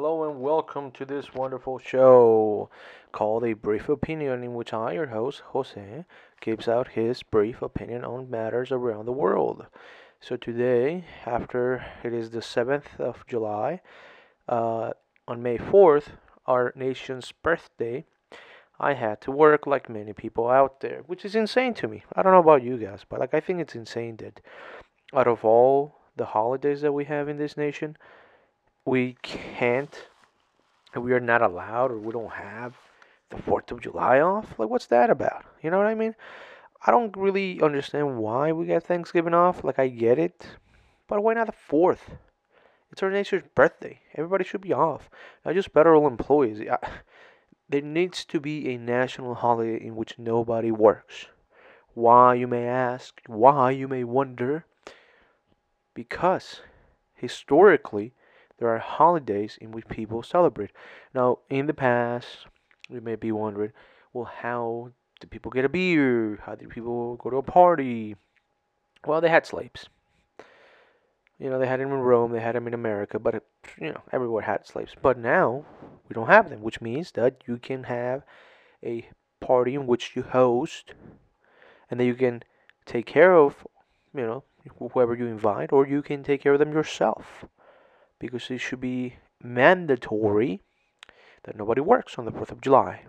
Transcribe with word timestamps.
Hello 0.00 0.30
and 0.30 0.40
welcome 0.40 0.92
to 0.92 1.04
this 1.04 1.34
wonderful 1.34 1.80
show 1.80 2.70
called 3.10 3.42
A 3.42 3.52
Brief 3.52 3.88
Opinion, 3.88 4.44
in 4.44 4.54
which 4.54 4.72
I, 4.72 4.92
your 4.92 5.08
host, 5.08 5.40
Jose, 5.46 6.04
gives 6.40 6.68
out 6.68 6.86
his 6.90 7.24
brief 7.24 7.62
opinion 7.62 8.04
on 8.04 8.30
matters 8.30 8.70
around 8.70 9.06
the 9.06 9.12
world. 9.12 9.66
So 10.20 10.36
today, 10.36 11.04
after 11.26 11.84
it 12.04 12.12
is 12.12 12.30
the 12.30 12.38
7th 12.38 13.00
of 13.00 13.26
July, 13.26 13.80
uh, 14.48 14.92
on 15.26 15.42
May 15.42 15.58
4th, 15.58 16.10
our 16.46 16.72
nation's 16.76 17.32
birthday, 17.32 18.04
I 18.78 18.94
had 18.94 19.20
to 19.22 19.32
work 19.32 19.66
like 19.66 19.88
many 19.88 20.12
people 20.12 20.48
out 20.48 20.80
there, 20.80 21.02
which 21.08 21.24
is 21.24 21.34
insane 21.34 21.74
to 21.74 21.88
me. 21.88 22.04
I 22.14 22.22
don't 22.22 22.32
know 22.34 22.38
about 22.38 22.62
you 22.62 22.78
guys, 22.78 23.00
but 23.08 23.18
like 23.18 23.34
I 23.34 23.40
think 23.40 23.58
it's 23.58 23.74
insane 23.74 24.14
that 24.18 24.40
out 25.12 25.26
of 25.26 25.44
all 25.44 25.96
the 26.14 26.26
holidays 26.26 26.82
that 26.82 26.92
we 26.92 27.06
have 27.06 27.28
in 27.28 27.36
this 27.36 27.56
nation, 27.56 27.96
we 28.88 29.16
can't, 29.22 30.08
we 30.96 31.12
are 31.12 31.20
not 31.20 31.42
allowed, 31.42 31.92
or 31.92 31.98
we 31.98 32.12
don't 32.12 32.32
have 32.32 32.74
the 33.30 33.36
4th 33.36 33.70
of 33.70 33.80
July 33.80 34.20
off. 34.20 34.58
Like, 34.58 34.70
what's 34.70 34.86
that 34.86 35.10
about? 35.10 35.44
You 35.62 35.70
know 35.70 35.78
what 35.78 35.86
I 35.86 35.94
mean? 35.94 36.14
I 36.86 36.90
don't 36.90 37.14
really 37.16 37.60
understand 37.60 38.18
why 38.18 38.52
we 38.52 38.66
get 38.66 38.84
Thanksgiving 38.84 39.34
off. 39.34 39.62
Like, 39.64 39.78
I 39.78 39.88
get 39.88 40.18
it, 40.18 40.46
but 41.06 41.22
why 41.22 41.34
not 41.34 41.46
the 41.46 41.52
4th? 41.52 42.18
It's 42.90 43.02
our 43.02 43.10
nation's 43.10 43.42
birthday. 43.54 44.00
Everybody 44.14 44.44
should 44.44 44.62
be 44.62 44.72
off. 44.72 45.10
Not 45.44 45.54
just 45.54 45.72
federal 45.72 46.06
employees. 46.06 46.62
There 47.68 47.82
needs 47.82 48.24
to 48.24 48.40
be 48.40 48.70
a 48.70 48.78
national 48.78 49.34
holiday 49.34 49.84
in 49.84 49.94
which 49.96 50.18
nobody 50.18 50.70
works. 50.70 51.26
Why, 51.92 52.34
you 52.34 52.46
may 52.46 52.66
ask? 52.66 53.20
Why, 53.26 53.72
you 53.72 53.88
may 53.88 54.04
wonder? 54.04 54.64
Because 55.92 56.62
historically, 57.14 58.14
there 58.58 58.68
are 58.68 58.78
holidays 58.78 59.56
in 59.60 59.72
which 59.72 59.88
people 59.88 60.22
celebrate. 60.22 60.70
Now, 61.14 61.38
in 61.48 61.66
the 61.66 61.74
past, 61.74 62.46
you 62.90 63.00
may 63.00 63.14
be 63.14 63.32
wondering, 63.32 63.72
well, 64.12 64.24
how 64.24 64.90
do 65.20 65.26
people 65.26 65.50
get 65.50 65.64
a 65.64 65.68
beer? 65.68 66.40
How 66.44 66.54
do 66.54 66.66
people 66.66 67.16
go 67.16 67.30
to 67.30 67.36
a 67.36 67.42
party? 67.42 68.16
Well, 69.06 69.20
they 69.20 69.28
had 69.28 69.46
slaves. 69.46 69.88
You 71.38 71.50
know, 71.50 71.60
they 71.60 71.68
had 71.68 71.78
them 71.78 71.92
in 71.92 72.00
Rome, 72.00 72.32
they 72.32 72.40
had 72.40 72.56
them 72.56 72.66
in 72.66 72.74
America, 72.74 73.20
but, 73.20 73.44
you 73.80 73.92
know, 73.92 74.02
everywhere 74.10 74.42
had 74.42 74.66
slaves. 74.66 74.94
But 75.00 75.18
now, 75.18 75.64
we 76.08 76.14
don't 76.14 76.26
have 76.26 76.50
them, 76.50 76.62
which 76.62 76.80
means 76.80 77.12
that 77.12 77.42
you 77.46 77.58
can 77.58 77.84
have 77.84 78.24
a 78.84 79.08
party 79.40 79.76
in 79.76 79.86
which 79.86 80.16
you 80.16 80.22
host 80.22 80.94
and 81.88 82.00
that 82.00 82.06
you 82.06 82.14
can 82.14 82.42
take 82.86 83.06
care 83.06 83.36
of, 83.36 83.64
you 84.12 84.26
know, 84.26 84.42
whoever 84.92 85.14
you 85.14 85.26
invite, 85.26 85.72
or 85.72 85.86
you 85.86 86.02
can 86.02 86.24
take 86.24 86.42
care 86.42 86.54
of 86.54 86.58
them 86.58 86.72
yourself 86.72 87.44
because 88.18 88.50
it 88.50 88.58
should 88.58 88.80
be 88.80 89.16
mandatory 89.42 90.60
that 91.44 91.56
nobody 91.56 91.80
works 91.80 92.18
on 92.18 92.24
the 92.24 92.32
4th 92.32 92.50
of 92.50 92.60
July. 92.60 93.04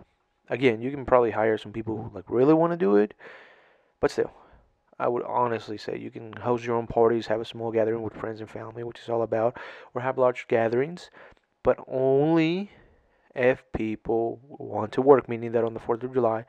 Again, 0.48 0.80
you 0.80 0.90
can 0.90 1.04
probably 1.04 1.32
hire 1.32 1.58
some 1.58 1.72
people 1.72 1.96
who 1.96 2.14
like 2.14 2.24
really 2.28 2.54
want 2.54 2.72
to 2.72 2.76
do 2.76 2.96
it, 2.96 3.14
but 4.00 4.10
still, 4.10 4.32
I 4.98 5.08
would 5.08 5.22
honestly 5.24 5.78
say 5.78 5.98
you 5.98 6.10
can 6.10 6.32
host 6.32 6.64
your 6.64 6.76
own 6.76 6.86
parties, 6.86 7.26
have 7.26 7.40
a 7.40 7.44
small 7.44 7.72
gathering 7.72 8.02
with 8.02 8.14
friends 8.14 8.40
and 8.40 8.50
family, 8.50 8.84
which 8.84 9.00
is 9.00 9.08
all 9.08 9.22
about, 9.22 9.56
or 9.94 10.02
have 10.02 10.18
large 10.18 10.46
gatherings, 10.48 11.10
but 11.62 11.78
only 11.88 12.70
if 13.34 13.64
people 13.72 14.40
want 14.42 14.92
to 14.92 15.02
work, 15.02 15.28
meaning 15.28 15.52
that 15.52 15.64
on 15.64 15.74
the 15.74 15.80
4th 15.80 16.02
of 16.02 16.12
July, 16.12 16.44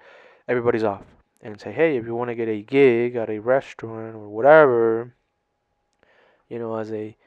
everybody's 0.47 0.83
off. 0.83 1.03
And 1.43 1.59
say, 1.59 1.71
hey, 1.71 1.97
if 1.97 2.05
you 2.05 2.13
want 2.13 2.29
to 2.29 2.35
get 2.35 2.47
a 2.47 2.61
gig 2.61 3.15
at 3.15 3.29
a 3.29 3.39
restaurant 3.39 4.15
or 4.15 4.29
whatever, 4.29 5.15
you 6.49 6.59
know, 6.59 6.75
as 6.75 6.91
a 6.91 7.17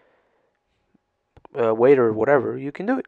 uh, 1.58 1.74
waiter 1.74 2.06
or 2.06 2.12
whatever, 2.12 2.58
you 2.58 2.72
can 2.72 2.86
do 2.86 2.98
it. 2.98 3.06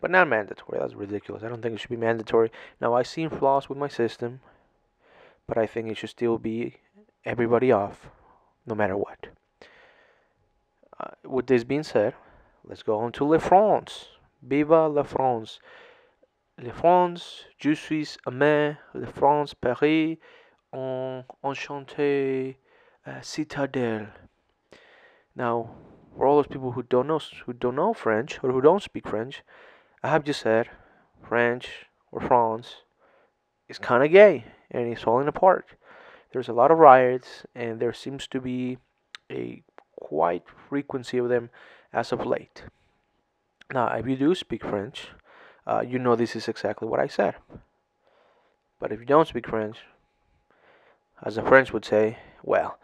But 0.00 0.10
not 0.10 0.28
mandatory. 0.28 0.78
That's 0.78 0.94
ridiculous. 0.94 1.42
I 1.42 1.48
don't 1.48 1.62
think 1.62 1.74
it 1.74 1.80
should 1.80 1.90
be 1.90 1.96
mandatory. 1.96 2.50
Now, 2.80 2.94
I 2.94 3.02
seen 3.02 3.30
flaws 3.30 3.68
with 3.68 3.78
my 3.78 3.88
system, 3.88 4.40
but 5.46 5.56
I 5.56 5.66
think 5.66 5.90
it 5.90 5.96
should 5.96 6.10
still 6.10 6.38
be 6.38 6.76
everybody 7.24 7.72
off, 7.72 8.08
no 8.66 8.74
matter 8.74 8.96
what. 8.96 9.28
Uh, 10.98 11.10
with 11.24 11.46
this 11.46 11.64
being 11.64 11.82
said, 11.82 12.14
let's 12.64 12.82
go 12.82 12.98
on 12.98 13.12
to 13.12 13.24
Le 13.24 13.38
France. 13.38 14.08
Viva 14.42 14.86
la 14.88 15.02
France. 15.02 15.58
Le 16.58 16.72
France, 16.72 17.44
je 17.58 17.74
suis 17.74 18.16
aimé, 18.26 18.78
Le 18.94 19.06
France, 19.06 19.54
Paris, 19.54 20.18
en, 20.72 21.24
enchanté, 21.42 22.56
uh, 23.06 23.20
citadelle. 23.20 24.08
Now, 25.34 25.70
for 26.16 26.26
all 26.26 26.36
those 26.36 26.46
people 26.46 26.72
who 26.72 26.82
don't 26.82 27.06
know 27.06 27.20
who 27.44 27.52
don't 27.52 27.76
know 27.76 27.92
French 27.92 28.38
or 28.42 28.50
who 28.50 28.60
don't 28.60 28.82
speak 28.82 29.06
French, 29.06 29.42
I 30.02 30.08
have 30.08 30.24
just 30.24 30.40
said 30.40 30.70
French 31.28 31.86
or 32.10 32.20
France 32.20 32.76
is 33.68 33.78
kind 33.78 34.02
of 34.02 34.10
gay 34.10 34.44
and 34.70 34.88
it's 34.88 35.02
falling 35.02 35.28
apart. 35.28 35.66
There's 36.32 36.48
a 36.48 36.54
lot 36.54 36.70
of 36.70 36.78
riots 36.78 37.44
and 37.54 37.80
there 37.80 37.92
seems 37.92 38.26
to 38.28 38.40
be 38.40 38.78
a 39.30 39.62
quite 39.96 40.44
frequency 40.68 41.18
of 41.18 41.28
them 41.28 41.50
as 41.92 42.12
of 42.12 42.26
late. 42.26 42.64
Now, 43.72 43.88
if 43.88 44.06
you 44.06 44.16
do 44.16 44.34
speak 44.34 44.62
French, 44.62 45.08
uh, 45.66 45.82
you 45.86 45.98
know 45.98 46.14
this 46.14 46.36
is 46.36 46.48
exactly 46.48 46.86
what 46.88 47.00
I 47.00 47.08
said. 47.08 47.34
But 48.78 48.92
if 48.92 49.00
you 49.00 49.06
don't 49.06 49.28
speak 49.28 49.48
French, 49.48 49.78
as 51.22 51.36
the 51.36 51.42
French 51.42 51.72
would 51.72 51.84
say, 51.84 52.18
well, 52.42 52.78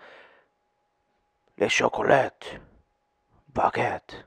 le 1.59 1.69
chocolat 1.69 2.59
baguette. 3.55 4.25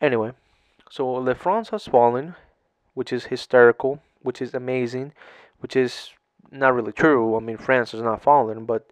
Anyway, 0.00 0.32
so 0.90 1.08
Le 1.08 1.34
France 1.34 1.70
has 1.70 1.86
fallen, 1.86 2.34
which 2.94 3.12
is 3.12 3.26
hysterical, 3.26 4.00
which 4.22 4.42
is 4.42 4.54
amazing, 4.54 5.12
which 5.60 5.74
is 5.74 6.10
not 6.50 6.74
really 6.74 6.92
true. 6.92 7.36
I 7.36 7.40
mean, 7.40 7.56
France 7.56 7.92
has 7.92 8.02
not 8.02 8.22
fallen, 8.22 8.66
but 8.66 8.86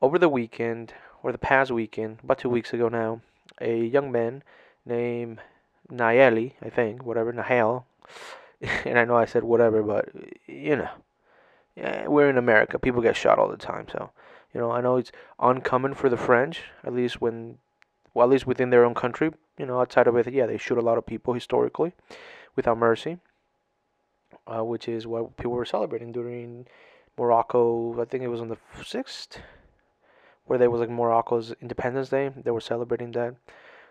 over 0.00 0.18
the 0.18 0.28
weekend, 0.28 0.94
or 1.22 1.32
the 1.32 1.38
past 1.38 1.70
weekend, 1.70 2.18
about 2.22 2.38
two 2.38 2.48
weeks 2.48 2.72
ago 2.72 2.88
now, 2.88 3.20
a 3.60 3.84
young 3.84 4.10
man 4.10 4.42
named 4.86 5.40
Nayeli, 5.90 6.52
I 6.62 6.70
think, 6.70 7.04
whatever, 7.04 7.32
Nahel, 7.32 7.84
and 8.60 8.98
I 8.98 9.04
know 9.04 9.16
I 9.16 9.24
said 9.24 9.44
whatever, 9.44 9.82
but 9.82 10.08
you 10.46 10.76
know, 10.76 10.88
yeah, 11.76 12.06
we're 12.06 12.30
in 12.30 12.38
America. 12.38 12.78
People 12.78 13.02
get 13.02 13.16
shot 13.16 13.38
all 13.38 13.48
the 13.48 13.56
time, 13.56 13.86
so 13.90 14.10
you 14.54 14.60
know, 14.60 14.70
I 14.70 14.80
know 14.80 14.96
it's 14.96 15.12
uncommon 15.38 15.94
for 15.94 16.08
the 16.08 16.16
French, 16.16 16.62
at 16.84 16.92
least 16.92 17.20
when, 17.20 17.58
well, 18.14 18.26
at 18.26 18.30
least 18.30 18.46
within 18.46 18.70
their 18.70 18.84
own 18.84 18.94
country. 18.94 19.30
You 19.58 19.66
know, 19.66 19.80
outside 19.80 20.06
of 20.06 20.16
it, 20.16 20.32
yeah, 20.32 20.46
they 20.46 20.58
shoot 20.58 20.78
a 20.78 20.82
lot 20.82 20.98
of 20.98 21.06
people 21.06 21.34
historically, 21.34 21.92
without 22.56 22.78
mercy, 22.78 23.18
uh, 24.46 24.64
which 24.64 24.88
is 24.88 25.06
what 25.06 25.36
people 25.36 25.52
were 25.52 25.64
celebrating 25.64 26.12
during 26.12 26.66
Morocco. 27.18 28.00
I 28.00 28.04
think 28.06 28.24
it 28.24 28.28
was 28.28 28.40
on 28.40 28.48
the 28.48 28.58
sixth, 28.84 29.38
where 30.46 30.58
there 30.58 30.70
was 30.70 30.80
like 30.80 30.90
Morocco's 30.90 31.54
Independence 31.60 32.08
Day. 32.08 32.30
They 32.34 32.50
were 32.50 32.60
celebrating 32.60 33.12
that. 33.12 33.36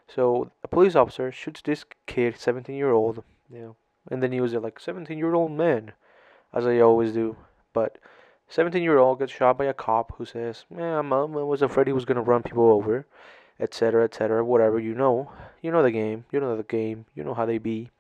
So 0.08 0.52
a 0.64 0.68
police 0.68 0.96
officer 0.96 1.32
shoots 1.32 1.62
this 1.62 1.86
kid, 2.08 2.38
17 2.38 2.76
year 2.76 2.92
old. 2.92 3.24
You 3.52 3.60
know, 3.60 3.76
in 4.12 4.20
the 4.20 4.28
news 4.28 4.52
they're 4.52 4.60
like 4.60 4.80
17 4.80 5.18
year 5.18 5.34
old 5.36 5.52
man, 5.52 5.94
as 6.54 6.66
they 6.66 6.82
always 6.82 7.14
do. 7.14 7.38
But 7.74 8.00
17 8.50 8.82
year 8.82 8.98
old 8.98 9.20
gets 9.20 9.32
shot 9.32 9.58
by 9.58 9.66
a 9.66 9.74
cop 9.74 10.14
who 10.18 10.26
says, 10.26 10.66
"Yeah, 10.76 11.02
mom, 11.02 11.38
I 11.38 11.44
was 11.44 11.62
afraid 11.62 11.88
he 11.88 11.94
was 11.94 12.06
gonna 12.06 12.22
run 12.22 12.44
people 12.44 12.72
over, 12.72 13.06
etc., 13.60 14.04
etc., 14.04 14.44
whatever. 14.44 14.80
You 14.80 14.96
know, 14.96 15.32
you 15.62 15.72
know 15.72 15.84
the 15.84 15.92
game. 15.92 16.26
You 16.32 16.40
know 16.40 16.58
the 16.58 16.64
game. 16.64 17.06
You 17.14 17.24
know 17.24 17.36
how 17.36 17.46
they 17.46 17.60
be." 17.60 17.92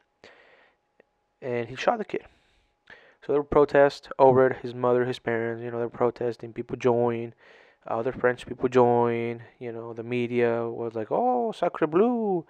And 1.42 1.70
he 1.70 1.76
shot 1.76 2.00
the 2.00 2.06
kid. 2.06 2.26
So 3.22 3.34
there 3.34 3.42
were 3.42 3.48
protests 3.48 4.10
over 4.18 4.48
it. 4.48 4.58
His 4.58 4.74
mother, 4.74 5.06
his 5.06 5.20
parents, 5.20 5.64
you 5.64 5.70
know, 5.70 5.78
they're 5.78 5.90
protesting. 5.90 6.52
People 6.52 6.78
join. 6.78 7.34
Other 7.86 8.12
French 8.12 8.46
people 8.48 8.70
join. 8.70 9.44
You 9.60 9.72
know, 9.72 9.94
the 9.94 10.04
media 10.04 10.68
was 10.68 10.96
like, 10.96 11.12
"Oh, 11.12 11.52
sacre 11.52 11.88
bleu, 11.88 12.46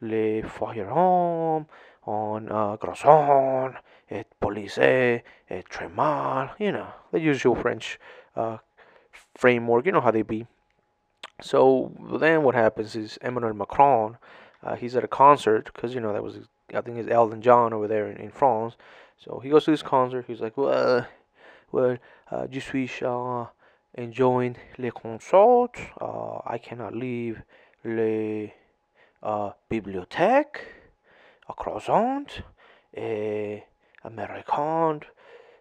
les 0.00 0.42
firearms 0.42 1.66
on 2.04 2.50
uh, 2.50 2.76
croissant." 2.78 3.76
et 4.10 4.23
police, 4.44 4.78
et 4.78 5.64
très 5.70 5.88
mal, 5.88 6.50
you 6.58 6.70
know, 6.70 6.88
the 7.12 7.20
usual 7.20 7.54
French 7.54 7.98
uh, 8.36 8.58
framework, 9.34 9.86
you 9.86 9.92
know 9.92 10.00
how 10.00 10.10
they 10.10 10.22
be. 10.22 10.46
So 11.40 11.90
then 12.20 12.42
what 12.42 12.54
happens 12.54 12.94
is 12.94 13.18
Emmanuel 13.22 13.54
Macron, 13.54 14.18
uh, 14.62 14.76
he's 14.76 14.96
at 14.96 15.04
a 15.04 15.08
concert, 15.08 15.70
because, 15.72 15.94
you 15.94 16.00
know, 16.00 16.12
that 16.12 16.22
was, 16.22 16.34
I 16.72 16.80
think 16.80 16.98
it's 16.98 17.10
Elton 17.10 17.40
John 17.40 17.72
over 17.72 17.88
there 17.88 18.06
in, 18.10 18.16
in 18.18 18.30
France. 18.30 18.76
So 19.16 19.40
he 19.42 19.48
goes 19.50 19.64
to 19.64 19.70
this 19.70 19.82
concert, 19.82 20.24
he's 20.26 20.40
like, 20.40 20.56
well, 20.56 21.06
well, 21.72 21.96
uh, 22.30 22.46
je 22.46 22.60
suis 22.60 23.02
uh, 23.02 23.46
enjoying 23.94 24.56
le 24.78 24.90
concert, 24.90 25.72
uh, 26.00 26.38
I 26.46 26.58
cannot 26.58 26.94
leave 26.94 27.42
le 27.84 28.50
uh, 29.22 29.50
bibliothèque, 29.70 30.56
a 31.48 31.54
croissant, 31.54 32.42
et 32.96 33.64
American, 34.04 35.00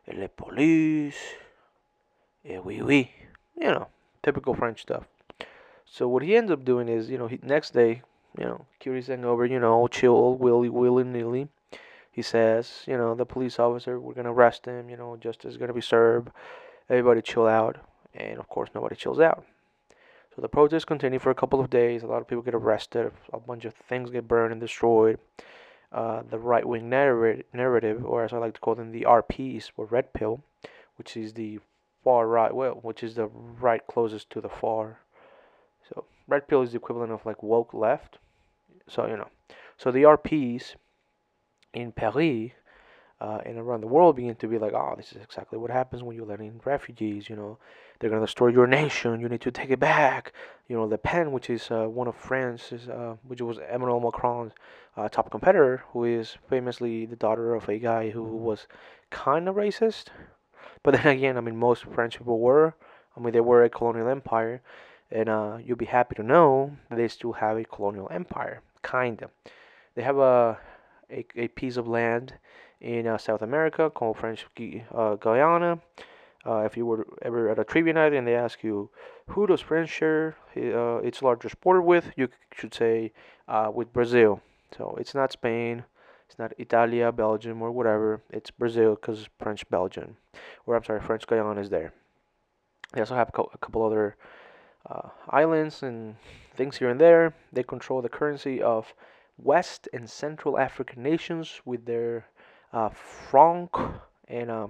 le 0.08 0.28
police, 0.28 1.18
eh, 2.46 2.60
oui, 2.60 2.82
oui. 2.82 3.12
You 3.56 3.72
know, 3.72 3.88
typical 4.22 4.54
French 4.54 4.82
stuff. 4.82 5.06
So 5.86 6.08
what 6.08 6.24
he 6.24 6.36
ends 6.36 6.52
up 6.52 6.66
doing 6.66 6.90
is, 6.90 7.10
you 7.10 7.18
know, 7.18 7.28
he, 7.28 7.40
next 7.42 7.74
day, 7.74 8.02
you 8.38 8.44
know, 8.44 8.66
curious 8.80 9.08
thing 9.08 9.24
over, 9.24 9.46
you 9.46 9.60
know, 9.60 9.88
chill, 9.88 10.36
willy, 10.36 10.70
willy 10.70 11.04
nilly. 11.04 11.48
He 12.12 12.22
says, 12.22 12.84
you 12.86 12.98
know, 12.98 13.16
the 13.16 13.26
police 13.26 13.60
officer, 13.60 14.00
we're 14.00 14.14
gonna 14.14 14.34
arrest 14.34 14.66
him, 14.66 14.90
you 14.90 14.98
know, 14.98 15.16
justice 15.18 15.52
is 15.52 15.58
gonna 15.58 15.74
be 15.74 15.82
served. 15.82 16.30
Everybody 16.90 17.22
chill 17.22 17.48
out, 17.48 17.78
and 18.14 18.40
of 18.40 18.50
course, 18.50 18.70
nobody 18.76 18.96
chills 18.96 19.20
out. 19.20 19.46
So 20.36 20.42
the 20.42 20.50
protests 20.50 20.86
continue 20.86 21.20
for 21.20 21.30
a 21.30 21.36
couple 21.36 21.60
of 21.60 21.70
days. 21.70 22.02
A 22.02 22.08
lot 22.08 22.22
of 22.22 22.28
people 22.28 22.42
get 22.42 22.56
arrested. 22.56 23.12
A 23.32 23.40
bunch 23.40 23.66
of 23.66 23.74
things 23.74 24.10
get 24.10 24.28
burned 24.28 24.52
and 24.52 24.60
destroyed. 24.60 25.20
Uh, 25.94 26.24
the 26.28 26.40
right-wing 26.40 26.90
narrative, 26.90 28.04
or 28.04 28.24
as 28.24 28.34
I 28.34 28.38
like 28.38 28.56
to 28.56 28.60
call 28.60 28.74
them, 28.74 28.92
the 28.92 29.06
RPs, 29.08 29.70
or 29.78 29.86
Red 29.86 30.12
Pill, 30.12 30.42
which 30.96 31.16
is 31.16 31.34
the 31.34 31.60
far 32.04 32.28
right, 32.28 32.54
well, 32.54 32.80
which 32.82 33.04
is 33.04 33.14
the 33.14 33.28
right 33.28 33.86
closest 33.86 34.30
to 34.32 34.42
the 34.42 34.50
far. 34.50 34.98
So 35.88 36.06
Red 36.28 36.48
Pill 36.48 36.64
is 36.64 36.72
the 36.72 36.78
equivalent 36.78 37.12
of 37.12 37.26
like 37.26 37.44
woke 37.44 37.76
left. 37.76 38.18
So 38.88 39.06
you 39.06 39.18
know, 39.18 39.30
so 39.78 39.92
the 39.92 40.04
RPs 40.04 40.76
in 41.74 41.92
Paris 41.92 42.52
uh, 43.22 43.40
and 43.46 43.58
around 43.58 43.82
the 43.82 43.88
world 43.88 44.16
begin 44.16 44.36
to 44.36 44.48
be 44.48 44.58
like, 44.58 44.74
oh, 44.74 44.96
this 44.98 45.12
is 45.12 45.22
exactly 45.22 45.58
what 45.58 45.72
happens 45.72 46.04
when 46.04 46.16
you 46.16 46.26
let 46.26 46.40
in 46.40 46.60
refugees. 46.66 47.30
You 47.30 47.36
know, 47.36 47.58
they're 48.04 48.10
gonna 48.10 48.26
destroy 48.26 48.50
your 48.50 48.68
nation. 48.68 49.22
You 49.22 49.30
need 49.30 49.40
to 49.40 49.52
take 49.52 49.70
it 49.70 49.80
back. 49.80 50.34
You 50.68 50.76
know, 50.76 50.84
Le 50.84 50.98
Pen, 50.98 51.32
which 51.32 51.50
is 51.50 51.72
uh, 51.72 51.86
one 51.86 52.10
of 52.10 52.18
France's, 52.18 52.90
uh, 52.90 53.16
which 53.26 53.42
was 53.42 53.60
Emmanuel 53.60 54.02
Macron's 54.02 54.52
uh, 54.98 55.08
top 55.08 55.32
competitor, 55.32 55.86
who 55.94 56.04
is 56.04 56.36
famously 56.50 57.06
the 57.06 57.16
daughter 57.16 57.56
of 57.56 57.70
a 57.70 57.80
guy 57.80 58.10
who 58.10 58.24
was 58.24 58.68
kind 59.10 59.48
of 59.48 59.56
racist. 59.56 60.08
But 60.84 60.96
then 60.96 61.08
again, 61.08 61.38
I 61.38 61.40
mean, 61.40 61.56
most 61.56 61.86
French 61.86 62.18
people 62.18 62.42
were. 62.42 62.76
I 63.16 63.22
mean, 63.22 63.32
they 63.32 63.40
were 63.40 63.64
a 63.64 63.70
colonial 63.70 64.10
empire, 64.10 64.62
and 65.10 65.30
uh, 65.30 65.60
you'll 65.64 65.78
be 65.78 65.86
happy 65.86 66.16
to 66.16 66.24
know 66.24 66.76
that 66.90 66.98
they 66.98 67.08
still 67.08 67.32
have 67.32 67.56
a 67.56 67.64
colonial 67.64 68.10
empire, 68.12 68.62
kinda. 68.84 69.30
They 69.96 70.02
have 70.02 70.18
a 70.18 70.58
a, 71.10 71.26
a 71.38 71.48
piece 71.48 71.78
of 71.78 71.88
land 71.88 72.34
in 72.82 73.08
uh, 73.08 73.18
South 73.18 73.42
America 73.42 73.90
called 73.90 74.18
French 74.18 74.46
uh, 74.94 75.16
Guyana. 75.16 75.80
Uh, 76.46 76.60
if 76.60 76.76
you 76.76 76.86
were 76.86 77.08
ever 77.22 77.50
at 77.50 77.60
a 77.60 77.64
trivia 77.64 77.94
night 77.94 78.14
and 78.14 78.28
they 78.28 78.36
ask 78.36 78.64
you 78.64 78.90
who 79.28 79.48
does 79.48 79.62
France 79.62 79.90
share 79.90 80.36
uh, 80.58 80.98
its 80.98 81.22
largest 81.22 81.60
border 81.62 81.82
with, 81.82 82.12
you 82.18 82.28
should 82.54 82.74
say 82.74 83.14
uh, 83.48 83.72
with 83.74 83.94
Brazil. 83.94 84.42
So 84.78 84.96
it's 85.00 85.16
not 85.16 85.32
Spain, 85.32 85.86
it's 86.28 86.40
not 86.40 86.54
Italia, 86.58 87.12
Belgium, 87.12 87.62
or 87.62 87.72
whatever. 87.72 88.22
It's 88.30 88.52
Brazil 88.52 88.96
because 88.96 89.30
French 89.40 89.70
Belgium, 89.70 90.18
or 90.66 90.76
I'm 90.76 90.84
sorry, 90.84 91.00
French 91.00 91.28
Guyana 91.28 91.62
is 91.62 91.70
there. 91.70 91.94
They 92.92 93.00
also 93.00 93.16
have 93.16 93.30
a 93.30 93.58
couple 93.58 93.84
other 93.84 94.16
uh, 94.90 95.10
islands 95.30 95.84
and 95.84 96.16
things 96.56 96.78
here 96.78 96.90
and 96.90 97.00
there. 97.00 97.34
They 97.52 97.64
control 97.64 98.02
the 98.02 98.10
currency 98.10 98.62
of 98.62 98.94
West 99.38 99.88
and 99.94 100.10
Central 100.10 100.60
African 100.60 101.02
nations 101.02 101.62
with 101.66 101.86
their 101.86 102.26
uh, 102.72 102.90
franc, 102.90 103.72
and 104.28 104.50
uh, 104.50 104.68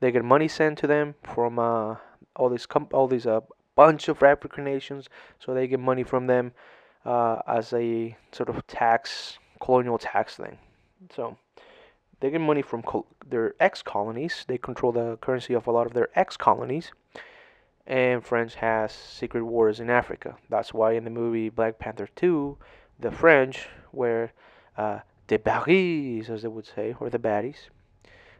they 0.00 0.10
get 0.12 0.24
money 0.24 0.48
sent 0.48 0.78
to 0.78 0.86
them 0.86 1.14
from 1.22 1.58
uh, 1.58 1.96
all 2.36 2.48
these 2.48 2.66
all 2.92 3.08
these 3.08 3.26
uh, 3.26 3.40
bunch 3.74 4.08
of 4.08 4.22
African 4.22 4.64
nations. 4.64 5.08
So 5.38 5.54
they 5.54 5.66
get 5.66 5.80
money 5.80 6.02
from 6.02 6.26
them 6.26 6.52
uh, 7.04 7.40
as 7.46 7.72
a 7.72 8.16
sort 8.32 8.48
of 8.48 8.66
tax, 8.66 9.38
colonial 9.60 9.98
tax 9.98 10.36
thing. 10.36 10.58
So 11.14 11.36
they 12.20 12.30
get 12.30 12.40
money 12.40 12.62
from 12.62 12.82
col- 12.82 13.06
their 13.26 13.54
ex 13.58 13.82
colonies. 13.82 14.44
They 14.46 14.58
control 14.58 14.92
the 14.92 15.16
currency 15.20 15.54
of 15.54 15.66
a 15.66 15.70
lot 15.70 15.86
of 15.86 15.94
their 15.94 16.08
ex 16.14 16.36
colonies. 16.36 16.92
And 17.86 18.24
France 18.24 18.54
has 18.54 18.92
secret 18.92 19.44
wars 19.44 19.80
in 19.80 19.90
Africa. 19.90 20.36
That's 20.48 20.72
why 20.72 20.92
in 20.92 21.04
the 21.04 21.10
movie 21.10 21.48
Black 21.48 21.78
Panther 21.78 22.08
2, 22.14 22.56
the 23.00 23.10
French 23.10 23.66
were 23.92 24.30
uh, 24.76 25.00
the 25.26 25.38
baddies, 25.38 26.28
as 26.28 26.42
they 26.42 26.48
would 26.48 26.66
say, 26.66 26.94
or 27.00 27.10
the 27.10 27.18
baddies. 27.18 27.70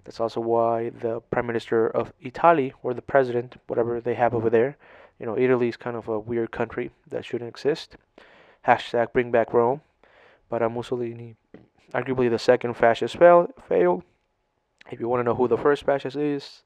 That's 0.04 0.20
also 0.20 0.40
why 0.40 0.90
the 0.90 1.20
prime 1.20 1.46
minister 1.46 1.88
of 1.88 2.12
Italy, 2.20 2.72
or 2.82 2.94
the 2.94 3.02
president, 3.02 3.56
whatever 3.66 4.00
they 4.00 4.14
have 4.14 4.34
over 4.34 4.50
there, 4.50 4.76
you 5.18 5.26
know, 5.26 5.36
Italy 5.36 5.68
is 5.68 5.76
kind 5.76 5.96
of 5.96 6.08
a 6.08 6.18
weird 6.18 6.50
country 6.50 6.90
that 7.08 7.24
shouldn't 7.24 7.48
exist. 7.48 7.96
Hashtag 8.66 9.12
bring 9.12 9.30
back 9.30 9.52
Rome. 9.52 9.82
But 10.48 10.62
uh, 10.62 10.68
Mussolini, 10.68 11.36
arguably 11.94 12.28
the 12.28 12.38
second 12.38 12.74
fascist, 12.74 13.16
fail, 13.16 13.48
failed. 13.68 14.02
If 14.90 14.98
you 14.98 15.08
want 15.08 15.20
to 15.20 15.24
know 15.24 15.34
who 15.34 15.46
the 15.46 15.56
first 15.56 15.84
fascist 15.84 16.16
is, 16.16 16.62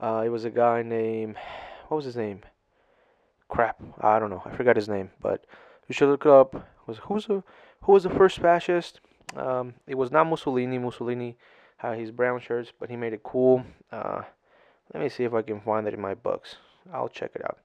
uh, 0.00 0.22
it 0.26 0.28
was 0.28 0.44
a 0.44 0.50
guy 0.50 0.82
named, 0.82 1.36
what 1.88 1.96
was 1.96 2.04
his 2.04 2.16
name? 2.16 2.42
Crap, 3.48 3.80
I 4.00 4.18
don't 4.18 4.30
know. 4.30 4.42
I 4.44 4.54
forgot 4.54 4.76
his 4.76 4.88
name, 4.88 5.10
but 5.22 5.46
you 5.88 5.94
should 5.94 6.08
look 6.08 6.26
up. 6.26 6.68
Was 6.86 6.98
who's 6.98 7.24
who 7.24 7.42
was 7.86 8.02
the 8.02 8.10
first 8.10 8.38
fascist? 8.38 9.00
Um, 9.36 9.74
it 9.86 9.96
was 9.96 10.10
not 10.10 10.26
Mussolini. 10.26 10.78
Mussolini 10.78 11.36
had 11.76 11.98
his 11.98 12.10
brown 12.10 12.40
shirts, 12.40 12.72
but 12.78 12.90
he 12.90 12.96
made 12.96 13.12
it 13.12 13.22
cool. 13.22 13.64
Uh, 13.90 14.22
let 14.92 15.02
me 15.02 15.08
see 15.08 15.24
if 15.24 15.34
I 15.34 15.42
can 15.42 15.60
find 15.60 15.86
it 15.86 15.94
in 15.94 16.00
my 16.00 16.14
books. 16.14 16.56
I'll 16.92 17.08
check 17.08 17.32
it 17.34 17.44
out. 17.44 17.58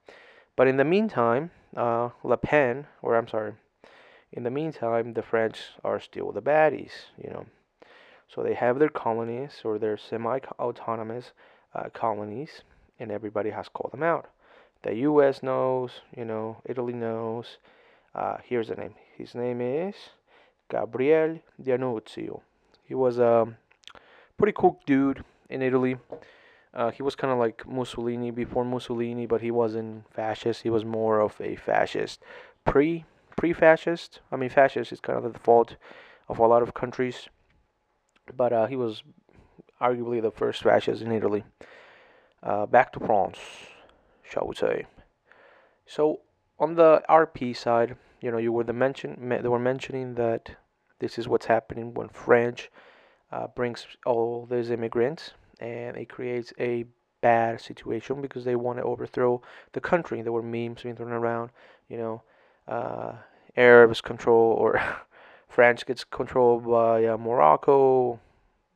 But 0.55 0.67
in 0.67 0.77
the 0.77 0.83
meantime, 0.83 1.51
uh, 1.75 2.09
Le 2.23 2.37
Pen, 2.37 2.87
or 3.01 3.15
I'm 3.15 3.27
sorry, 3.27 3.53
in 4.31 4.43
the 4.43 4.51
meantime, 4.51 5.13
the 5.13 5.21
French 5.21 5.59
are 5.83 5.99
still 5.99 6.31
the 6.31 6.41
baddies, 6.41 6.91
you 7.21 7.29
know. 7.29 7.45
So 8.27 8.43
they 8.43 8.53
have 8.53 8.77
their 8.77 8.89
colonies 8.89 9.61
or 9.63 9.79
their 9.79 9.97
semi-autonomous 9.97 11.31
uh, 11.73 11.89
colonies, 11.93 12.61
and 12.99 13.11
everybody 13.11 13.49
has 13.49 13.69
called 13.69 13.91
them 13.91 14.03
out. 14.03 14.27
The 14.83 14.95
U.S. 14.95 15.41
knows, 15.43 16.01
you 16.15 16.25
know, 16.25 16.61
Italy 16.65 16.93
knows. 16.93 17.57
Uh, 18.13 18.37
here's 18.43 18.67
the 18.69 18.75
name. 18.75 18.95
His 19.17 19.35
name 19.35 19.61
is 19.61 19.95
Gabriele 20.69 21.39
D'Annunzio. 21.61 22.41
He 22.83 22.95
was 22.95 23.17
a 23.17 23.47
pretty 24.39 24.55
cool 24.57 24.79
dude 24.87 25.23
in 25.49 25.61
Italy. 25.61 25.97
Uh, 26.73 26.91
he 26.91 27.03
was 27.03 27.15
kind 27.15 27.33
of 27.33 27.39
like 27.39 27.67
Mussolini 27.67 28.31
before 28.31 28.63
Mussolini, 28.63 29.25
but 29.25 29.41
he 29.41 29.51
wasn't 29.51 30.11
fascist. 30.13 30.63
He 30.63 30.69
was 30.69 30.85
more 30.85 31.19
of 31.19 31.39
a 31.41 31.55
fascist, 31.55 32.21
pre 32.65 33.05
pre 33.35 33.53
fascist. 33.53 34.21
I 34.31 34.37
mean, 34.37 34.49
fascist 34.49 34.91
is 34.91 34.99
kind 34.99 35.17
of 35.17 35.23
the 35.23 35.31
default 35.31 35.75
of 36.27 36.39
a 36.39 36.47
lot 36.47 36.63
of 36.63 36.73
countries, 36.73 37.27
but 38.35 38.53
uh, 38.53 38.67
he 38.67 38.75
was 38.75 39.03
arguably 39.81 40.21
the 40.21 40.31
first 40.31 40.63
fascist 40.63 41.01
in 41.01 41.11
Italy. 41.11 41.43
Uh, 42.41 42.65
back 42.65 42.93
to 42.93 42.99
France, 42.99 43.39
shall 44.23 44.47
we 44.47 44.55
say? 44.55 44.85
So 45.85 46.21
on 46.59 46.75
the 46.75 47.01
RP 47.09 47.53
side, 47.53 47.97
you 48.21 48.31
know, 48.31 48.37
you 48.37 48.51
were 48.51 48.63
the 48.63 48.73
mention 48.73 49.29
they 49.29 49.47
were 49.47 49.59
mentioning 49.59 50.15
that 50.15 50.55
this 50.99 51.17
is 51.17 51.27
what's 51.27 51.47
happening 51.47 51.93
when 51.93 52.09
French 52.09 52.69
uh, 53.31 53.47
brings 53.47 53.85
all 54.05 54.47
these 54.49 54.69
immigrants, 54.69 55.31
and 55.59 55.97
it 55.97 56.09
creates 56.09 56.53
a 56.59 56.85
bad 57.21 57.59
situation 57.59 58.21
because 58.21 58.45
they 58.45 58.55
want 58.55 58.77
to 58.77 58.83
overthrow 58.83 59.41
the 59.73 59.81
country. 59.81 60.21
There 60.21 60.31
were 60.31 60.41
memes 60.41 60.83
being 60.83 60.95
thrown 60.95 61.11
around, 61.11 61.51
you 61.89 61.97
know, 61.97 62.23
uh, 62.67 63.13
Arabs 63.57 64.01
control 64.01 64.53
or 64.53 64.81
France 65.49 65.83
gets 65.83 66.03
controlled 66.03 66.65
by 66.65 67.05
uh, 67.05 67.17
Morocco, 67.17 68.19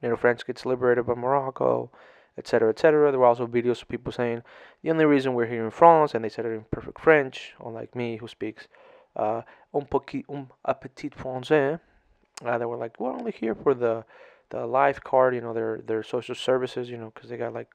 you 0.01 0.09
know, 0.09 0.15
France 0.17 0.43
gets 0.43 0.65
liberated 0.65 1.05
by 1.05 1.13
Morocco, 1.13 1.89
etc., 2.37 2.69
etc. 2.69 3.11
There 3.11 3.19
were 3.19 3.25
also 3.25 3.47
videos 3.47 3.81
of 3.81 3.87
people 3.87 4.11
saying 4.11 4.43
the 4.81 4.89
only 4.89 5.05
reason 5.05 5.33
we're 5.33 5.45
here 5.45 5.63
in 5.63 5.71
France, 5.71 6.13
and 6.13 6.23
they 6.23 6.29
said 6.29 6.45
it 6.45 6.49
in 6.49 6.65
perfect 6.71 6.99
French, 6.99 7.53
unlike 7.63 7.95
me 7.95 8.17
who 8.17 8.27
speaks 8.27 8.67
uh, 9.15 9.41
un, 9.73 9.85
petit, 9.85 10.25
un 10.27 10.47
petit 10.65 11.09
français. 11.09 11.79
Uh, 12.45 12.57
they 12.57 12.65
were 12.65 12.77
like, 12.77 12.99
we're 12.99 13.13
only 13.13 13.31
here 13.31 13.55
for 13.55 13.73
the 13.73 14.05
the 14.49 14.65
life 14.65 15.01
card, 15.03 15.33
you 15.33 15.41
know, 15.41 15.53
their 15.53 15.81
their 15.85 16.03
social 16.03 16.35
services, 16.35 16.89
you 16.89 16.97
know, 16.97 17.11
because 17.13 17.29
they 17.29 17.37
got 17.37 17.53
like 17.53 17.69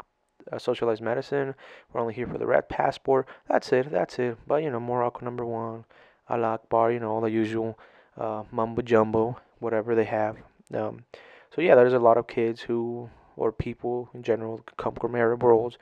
uh, 0.53 0.59
socialized 0.59 1.03
medicine. 1.03 1.55
We're 1.93 2.01
only 2.01 2.15
here 2.15 2.27
for 2.27 2.39
the 2.39 2.47
red 2.47 2.69
passport. 2.69 3.27
That's 3.49 3.73
it. 3.73 3.91
That's 3.91 4.19
it. 4.19 4.39
But 4.47 4.63
you 4.63 4.71
know, 4.71 4.81
Morocco 4.81 5.25
number 5.25 5.45
one, 5.45 5.85
Allah 6.29 6.55
Akbar, 6.55 6.93
you 6.93 7.01
know, 7.01 7.11
all 7.11 7.21
the 7.21 7.31
usual 7.31 7.79
uh, 8.17 8.45
mumbo 8.51 8.83
jumbo, 8.83 9.39
whatever 9.59 9.95
they 9.95 10.05
have. 10.05 10.37
Um, 10.73 11.05
so 11.55 11.61
yeah, 11.61 11.75
there's 11.75 11.93
a 11.93 11.99
lot 11.99 12.19
of 12.19 12.27
kids 12.27 12.63
who 12.63 13.11
or 13.37 13.53
people 13.53 14.11
in 14.15 14.23
general 14.23 14.61
come 14.77 14.95
from 14.95 15.15
Arab 15.15 15.43
worlds, 15.43 15.79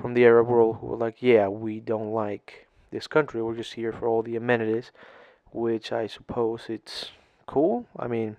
from 0.00 0.14
the 0.14 0.24
Arab 0.24 0.46
world 0.46 0.78
who 0.80 0.92
are 0.92 0.96
like, 0.96 1.16
yeah, 1.20 1.48
we 1.48 1.80
don't 1.80 2.12
like 2.12 2.66
this 2.90 3.06
country. 3.06 3.42
We're 3.42 3.56
just 3.56 3.74
here 3.74 3.92
for 3.92 4.06
all 4.06 4.22
the 4.22 4.36
amenities, 4.36 4.92
which 5.52 5.92
I 5.92 6.06
suppose 6.06 6.66
it's 6.68 7.10
cool. 7.46 7.86
I 7.98 8.06
mean, 8.08 8.36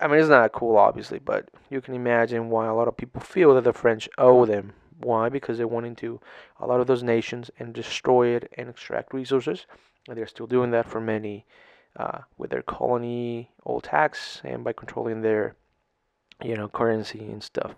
I 0.00 0.06
mean, 0.06 0.18
it's 0.18 0.28
not 0.28 0.52
cool, 0.52 0.76
obviously, 0.76 1.18
but 1.18 1.50
you 1.68 1.80
can 1.80 1.94
imagine 1.94 2.48
why 2.48 2.66
a 2.66 2.74
lot 2.74 2.88
of 2.88 2.96
people 2.96 3.20
feel 3.20 3.54
that 3.54 3.64
the 3.64 3.72
French 3.72 4.08
owe 4.16 4.46
them. 4.46 4.72
Why? 4.98 5.28
Because 5.28 5.58
they 5.58 5.64
went 5.64 5.86
into 5.86 6.20
a 6.58 6.66
lot 6.66 6.80
of 6.80 6.86
those 6.86 7.02
nations 7.02 7.50
and 7.58 7.74
destroy 7.74 8.28
it 8.28 8.50
and 8.56 8.68
extract 8.68 9.14
resources, 9.14 9.66
and 10.08 10.16
they're 10.16 10.26
still 10.26 10.46
doing 10.46 10.70
that 10.70 10.88
for 10.88 11.00
many 11.00 11.46
uh, 11.96 12.18
with 12.38 12.50
their 12.50 12.62
colony 12.62 13.50
old 13.64 13.84
tax 13.84 14.40
and 14.44 14.64
by 14.64 14.72
controlling 14.72 15.22
their, 15.22 15.56
you 16.42 16.56
know, 16.56 16.68
currency 16.68 17.20
and 17.20 17.42
stuff. 17.42 17.74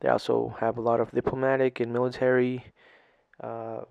They 0.00 0.08
also 0.08 0.56
have 0.60 0.76
a 0.76 0.82
lot 0.82 1.00
of 1.00 1.12
diplomatic 1.12 1.80
and 1.80 1.92
military 1.92 2.66
uh, 3.42 3.82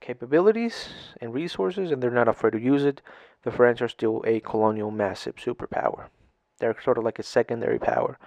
capabilities 0.00 0.88
and 1.20 1.34
resources, 1.34 1.90
and 1.90 2.02
they're 2.02 2.10
not 2.10 2.28
afraid 2.28 2.52
to 2.52 2.60
use 2.60 2.84
it. 2.84 3.02
The 3.44 3.50
French 3.50 3.80
are 3.82 3.88
still 3.88 4.22
a 4.26 4.40
colonial 4.40 4.90
massive 4.90 5.36
superpower. 5.36 6.08
They're 6.58 6.76
sort 6.82 6.98
of 6.98 7.04
like 7.04 7.18
a 7.18 7.22
secondary 7.22 7.78
power. 7.78 8.18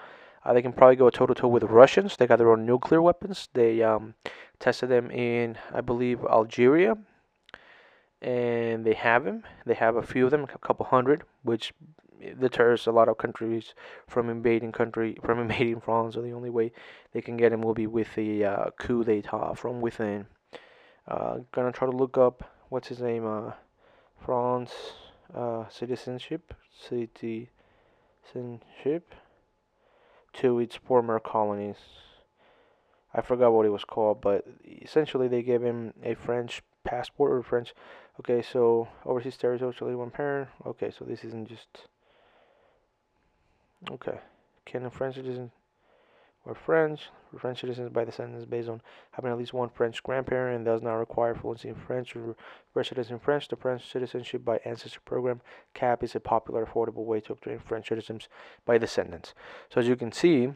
Uh, 0.44 0.53
they 0.53 0.62
can 0.62 0.74
probably 0.74 0.96
go 0.96 1.10
toe 1.10 1.27
to 1.27 1.36
toe 1.36 1.48
with 1.48 1.62
the 1.62 1.68
Russians. 1.68 2.18
They 2.18 2.27
got 2.27 2.38
their 2.38 2.51
own 2.51 2.65
nuclear 2.65 3.01
weapons. 3.01 3.50
They 3.53 3.84
um, 3.84 4.15
tested 4.60 4.89
them 4.89 5.12
in, 5.12 5.58
I 5.74 5.82
believe, 5.82 6.24
Algeria, 6.25 6.98
and 8.22 8.86
they 8.86 8.94
have 8.94 9.24
them. 9.25 9.44
They 9.65 9.75
have 9.75 9.96
a 9.96 10.01
few 10.01 10.25
of 10.25 10.32
them, 10.32 10.44
a 10.44 10.58
couple 10.58 10.86
hundred, 10.86 11.24
which 11.44 11.74
deters 12.39 12.88
a 12.88 12.91
lot 12.91 13.10
of 13.10 13.18
countries 13.18 13.74
from 14.08 14.30
invading 14.30 14.72
country 14.72 15.18
from 15.24 15.39
invading 15.39 15.82
France. 15.82 16.15
So 16.15 16.22
the 16.22 16.34
only 16.34 16.50
way 16.50 16.72
they 17.13 17.22
can 17.22 17.38
get 17.38 17.50
them 17.50 17.62
will 17.62 17.74
be 17.74 17.88
with 17.88 18.15
the 18.15 18.46
uh, 18.46 18.65
coup 18.80 19.03
d'état 19.03 19.58
from 19.58 19.82
within. 19.82 20.27
Uh, 21.08 21.39
gonna 21.51 21.72
try 21.72 21.89
to 21.89 21.96
look 21.96 22.18
up 22.18 22.50
what's 22.70 22.88
his 22.88 23.01
name. 23.01 23.25
Uh, 23.25 23.51
France 24.24 24.72
uh, 25.36 25.68
citizenship, 25.70 26.54
citizenship 26.80 27.44
to 30.34 30.60
its 30.60 30.75
former 30.75 31.20
colonies. 31.20 31.78
I 33.13 33.22
forgot 33.22 33.51
what 33.51 33.66
it 33.66 33.70
was 33.72 33.84
called, 33.84 34.22
but 34.22 34.46
essentially 34.63 35.28
they 35.28 35.42
gave 35.42 35.62
him 35.62 35.94
a 36.04 36.13
French 36.13 36.62
passport 36.84 37.32
or 37.32 37.44
French. 37.44 37.74
Okay, 38.20 38.42
so 38.42 38.88
overseas 39.06 39.38
territory, 39.38 39.96
one 39.96 40.12
parent. 40.12 40.50
Okay, 40.66 40.92
so 40.92 41.06
this 41.06 41.24
isn't 41.24 41.48
just. 41.48 41.88
Okay, 43.90 44.20
can 44.66 44.86
a 44.86 44.92
French 44.92 45.16
citizen 45.16 45.51
or 46.46 46.54
French, 46.56 47.10
French 47.39 47.61
citizens 47.61 47.89
by 47.89 48.03
descendants 48.03 48.45
based 48.45 48.69
on 48.69 48.81
having 49.11 49.31
at 49.31 49.38
least 49.38 49.53
one 49.53 49.69
French 49.69 50.01
grandparent 50.03 50.55
and 50.55 50.65
does 50.65 50.81
not 50.81 50.95
require 50.95 51.35
fluency 51.35 51.69
in 51.69 51.75
French 51.75 52.15
or 52.15 52.35
residence 52.73 53.09
in 53.09 53.19
French. 53.19 53.47
The 53.47 53.55
French 53.55 53.89
Citizenship 53.91 54.43
by 54.43 54.59
Ancestry 54.65 55.01
Program 55.05 55.41
(CAP) 55.73 56.03
is 56.03 56.15
a 56.15 56.19
popular, 56.19 56.65
affordable 56.65 57.05
way 57.05 57.21
to 57.21 57.33
obtain 57.33 57.59
French 57.59 57.89
citizens 57.89 58.27
by 58.65 58.77
descendants. 58.77 59.33
So 59.69 59.79
as 59.79 59.88
you 59.88 59.95
can 59.95 60.11
see, 60.11 60.53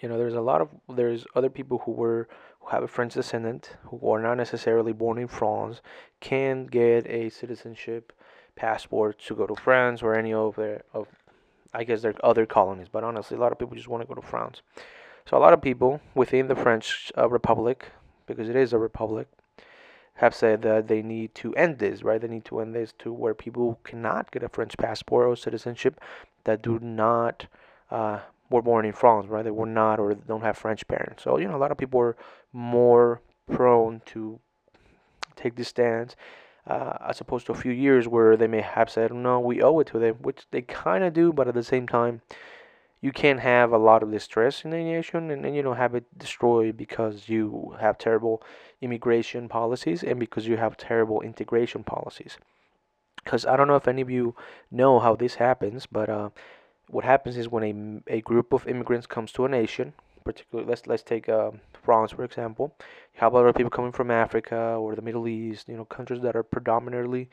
you 0.00 0.08
know 0.08 0.18
there's 0.18 0.34
a 0.34 0.40
lot 0.40 0.60
of 0.60 0.68
there's 0.88 1.26
other 1.34 1.50
people 1.50 1.78
who 1.84 1.92
were 1.92 2.28
who 2.60 2.68
have 2.70 2.82
a 2.82 2.88
French 2.88 3.14
descendant 3.14 3.76
who 3.84 4.10
are 4.10 4.20
not 4.20 4.36
necessarily 4.36 4.92
born 4.92 5.18
in 5.18 5.28
France 5.28 5.80
can 6.20 6.66
get 6.66 7.06
a 7.06 7.30
citizenship 7.30 8.12
passport 8.56 9.18
to 9.20 9.34
go 9.34 9.46
to 9.46 9.54
France 9.54 10.02
or 10.02 10.14
any 10.14 10.32
of 10.32 10.56
their 10.56 10.82
of 10.92 11.08
I 11.72 11.84
guess 11.84 12.00
there 12.00 12.12
are 12.12 12.30
other 12.30 12.46
colonies, 12.46 12.88
but 12.90 13.04
honestly, 13.04 13.36
a 13.36 13.40
lot 13.40 13.52
of 13.52 13.58
people 13.58 13.76
just 13.76 13.88
want 13.88 14.02
to 14.02 14.06
go 14.06 14.14
to 14.14 14.26
France. 14.26 14.62
So 15.28 15.36
a 15.36 15.40
lot 15.40 15.52
of 15.52 15.60
people 15.60 16.00
within 16.14 16.48
the 16.48 16.54
French 16.54 17.10
uh, 17.18 17.28
Republic, 17.28 17.90
because 18.26 18.48
it 18.48 18.56
is 18.56 18.72
a 18.72 18.78
republic, 18.78 19.28
have 20.14 20.34
said 20.34 20.62
that 20.62 20.88
they 20.88 21.02
need 21.02 21.34
to 21.34 21.54
end 21.54 21.78
this, 21.78 22.02
right? 22.02 22.20
They 22.20 22.28
need 22.28 22.44
to 22.46 22.60
end 22.60 22.74
this 22.74 22.94
to 23.00 23.12
where 23.12 23.34
people 23.34 23.78
cannot 23.84 24.30
get 24.30 24.42
a 24.42 24.48
French 24.48 24.76
passport 24.78 25.26
or 25.26 25.36
citizenship 25.36 26.00
that 26.44 26.62
do 26.62 26.78
not 26.78 27.46
uh, 27.90 28.20
were 28.50 28.62
born 28.62 28.86
in 28.86 28.92
France, 28.92 29.26
right? 29.26 29.44
They 29.44 29.50
were 29.50 29.66
not 29.66 29.98
or 29.98 30.14
don't 30.14 30.42
have 30.42 30.56
French 30.56 30.86
parents. 30.88 31.24
So 31.24 31.38
you 31.38 31.48
know, 31.48 31.56
a 31.56 31.58
lot 31.58 31.72
of 31.72 31.76
people 31.76 32.00
are 32.00 32.16
more 32.52 33.20
prone 33.50 34.00
to 34.06 34.38
take 35.34 35.56
this 35.56 35.68
stance 35.68 36.16
uh, 36.66 36.96
as 37.06 37.20
opposed 37.20 37.46
to 37.46 37.52
a 37.52 37.56
few 37.56 37.72
years 37.72 38.08
where 38.08 38.36
they 38.36 38.46
may 38.46 38.62
have 38.62 38.90
said, 38.90 39.12
no, 39.12 39.38
we 39.38 39.62
owe 39.62 39.78
it 39.80 39.88
to 39.88 39.98
them, 39.98 40.14
which 40.22 40.46
they 40.50 40.62
kind 40.62 41.04
of 41.04 41.12
do, 41.12 41.32
but 41.32 41.46
at 41.46 41.54
the 41.54 41.62
same 41.62 41.86
time, 41.86 42.22
you 43.00 43.12
can't 43.12 43.40
have 43.40 43.72
a 43.72 43.78
lot 43.78 44.02
of 44.02 44.10
distress 44.10 44.64
in 44.64 44.70
the 44.70 44.78
nation 44.78 45.30
and 45.30 45.44
then 45.44 45.54
you 45.54 45.62
don't 45.62 45.76
have 45.76 45.94
it 45.94 46.04
destroyed 46.18 46.76
because 46.76 47.28
you 47.28 47.76
have 47.80 47.98
terrible 47.98 48.42
immigration 48.80 49.48
policies 49.48 50.02
and 50.02 50.18
because 50.18 50.46
you 50.46 50.56
have 50.56 50.76
terrible 50.76 51.20
integration 51.20 51.84
policies. 51.84 52.38
Because 53.22 53.44
I 53.44 53.56
don't 53.56 53.68
know 53.68 53.76
if 53.76 53.88
any 53.88 54.02
of 54.02 54.10
you 54.10 54.34
know 54.70 54.98
how 54.98 55.16
this 55.16 55.34
happens, 55.34 55.86
but 55.86 56.08
uh, 56.08 56.30
what 56.88 57.04
happens 57.04 57.36
is 57.36 57.48
when 57.48 58.02
a, 58.08 58.14
a 58.14 58.20
group 58.20 58.52
of 58.52 58.66
immigrants 58.66 59.06
comes 59.06 59.32
to 59.32 59.44
a 59.44 59.48
nation, 59.48 59.92
particularly 60.24 60.68
let's 60.68 60.86
let's 60.86 61.02
take 61.02 61.28
um, 61.28 61.60
France 61.82 62.12
for 62.12 62.24
example. 62.24 62.74
A 63.20 63.28
lot 63.28 63.46
of 63.46 63.54
people 63.54 63.70
coming 63.70 63.92
from 63.92 64.10
Africa 64.10 64.76
or 64.78 64.94
the 64.94 65.02
Middle 65.02 65.26
East, 65.26 65.68
you 65.68 65.76
know, 65.76 65.84
countries 65.84 66.22
that 66.22 66.36
are 66.36 66.42
predominantly 66.42 67.28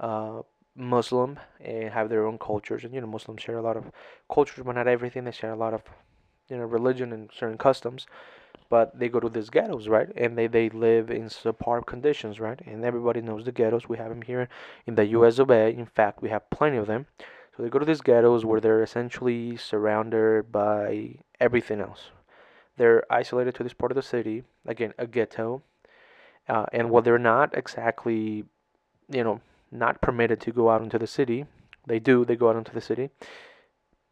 uh, 0.00 0.42
Muslim 0.76 1.38
and 1.60 1.90
have 1.90 2.08
their 2.08 2.26
own 2.26 2.38
cultures. 2.38 2.84
And 2.84 2.94
you 2.94 3.00
know, 3.00 3.06
Muslims 3.06 3.42
share 3.42 3.58
a 3.58 3.62
lot 3.62 3.76
of 3.76 3.90
cultures, 4.32 4.64
but 4.64 4.74
not 4.74 4.88
everything. 4.88 5.24
They 5.24 5.32
share 5.32 5.52
a 5.52 5.56
lot 5.56 5.74
of 5.74 5.82
you 6.48 6.56
know 6.56 6.64
religion 6.64 7.12
and 7.12 7.30
certain 7.36 7.58
customs. 7.58 8.06
But 8.68 8.98
they 8.98 9.10
go 9.10 9.20
to 9.20 9.28
these 9.28 9.50
ghettos, 9.50 9.86
right? 9.86 10.08
And 10.16 10.38
they, 10.38 10.46
they 10.46 10.70
live 10.70 11.10
in 11.10 11.24
subpar 11.24 11.84
conditions, 11.84 12.40
right? 12.40 12.58
And 12.64 12.86
everybody 12.86 13.20
knows 13.20 13.44
the 13.44 13.52
ghettos. 13.52 13.86
We 13.86 13.98
have 13.98 14.08
them 14.08 14.22
here 14.22 14.48
in 14.86 14.94
the 14.94 15.04
U.S. 15.08 15.38
of 15.38 15.50
A. 15.50 15.68
In 15.68 15.84
fact, 15.84 16.22
we 16.22 16.30
have 16.30 16.48
plenty 16.48 16.78
of 16.78 16.86
them. 16.86 17.04
So 17.54 17.62
they 17.62 17.68
go 17.68 17.78
to 17.78 17.84
these 17.84 18.00
ghettos 18.00 18.46
where 18.46 18.60
they're 18.60 18.82
essentially 18.82 19.58
surrounded 19.58 20.50
by 20.50 21.16
everything 21.38 21.80
else, 21.80 22.10
they're 22.78 23.04
isolated 23.12 23.54
to 23.56 23.62
this 23.62 23.74
part 23.74 23.92
of 23.92 23.96
the 23.96 24.02
city, 24.02 24.44
again, 24.64 24.94
a 24.96 25.06
ghetto. 25.06 25.62
Uh, 26.48 26.66
and 26.72 26.88
while 26.88 27.02
they're 27.02 27.18
not 27.18 27.56
exactly, 27.56 28.44
you 29.10 29.22
know, 29.22 29.40
not 29.72 30.00
permitted 30.00 30.40
to 30.42 30.52
go 30.52 30.70
out 30.70 30.82
into 30.82 30.98
the 30.98 31.06
city, 31.06 31.46
they 31.86 31.98
do, 31.98 32.24
they 32.24 32.36
go 32.36 32.50
out 32.50 32.56
into 32.56 32.72
the 32.72 32.80
city. 32.80 33.10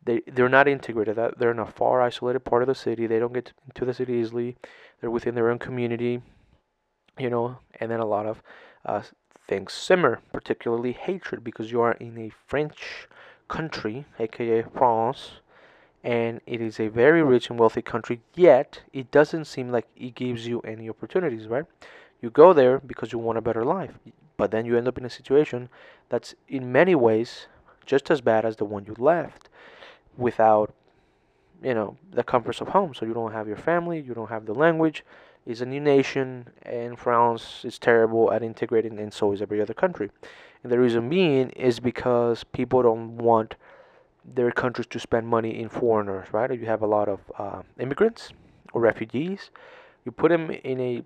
They, 0.03 0.23
they're 0.27 0.49
not 0.49 0.67
integrated. 0.67 1.17
They're 1.39 1.51
in 1.51 1.59
a 1.59 1.67
far 1.67 2.01
isolated 2.01 2.41
part 2.41 2.63
of 2.63 2.69
the 2.69 2.75
city. 2.75 3.07
They 3.07 3.19
don't 3.19 3.35
get 3.35 3.53
into 3.67 3.85
the 3.85 3.93
city 3.93 4.15
easily. 4.15 4.57
They're 5.01 5.11
within 5.11 5.35
their 5.35 5.51
own 5.51 5.59
community, 5.59 6.23
you 7.19 7.29
know, 7.29 7.59
and 7.79 7.91
then 7.91 8.01
a 8.01 8.07
lot 8.07 8.27
of 8.27 8.43
uh, 8.87 9.03
things 9.47 9.75
simmer, 9.75 10.21
particularly 10.33 10.93
hatred, 10.93 11.45
because 11.45 11.71
you 11.71 11.83
are 11.83 11.93
in 11.93 12.17
a 12.17 12.33
French 12.47 13.09
country, 13.49 14.07
aka 14.19 14.63
France, 14.63 15.33
and 16.03 16.41
it 16.47 16.63
is 16.63 16.81
a 16.81 16.89
very 16.89 17.23
rich 17.23 17.51
and 17.51 17.59
wealthy 17.59 17.83
country, 17.83 18.23
yet 18.35 18.81
it 18.93 19.11
doesn't 19.11 19.45
seem 19.45 19.71
like 19.71 19.87
it 19.97 20.15
gives 20.15 20.47
you 20.47 20.61
any 20.61 20.89
opportunities, 20.89 21.47
right? 21.47 21.67
You 22.23 22.31
go 22.31 22.53
there 22.55 22.79
because 22.79 23.13
you 23.13 23.19
want 23.19 23.39
a 23.39 23.43
better 23.43 23.65
life, 23.65 23.99
but 24.41 24.51
then 24.51 24.65
you 24.67 24.77
end 24.77 24.89
up 24.89 24.99
in 24.99 25.05
a 25.05 25.11
situation 25.11 25.69
that's 26.09 26.35
in 26.49 26.73
many 26.73 26.95
ways 26.95 27.47
just 27.87 28.11
as 28.11 28.21
bad 28.21 28.45
as 28.45 28.57
the 28.57 28.65
one 28.65 28.85
you 28.85 28.95
left 28.99 29.49
without 30.17 30.75
you 31.63 31.75
know 31.75 31.97
the 32.19 32.25
comforts 32.25 32.61
of 32.61 32.69
home 32.69 32.95
so 32.95 33.05
you 33.05 33.15
don't 33.15 33.33
have 33.33 33.47
your 33.47 33.57
family 33.57 34.01
you 34.01 34.15
don't 34.15 34.31
have 34.31 34.47
the 34.47 34.55
language 34.55 35.05
it's 35.47 35.61
a 35.61 35.67
new 35.67 35.81
nation 35.81 36.49
and 36.63 36.99
france 36.99 37.45
is 37.65 37.79
terrible 37.79 38.33
at 38.33 38.43
integrating 38.43 38.99
and 38.99 39.13
so 39.13 39.33
is 39.33 39.43
every 39.43 39.61
other 39.61 39.75
country 39.75 40.11
and 40.63 40.73
the 40.73 40.79
reason 40.79 41.09
being 41.09 41.51
is 41.51 41.81
because 41.81 42.45
people 42.45 42.83
don't 42.83 43.17
want 43.17 43.57
their 44.25 44.51
countries 44.51 44.87
to 44.89 44.99
spend 45.01 45.27
money 45.27 45.59
in 45.61 45.69
foreigners, 45.69 46.29
right? 46.33 46.51
You 46.53 46.67
have 46.67 46.83
a 46.83 46.87
lot 46.87 47.09
of 47.09 47.21
uh, 47.39 47.63
immigrants 47.79 48.33
or 48.73 48.81
refugees. 48.81 49.51
You 50.05 50.13
put 50.13 50.31
them 50.31 50.51
in 50.51 50.81
a 50.81 51.03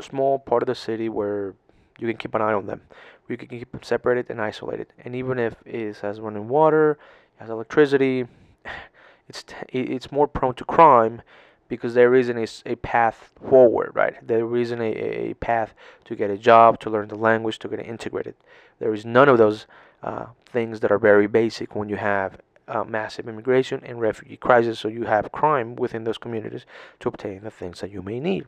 small 0.00 0.38
part 0.38 0.62
of 0.62 0.66
the 0.66 0.74
city 0.74 1.08
where 1.08 1.54
you 1.98 2.06
can 2.08 2.16
keep 2.16 2.34
an 2.34 2.42
eye 2.42 2.52
on 2.52 2.66
them. 2.66 2.82
You 3.28 3.36
can 3.36 3.48
keep 3.48 3.70
them 3.72 3.82
separated 3.82 4.30
and 4.30 4.40
isolated. 4.40 4.88
And 4.98 5.14
even 5.14 5.38
if 5.38 5.54
it 5.64 5.96
has 5.98 6.20
running 6.20 6.48
water, 6.48 6.98
has 7.36 7.50
electricity, 7.50 8.26
it's 9.28 9.44
it's 9.68 10.12
more 10.12 10.28
prone 10.28 10.54
to 10.54 10.64
crime 10.64 11.22
because 11.68 11.94
there 11.94 12.14
isn't 12.14 12.36
a, 12.36 12.72
a 12.72 12.76
path 12.76 13.30
forward, 13.48 13.92
right? 13.94 14.14
There 14.26 14.54
isn't 14.56 14.80
a, 14.80 15.30
a 15.30 15.34
path 15.34 15.74
to 16.04 16.14
get 16.14 16.30
a 16.30 16.36
job, 16.36 16.78
to 16.80 16.90
learn 16.90 17.08
the 17.08 17.16
language, 17.16 17.58
to 17.60 17.68
get 17.68 17.80
integrated. 17.80 18.34
There 18.78 18.92
is 18.92 19.04
none 19.06 19.28
of 19.28 19.38
those 19.38 19.66
uh, 20.02 20.26
things 20.46 20.80
that 20.80 20.92
are 20.92 20.98
very 20.98 21.26
basic 21.26 21.74
when 21.74 21.88
you 21.88 21.96
have 21.96 22.38
uh, 22.68 22.84
massive 22.84 23.28
immigration 23.28 23.80
and 23.84 24.00
refugee 24.00 24.36
crisis, 24.36 24.78
so 24.78 24.88
you 24.88 25.04
have 25.04 25.32
crime 25.32 25.76
within 25.76 26.04
those 26.04 26.18
communities 26.18 26.66
to 27.00 27.08
obtain 27.08 27.42
the 27.42 27.50
things 27.50 27.80
that 27.80 27.90
you 27.90 28.02
may 28.02 28.20
need. 28.20 28.46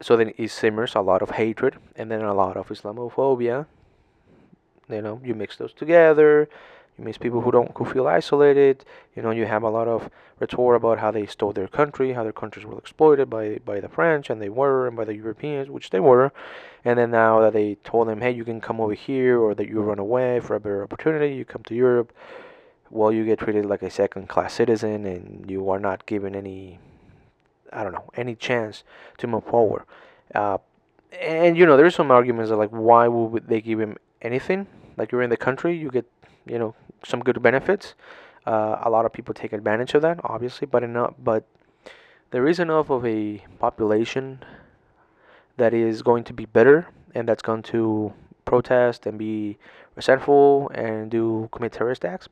So 0.00 0.16
then 0.16 0.32
it 0.36 0.50
simmers 0.50 0.94
a 0.94 1.00
lot 1.00 1.22
of 1.22 1.30
hatred 1.30 1.76
and 1.96 2.10
then 2.10 2.22
a 2.22 2.34
lot 2.34 2.56
of 2.56 2.68
Islamophobia. 2.68 3.66
You 4.88 5.02
know, 5.02 5.20
you 5.24 5.34
mix 5.34 5.56
those 5.56 5.72
together. 5.72 6.48
You 6.98 7.04
mix 7.04 7.18
people 7.18 7.40
who 7.42 7.50
don't 7.50 7.76
who 7.76 7.84
feel 7.84 8.06
isolated. 8.06 8.84
You 9.14 9.22
know, 9.22 9.30
you 9.30 9.46
have 9.46 9.62
a 9.62 9.68
lot 9.68 9.88
of 9.88 10.08
rhetoric 10.38 10.78
about 10.78 10.98
how 10.98 11.10
they 11.10 11.26
stole 11.26 11.52
their 11.52 11.68
country, 11.68 12.12
how 12.12 12.22
their 12.22 12.32
countries 12.32 12.64
were 12.64 12.78
exploited 12.78 13.28
by 13.28 13.58
by 13.64 13.80
the 13.80 13.88
French, 13.88 14.30
and 14.30 14.40
they 14.40 14.48
were, 14.48 14.86
and 14.86 14.96
by 14.96 15.04
the 15.04 15.14
Europeans, 15.14 15.68
which 15.68 15.90
they 15.90 16.00
were. 16.00 16.32
And 16.84 16.98
then 16.98 17.10
now 17.10 17.40
that 17.40 17.52
they 17.52 17.74
told 17.84 18.08
them, 18.08 18.20
hey, 18.20 18.30
you 18.30 18.44
can 18.44 18.60
come 18.60 18.80
over 18.80 18.94
here, 18.94 19.38
or 19.38 19.54
that 19.54 19.68
you 19.68 19.80
run 19.80 19.98
away 19.98 20.40
for 20.40 20.54
a 20.56 20.60
better 20.60 20.82
opportunity, 20.82 21.34
you 21.34 21.44
come 21.44 21.64
to 21.64 21.74
Europe. 21.74 22.12
Well, 22.90 23.12
you 23.12 23.24
get 23.24 23.40
treated 23.40 23.66
like 23.66 23.82
a 23.82 23.90
second-class 23.90 24.54
citizen, 24.54 25.04
and 25.04 25.50
you 25.50 25.68
are 25.70 25.80
not 25.80 26.06
given 26.06 26.36
any, 26.36 26.78
I 27.72 27.82
don't 27.82 27.92
know, 27.92 28.08
any 28.14 28.34
chance 28.34 28.84
to 29.18 29.26
move 29.26 29.44
forward. 29.44 29.84
Uh, 30.34 30.58
and 31.20 31.56
you 31.56 31.66
know, 31.66 31.76
there's 31.76 31.94
some 31.94 32.10
arguments 32.10 32.50
that 32.50 32.56
like, 32.56 32.70
why 32.70 33.08
would 33.08 33.48
they 33.48 33.60
give 33.60 33.80
him 33.80 33.96
anything? 34.22 34.66
Like 34.96 35.12
you're 35.12 35.22
in 35.22 35.30
the 35.30 35.36
country, 35.36 35.76
you 35.76 35.90
get 35.90 36.06
you 36.46 36.58
know 36.58 36.74
some 37.04 37.20
good 37.20 37.42
benefits. 37.42 37.94
Uh, 38.46 38.78
a 38.82 38.90
lot 38.90 39.04
of 39.04 39.12
people 39.12 39.34
take 39.34 39.52
advantage 39.52 39.94
of 39.94 40.02
that, 40.02 40.20
obviously, 40.22 40.66
but 40.66 40.82
enough. 40.82 41.14
But 41.18 41.44
there 42.30 42.46
is 42.46 42.58
enough 42.58 42.90
of 42.90 43.04
a 43.04 43.44
population 43.58 44.40
that 45.56 45.74
is 45.74 46.02
going 46.02 46.24
to 46.24 46.32
be 46.32 46.44
bitter 46.44 46.88
and 47.14 47.28
that's 47.28 47.42
going 47.42 47.62
to 47.62 48.12
protest 48.44 49.06
and 49.06 49.18
be 49.18 49.58
resentful 49.94 50.70
and 50.74 51.10
do 51.10 51.48
commit 51.52 51.72
terrorist 51.72 52.04
acts. 52.04 52.28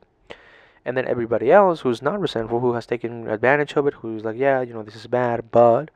And 0.85 0.95
then 0.95 1.07
everybody 1.07 1.51
else 1.51 1.81
who's 1.81 2.01
not 2.01 2.19
resentful, 2.19 2.59
who 2.59 2.73
has 2.73 2.85
taken 2.85 3.27
advantage 3.27 3.73
of 3.73 3.87
it, 3.87 3.95
who's 3.95 4.23
like, 4.23 4.37
yeah, 4.37 4.61
you 4.61 4.73
know, 4.73 4.83
this 4.83 4.95
is 4.95 5.07
bad, 5.07 5.49
but 5.51 5.89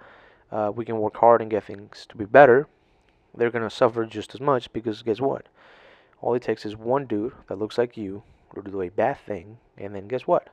uh, 0.52 0.72
we 0.76 0.84
can 0.84 0.98
work 0.98 1.18
hard 1.18 1.42
and 1.42 1.52
get 1.52 1.64
things 1.64 2.06
to 2.10 2.18
be 2.18 2.26
better, 2.26 2.68
they're 3.36 3.52
going 3.52 3.68
to 3.68 3.76
suffer 3.76 4.06
just 4.06 4.34
as 4.34 4.42
much 4.42 4.72
because 4.74 5.04
guess 5.04 5.22
what? 5.22 5.46
All 6.22 6.34
it 6.34 6.42
takes 6.42 6.66
is 6.66 6.76
one 6.76 7.06
dude 7.06 7.34
that 7.48 7.60
looks 7.60 7.78
like 7.78 7.96
you 7.96 8.24
to 8.56 8.62
do 8.62 8.82
a 8.82 8.90
bad 8.90 9.18
thing, 9.26 9.58
and 9.78 9.96
then 9.96 10.08
guess 10.08 10.24
what? 10.24 10.50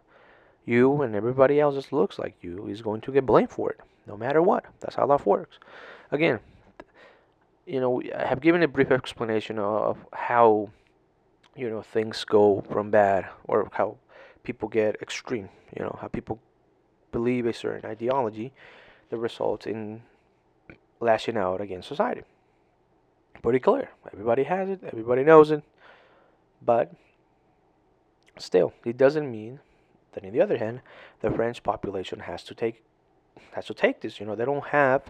You 0.65 1.03
and 1.03 1.15
everybody 1.15 1.61
else 1.61 1.75
that 1.77 1.93
looks 1.93 2.19
like 2.19 2.37
you 2.43 2.69
is 2.69 2.83
going 2.83 3.01
to 3.03 3.13
get 3.13 3.27
blamed 3.27 3.51
for 3.51 3.71
it, 3.71 3.81
no 4.07 4.17
matter 4.17 4.43
what. 4.43 4.67
That's 4.81 4.97
how 4.97 5.07
life 5.07 5.27
works. 5.27 5.59
Again, 6.13 6.41
you 7.67 7.81
know, 7.81 8.03
I 8.17 8.27
have 8.27 8.41
given 8.41 8.63
a 8.63 8.69
brief 8.69 8.91
explanation 8.91 9.59
of 9.59 9.99
how, 10.13 10.71
you 11.57 11.71
know, 11.71 11.83
things 11.83 12.25
go 12.25 12.65
from 12.71 12.91
bad 12.91 13.27
or 13.45 13.69
how 13.73 13.97
people 14.47 14.69
get 14.69 15.03
extreme. 15.03 15.49
You 15.77 15.83
know, 15.85 15.99
how 16.01 16.09
people 16.09 16.39
believe 17.11 17.47
a 17.47 17.53
certain 17.53 17.91
ideology 17.91 18.53
that 19.11 19.19
results 19.19 19.67
in 19.67 20.03
lashing 21.01 21.37
out 21.37 21.61
against 21.61 21.89
society. 21.89 22.23
Pretty 23.43 23.59
clear. 23.59 23.91
Everybody 24.13 24.45
has 24.45 24.69
it, 24.69 24.81
everybody 24.85 25.25
knows 25.25 25.51
it. 25.51 25.63
But 26.63 26.93
still, 28.39 28.73
it 28.85 28.97
doesn't 28.97 29.31
mean 29.31 29.61
that 30.13 30.25
on 30.25 30.33
the 30.33 30.41
other 30.41 30.59
hand, 30.59 30.81
the 31.21 31.31
French 31.31 31.63
population 31.63 32.21
has 32.21 32.43
to 32.45 32.55
take 32.55 32.83
has 33.53 33.67
to 33.67 33.75
take 33.75 34.01
this. 34.01 34.19
You 34.19 34.27
know, 34.27 34.35
they 34.35 34.47
don't 34.47 34.69
have 34.69 35.03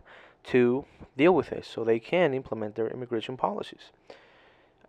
to 0.54 0.84
deal 1.16 1.34
with 1.34 1.50
this, 1.50 1.68
so 1.68 1.84
they 1.84 2.00
can 2.00 2.34
implement 2.34 2.74
their 2.74 2.88
immigration 2.88 3.36
policies. 3.36 3.90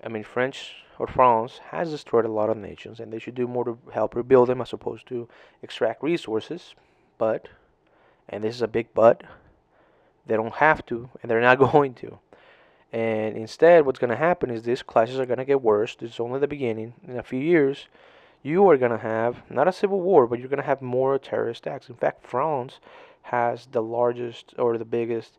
I 0.04 0.10
mean, 0.10 0.24
French 0.24 0.76
or 1.00 1.08
France 1.08 1.60
has 1.72 1.92
destroyed 1.92 2.26
a 2.26 2.32
lot 2.32 2.50
of 2.50 2.58
nations, 2.58 3.00
and 3.00 3.12
they 3.12 3.20
should 3.20 3.36
do 3.36 3.48
more 3.48 3.66
to 3.66 3.78
help 3.94 4.16
rebuild 4.16 4.50
them 4.50 4.62
as 4.62 4.74
opposed 4.74 5.08
to 5.08 5.28
extract 5.62 6.04
resources. 6.04 6.76
But, 7.18 7.50
and 8.30 8.44
this 8.44 8.56
is 8.56 8.62
a 8.62 8.68
big 8.68 8.88
but, 8.94 9.24
they 10.26 10.36
don't 10.36 10.56
have 10.56 10.86
to, 10.88 11.10
and 11.22 11.32
they're 11.32 11.42
not 11.42 11.60
going 11.72 11.94
to. 11.96 12.20
And 12.92 13.36
instead, 13.36 13.86
what's 13.86 14.00
going 14.00 14.12
to 14.12 14.16
happen 14.16 14.50
is 14.50 14.64
these 14.64 14.82
clashes 14.84 15.20
are 15.20 15.26
going 15.26 15.40
to 15.40 15.46
get 15.46 15.62
worse. 15.62 15.96
This 15.96 16.14
is 16.14 16.20
only 16.20 16.40
the 16.40 16.48
beginning. 16.48 16.94
In 17.06 17.18
a 17.18 17.24
few 17.24 17.40
years, 17.40 17.88
you 18.44 18.70
are 18.70 18.78
going 18.78 18.92
to 18.92 18.98
have 18.98 19.44
not 19.50 19.68
a 19.68 19.74
civil 19.74 20.00
war, 20.00 20.26
but 20.26 20.40
you're 20.40 20.48
going 20.48 20.58
to 20.58 20.66
have 20.66 20.82
more 20.82 21.20
terrorist 21.20 21.68
acts. 21.68 21.90
In 21.90 21.96
fact, 21.96 22.26
France 22.26 22.80
has 23.24 23.68
the 23.72 23.84
largest 23.84 24.54
or 24.58 24.78
the 24.78 24.86
biggest, 24.86 25.38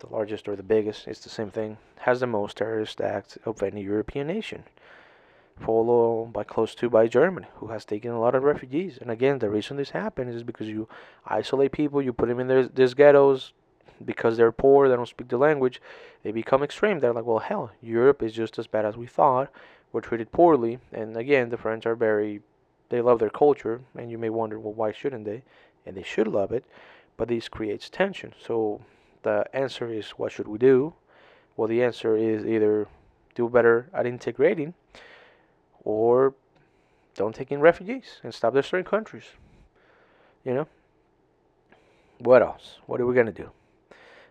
the 0.00 0.08
largest 0.08 0.48
or 0.48 0.56
the 0.56 0.62
biggest, 0.62 1.06
it's 1.06 1.20
the 1.20 1.28
same 1.28 1.50
thing, 1.50 1.78
has 2.00 2.20
the 2.20 2.26
most 2.26 2.56
terrorist 2.56 3.00
acts 3.00 3.38
of 3.44 3.62
any 3.62 3.82
European 3.82 4.26
nation, 4.26 4.64
followed 5.58 6.32
by 6.32 6.44
close 6.44 6.74
to 6.74 6.90
by 6.90 7.06
Germany, 7.06 7.46
who 7.56 7.68
has 7.68 7.84
taken 7.84 8.10
a 8.10 8.20
lot 8.20 8.34
of 8.34 8.42
refugees. 8.42 8.98
And 9.00 9.10
again, 9.10 9.38
the 9.38 9.50
reason 9.50 9.76
this 9.76 9.90
happens 9.90 10.34
is 10.34 10.42
because 10.42 10.68
you 10.68 10.88
isolate 11.26 11.72
people, 11.72 12.02
you 12.02 12.12
put 12.12 12.28
them 12.28 12.40
in 12.40 12.48
their, 12.48 12.66
these 12.68 12.94
ghettos, 12.94 13.52
because 14.04 14.36
they're 14.36 14.52
poor, 14.52 14.88
they 14.88 14.96
don't 14.96 15.08
speak 15.08 15.28
the 15.28 15.38
language, 15.38 15.80
they 16.22 16.32
become 16.32 16.62
extreme. 16.62 17.00
They're 17.00 17.12
like, 17.12 17.24
well, 17.24 17.38
hell, 17.38 17.70
Europe 17.80 18.22
is 18.22 18.32
just 18.32 18.58
as 18.58 18.66
bad 18.66 18.84
as 18.84 18.96
we 18.96 19.06
thought. 19.06 19.50
We're 19.92 20.00
treated 20.00 20.32
poorly. 20.32 20.78
And 20.92 21.16
again, 21.16 21.48
the 21.48 21.56
French 21.56 21.86
are 21.86 21.94
very, 21.94 22.42
they 22.88 23.00
love 23.00 23.18
their 23.18 23.30
culture. 23.30 23.80
And 23.96 24.10
you 24.10 24.18
may 24.18 24.30
wonder, 24.30 24.58
well, 24.58 24.74
why 24.74 24.92
shouldn't 24.92 25.24
they? 25.24 25.42
And 25.86 25.96
they 25.96 26.02
should 26.02 26.28
love 26.28 26.52
it. 26.52 26.64
But 27.16 27.28
this 27.28 27.48
creates 27.48 27.88
tension. 27.88 28.34
So 28.38 28.82
the 29.26 29.44
answer 29.52 29.92
is, 29.92 30.10
what 30.10 30.30
should 30.30 30.46
we 30.46 30.58
do? 30.58 30.94
Well, 31.56 31.68
the 31.68 31.82
answer 31.82 32.16
is 32.16 32.46
either 32.46 32.86
do 33.34 33.48
better 33.48 33.88
at 33.92 34.06
integrating 34.06 34.74
or 35.82 36.34
don't 37.14 37.34
take 37.34 37.50
in 37.50 37.60
refugees 37.60 38.20
and 38.22 38.32
stop 38.32 38.54
destroying 38.54 38.84
countries. 38.84 39.24
You 40.44 40.54
know? 40.54 40.68
What 42.18 42.40
else? 42.42 42.78
What 42.86 43.00
are 43.00 43.06
we 43.06 43.14
going 43.14 43.32
to 43.34 43.40
do? 43.44 43.50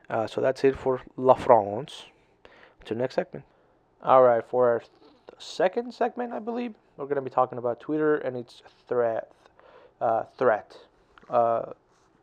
Uh, 0.09 0.27
so 0.27 0.39
that's 0.39 0.63
it 0.63 0.77
for 0.77 1.01
La 1.17 1.33
France. 1.33 2.05
To 2.85 2.93
the 2.93 2.99
next 2.99 3.15
segment. 3.15 3.45
All 4.03 4.21
right, 4.21 4.45
for 4.47 4.69
our 4.69 4.83
second 5.39 5.91
segment, 5.91 6.31
I 6.31 6.39
believe 6.39 6.75
we're 6.95 7.07
gonna 7.07 7.23
be 7.23 7.31
talking 7.31 7.57
about 7.57 7.79
Twitter 7.79 8.17
and 8.17 8.37
its 8.37 8.61
threat. 8.87 9.31
Uh, 9.99 10.23
threat. 10.37 10.77
Uh, 11.27 11.73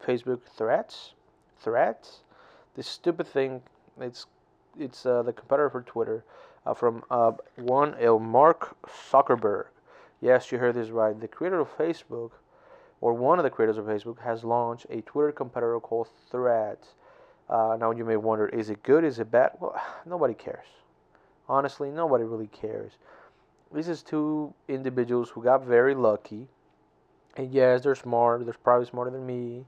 Facebook 0.06 0.40
threats. 0.56 1.14
Threats. 1.61 2.20
This 2.74 2.87
stupid 2.87 3.26
thing. 3.26 3.62
It's 4.00 4.26
it's 4.78 5.04
uh, 5.04 5.22
the 5.22 5.32
competitor 5.32 5.70
for 5.70 5.82
Twitter. 5.82 6.24
Uh, 6.64 6.74
from 6.74 7.02
uh, 7.11 7.32
one 7.56 7.94
El 7.98 8.20
Mark 8.20 8.76
Zuckerberg. 9.11 9.66
Yes, 10.20 10.52
you 10.52 10.58
heard 10.58 10.76
this 10.76 10.90
right. 10.90 11.18
The 11.18 11.26
creator 11.26 11.58
of 11.58 11.76
Facebook, 11.76 12.30
or 13.00 13.12
one 13.14 13.40
of 13.40 13.42
the 13.42 13.50
creators 13.50 13.78
of 13.78 13.87
Facebook, 13.87 14.20
has 14.20 14.44
launched 14.44 14.87
a 14.88 15.00
Twitter 15.00 15.32
competitor 15.32 15.80
called 15.80 16.08
Threads. 16.30 16.94
Uh, 17.50 17.76
now 17.78 17.90
you 17.90 18.04
may 18.04 18.16
wonder, 18.16 18.46
is 18.46 18.70
it 18.70 18.85
good? 18.85 19.02
Is 19.02 19.18
it 19.18 19.30
bad? 19.30 19.50
Well, 19.58 19.74
nobody 20.06 20.35
cares. 20.35 20.66
Honestly, 21.48 21.90
nobody 21.90 22.22
really 22.22 22.46
cares. 22.46 22.92
This 23.72 23.88
is 23.88 24.02
two 24.02 24.54
individuals 24.68 25.30
who 25.30 25.42
got 25.42 25.64
very 25.64 25.96
lucky. 25.96 26.46
And 27.37 27.52
yes, 27.52 27.82
they're 27.82 27.96
smart. 27.96 28.44
They're 28.44 28.54
probably 28.62 28.87
smarter 28.87 29.11
than 29.11 29.26
me. 29.26 29.64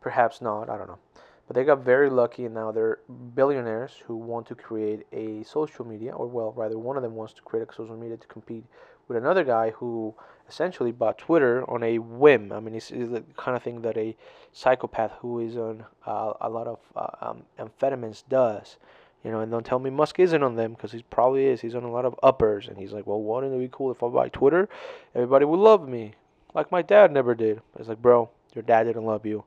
Perhaps 0.00 0.40
not. 0.40 0.68
I 0.68 0.76
don't 0.76 0.88
know. 0.88 0.98
But 1.46 1.54
they 1.54 1.64
got 1.64 1.84
very 1.84 2.10
lucky, 2.10 2.44
and 2.44 2.54
now 2.54 2.72
they're 2.72 2.98
billionaires 3.34 3.92
who 4.06 4.16
want 4.16 4.46
to 4.48 4.54
create 4.56 5.06
a 5.12 5.44
social 5.44 5.84
media, 5.84 6.12
or 6.12 6.26
well, 6.26 6.52
rather, 6.56 6.78
one 6.78 6.96
of 6.96 7.02
them 7.02 7.14
wants 7.14 7.34
to 7.34 7.42
create 7.42 7.68
a 7.68 7.72
social 7.72 7.96
media 7.96 8.16
to 8.16 8.26
compete 8.26 8.64
with 9.06 9.16
another 9.16 9.44
guy 9.44 9.70
who 9.70 10.14
essentially 10.48 10.90
bought 10.90 11.18
Twitter 11.18 11.68
on 11.70 11.82
a 11.82 11.98
whim. 11.98 12.52
I 12.52 12.58
mean, 12.58 12.74
it's, 12.74 12.90
it's 12.90 13.10
the 13.10 13.22
kind 13.36 13.56
of 13.56 13.62
thing 13.62 13.82
that 13.82 13.96
a 13.96 14.16
psychopath 14.52 15.12
who 15.20 15.40
is 15.40 15.56
on 15.56 15.84
uh, 16.04 16.32
a 16.40 16.50
lot 16.50 16.66
of 16.66 16.78
uh, 16.96 17.30
um, 17.30 17.42
amphetamines 17.58 18.24
does. 18.28 18.76
You 19.22 19.30
know, 19.32 19.40
and 19.40 19.50
don't 19.50 19.66
tell 19.66 19.78
me 19.78 19.90
Musk 19.90 20.20
isn't 20.20 20.42
on 20.42 20.54
them 20.54 20.74
because 20.74 20.92
he 20.92 21.04
probably 21.10 21.46
is. 21.46 21.60
He's 21.60 21.74
on 21.74 21.82
a 21.82 21.90
lot 21.90 22.04
of 22.04 22.14
uppers, 22.22 22.68
and 22.68 22.76
he's 22.76 22.92
like, 22.92 23.06
well, 23.06 23.20
wouldn't 23.20 23.54
it 23.54 23.58
be 23.58 23.68
cool 23.72 23.90
if 23.90 24.02
I 24.02 24.08
buy 24.08 24.28
Twitter? 24.28 24.68
Everybody 25.14 25.44
would 25.44 25.58
love 25.58 25.88
me, 25.88 26.14
like 26.54 26.70
my 26.70 26.82
dad 26.82 27.12
never 27.12 27.34
did. 27.34 27.60
It's 27.78 27.88
like, 27.88 28.00
bro, 28.00 28.30
your 28.54 28.62
dad 28.62 28.84
didn't 28.84 29.04
love 29.04 29.26
you. 29.26 29.44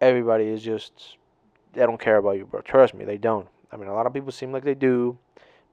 Everybody 0.00 0.44
is 0.44 0.62
just, 0.62 1.16
they 1.72 1.82
don't 1.82 2.00
care 2.00 2.16
about 2.16 2.36
you, 2.36 2.46
bro. 2.46 2.60
Trust 2.60 2.94
me, 2.94 3.04
they 3.04 3.18
don't. 3.18 3.48
I 3.70 3.76
mean, 3.76 3.88
a 3.88 3.94
lot 3.94 4.06
of 4.06 4.12
people 4.12 4.32
seem 4.32 4.52
like 4.52 4.64
they 4.64 4.74
do, 4.74 5.18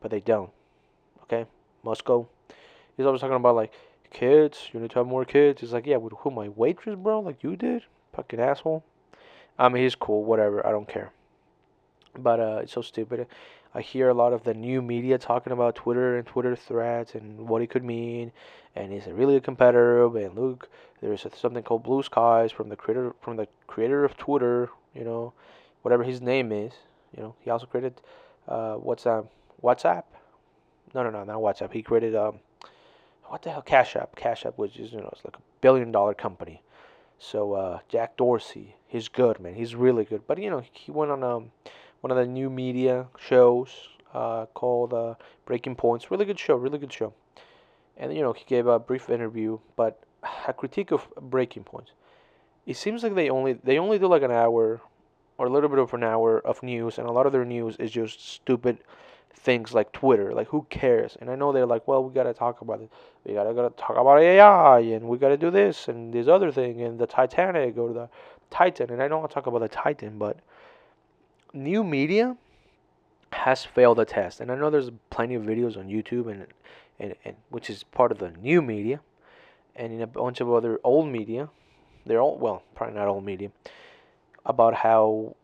but 0.02 0.12
they 0.12 0.20
don't. 0.20 0.50
Okay, 1.24 1.46
go. 2.04 2.28
He's 2.98 3.06
always 3.06 3.22
talking 3.22 3.36
about 3.36 3.56
like 3.56 3.74
kids. 4.12 4.70
You 4.74 4.80
need 4.80 4.92
to 4.92 5.00
have 5.00 5.08
more 5.08 5.26
kids. 5.26 5.62
He's 5.62 5.74
like, 5.74 5.86
yeah, 5.86 5.98
with 5.98 6.14
who? 6.20 6.32
My 6.32 6.50
waitress, 6.50 6.96
bro? 6.98 7.20
Like 7.20 7.44
you 7.44 7.56
did? 7.56 7.84
Fucking 8.14 8.40
asshole. 8.40 8.84
I 9.58 9.70
mean, 9.70 9.84
he's 9.84 9.96
cool. 9.96 10.24
Whatever. 10.24 10.66
I 10.66 10.72
don't 10.72 10.88
care. 10.88 11.12
But 12.18 12.40
uh, 12.40 12.60
it's 12.64 12.74
so 12.74 12.82
stupid. 12.82 13.28
I 13.74 13.82
hear 13.82 14.08
a 14.08 14.14
lot 14.14 14.32
of 14.32 14.46
the 14.46 14.54
new 14.54 14.82
media 14.82 15.18
talking 15.18 15.52
about 15.52 15.76
Twitter 15.76 16.18
and 16.18 16.26
Twitter 16.26 16.56
threats 16.56 17.14
and 17.14 17.50
what 17.50 17.62
it 17.62 17.70
could 17.70 17.84
mean, 17.84 18.32
and 18.74 18.94
is 18.94 19.06
it 19.06 19.14
really 19.14 19.36
a 19.36 19.42
competitor? 19.42 20.06
And 20.06 20.34
look, 20.34 20.70
there's 21.02 21.28
something 21.36 21.62
called 21.62 21.84
Blue 21.84 22.02
Skies 22.02 22.54
from 22.54 22.70
the 22.70 22.78
creator 22.78 23.14
from 23.22 23.36
the 23.36 23.50
creator 23.68 24.06
of 24.06 24.16
Twitter. 24.16 24.70
You 24.94 25.04
know, 25.04 25.34
whatever 25.86 26.04
his 26.04 26.20
name 26.20 26.52
is. 26.52 26.74
You 27.16 27.22
know, 27.22 27.36
he 27.40 27.52
also 27.52 27.68
created 27.68 28.02
uh, 28.48 28.74
what's 28.74 29.04
that? 29.04 29.26
WhatsApp? 29.64 30.04
No, 30.96 31.04
no, 31.04 31.12
no, 31.12 31.24
not 31.24 31.38
WhatsApp. 31.38 31.72
He 31.72 31.84
created 31.84 32.16
um, 32.16 32.40
what 33.26 33.44
the 33.44 33.52
hell 33.52 33.62
Cash 33.62 33.96
App? 33.96 34.16
Cash 34.16 34.46
App, 34.48 34.58
which 34.58 34.78
is 34.78 34.92
you 34.92 35.00
know 35.00 35.10
it's 35.12 35.24
like 35.24 35.36
a 35.36 35.42
billion 35.62 35.92
dollar 35.92 36.16
company. 36.16 36.64
So 37.20 37.54
uh, 37.54 37.80
Jack 37.88 38.18
Dorsey, 38.18 38.76
he's 38.88 39.08
good, 39.08 39.40
man. 39.40 39.54
He's 39.54 39.76
really 39.76 40.06
good. 40.06 40.24
But 40.28 40.42
you 40.42 40.50
know 40.50 40.64
he 40.72 40.92
went 40.92 41.12
on 41.12 41.24
um, 41.24 41.52
one 42.02 42.10
of 42.10 42.18
the 42.18 42.26
new 42.26 42.50
media 42.50 43.06
shows 43.20 43.70
uh, 44.12 44.48
called 44.48 44.92
uh, 44.92 45.14
Breaking 45.46 45.76
Points. 45.76 46.10
Really 46.10 46.26
good 46.26 46.40
show. 46.40 46.56
Really 46.56 46.80
good 46.80 46.92
show. 46.92 47.14
And 47.96 48.12
you 48.16 48.22
know 48.22 48.34
he 48.34 48.44
gave 48.46 48.66
a 48.66 48.80
brief 48.80 49.10
interview, 49.12 49.60
but 49.76 50.04
a 50.48 50.54
critique 50.54 50.92
of 50.92 51.08
Breaking 51.22 51.64
Points. 51.64 51.92
It 52.66 52.78
seems 52.78 53.04
like 53.04 53.14
they 53.14 53.30
only 53.30 53.54
they 53.54 53.78
only 53.78 54.00
do 54.00 54.08
like 54.08 54.24
an 54.24 54.32
hour 54.32 54.82
or 55.38 55.48
a 55.48 55.50
little 55.50 55.70
bit 55.70 55.80
over 55.80 55.98
an 55.98 56.04
hour 56.04 56.40
of 56.40 56.64
news, 56.64 56.98
and 56.98 57.08
a 57.08 57.12
lot 57.12 57.26
of 57.26 57.32
their 57.32 57.46
news 57.46 57.76
is 57.78 57.92
just 57.92 58.26
stupid 58.28 58.80
things 59.34 59.74
like 59.74 59.92
Twitter. 59.92 60.34
Like, 60.34 60.48
who 60.48 60.66
cares? 60.70 61.18
And 61.22 61.30
I 61.30 61.36
know 61.36 61.52
they're 61.52 61.66
like, 61.66 61.88
well, 61.88 62.04
we 62.04 62.14
gotta 62.14 62.34
talk 62.34 62.62
about 62.62 62.82
it. 62.82 62.90
We 63.26 63.34
gotta, 63.34 63.54
gotta 63.54 63.74
talk 63.76 63.98
about 63.98 64.20
AI, 64.20 64.80
and 64.80 65.08
we 65.08 65.18
gotta 65.18 65.38
do 65.38 65.52
this 65.52 65.88
and 65.88 66.14
this 66.14 66.28
other 66.28 66.52
thing, 66.52 66.82
and 66.82 66.98
the 66.98 67.08
Titanic 67.08 67.78
or 67.78 67.94
the 67.94 68.10
Titan. 68.50 68.92
And 68.92 69.02
I 69.02 69.08
don't 69.08 69.20
want 69.20 69.32
to 69.32 69.36
talk 69.36 69.48
about 69.48 69.60
the 69.60 69.68
Titan, 69.68 70.18
but 70.18 70.38
new 71.54 71.84
media 71.84 72.36
has 73.32 73.64
failed 73.64 73.98
the 73.98 74.06
test. 74.06 74.40
And 74.40 74.52
I 74.52 74.56
know 74.56 74.70
there's 74.70 74.92
plenty 75.10 75.36
of 75.36 75.44
videos 75.44 75.78
on 75.78 75.88
YouTube, 75.88 76.32
and 76.32 76.48
and, 77.00 77.16
and 77.26 77.36
which 77.50 77.70
is 77.70 77.84
part 77.84 78.12
of 78.12 78.20
the 78.20 78.32
new 78.32 78.62
media, 78.62 79.02
and 79.76 79.94
in 79.94 80.02
a 80.02 80.08
bunch 80.08 80.42
of 80.42 80.52
other 80.52 80.80
old 80.84 81.08
media. 81.08 81.50
They're 82.08 82.22
all 82.22 82.38
well, 82.38 82.62
probably 82.76 82.96
not 82.96 83.08
old 83.08 83.26
media, 83.26 83.52
about 84.46 84.74
how 84.76 85.36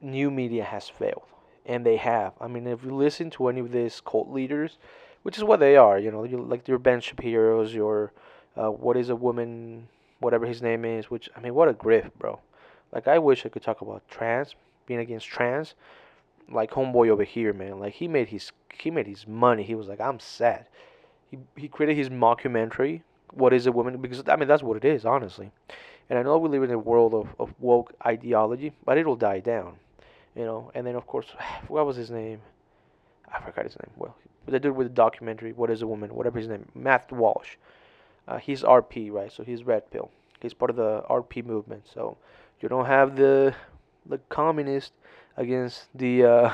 new 0.00 0.30
media 0.30 0.64
has 0.64 0.88
failed 0.88 1.22
and 1.66 1.84
they 1.84 1.96
have. 1.96 2.32
I 2.40 2.48
mean, 2.48 2.66
if 2.66 2.84
you 2.84 2.94
listen 2.94 3.30
to 3.30 3.48
any 3.48 3.60
of 3.60 3.70
these 3.70 4.00
cult 4.00 4.30
leaders, 4.30 4.78
which 5.22 5.36
is 5.36 5.44
what 5.44 5.60
they 5.60 5.76
are, 5.76 5.98
you 5.98 6.10
know, 6.10 6.22
like 6.22 6.66
your 6.66 6.78
Ben 6.78 7.00
Shapiro's, 7.00 7.74
your 7.74 8.12
uh, 8.56 8.70
what 8.70 8.96
is 8.96 9.10
a 9.10 9.16
woman, 9.16 9.88
whatever 10.18 10.46
his 10.46 10.62
name 10.62 10.84
is. 10.84 11.10
Which 11.10 11.28
I 11.36 11.40
mean, 11.40 11.54
what 11.54 11.68
a 11.68 11.74
grift, 11.74 12.12
bro. 12.18 12.40
Like 12.92 13.06
I 13.06 13.18
wish 13.18 13.44
I 13.44 13.50
could 13.50 13.62
talk 13.62 13.80
about 13.80 14.02
trans, 14.08 14.54
being 14.86 15.00
against 15.00 15.26
trans, 15.26 15.74
like 16.50 16.70
homeboy 16.72 17.08
over 17.10 17.24
here, 17.24 17.52
man. 17.52 17.78
Like 17.78 17.94
he 17.94 18.08
made 18.08 18.28
his 18.28 18.52
he 18.78 18.90
made 18.90 19.06
his 19.06 19.26
money. 19.26 19.62
He 19.62 19.74
was 19.74 19.88
like, 19.88 20.00
I'm 20.00 20.20
sad. 20.20 20.66
He 21.30 21.38
he 21.56 21.68
created 21.68 21.96
his 21.96 22.08
mockumentary. 22.08 23.02
What 23.32 23.52
is 23.52 23.66
a 23.66 23.72
woman? 23.72 23.98
Because 23.98 24.22
I 24.26 24.36
mean 24.36 24.48
that's 24.48 24.62
what 24.62 24.76
it 24.76 24.84
is, 24.84 25.04
honestly. 25.04 25.52
And 26.10 26.18
I 26.18 26.22
know 26.22 26.38
we 26.38 26.48
live 26.48 26.64
in 26.64 26.72
a 26.72 26.78
world 26.78 27.14
of, 27.14 27.28
of 27.38 27.54
woke 27.60 27.94
ideology, 28.04 28.72
but 28.84 28.98
it'll 28.98 29.14
die 29.14 29.38
down, 29.38 29.76
you 30.34 30.44
know. 30.44 30.72
And 30.74 30.84
then 30.84 30.96
of 30.96 31.06
course, 31.06 31.28
what 31.68 31.86
was 31.86 31.96
his 31.96 32.10
name? 32.10 32.40
I 33.32 33.40
forgot 33.40 33.64
his 33.64 33.76
name. 33.76 33.92
Well, 33.96 34.16
the 34.46 34.58
dude 34.58 34.74
with 34.74 34.88
the 34.88 34.92
documentary, 34.92 35.52
What 35.52 35.70
is 35.70 35.82
a 35.82 35.86
Woman? 35.86 36.12
Whatever 36.12 36.40
his 36.40 36.48
name, 36.48 36.68
Matt 36.74 37.10
Walsh. 37.12 37.50
Uh, 38.26 38.38
he's 38.38 38.62
RP, 38.62 39.12
right? 39.12 39.32
So 39.32 39.44
he's 39.44 39.62
red 39.62 39.88
pill. 39.92 40.10
He's 40.42 40.52
part 40.52 40.70
of 40.70 40.76
the 40.76 41.02
RP 41.08 41.44
movement. 41.44 41.84
So 41.92 42.16
you 42.60 42.68
don't 42.68 42.86
have 42.86 43.16
the 43.16 43.54
the 44.06 44.18
communist 44.28 44.92
against 45.36 45.86
the 45.94 46.24
uh, 46.24 46.50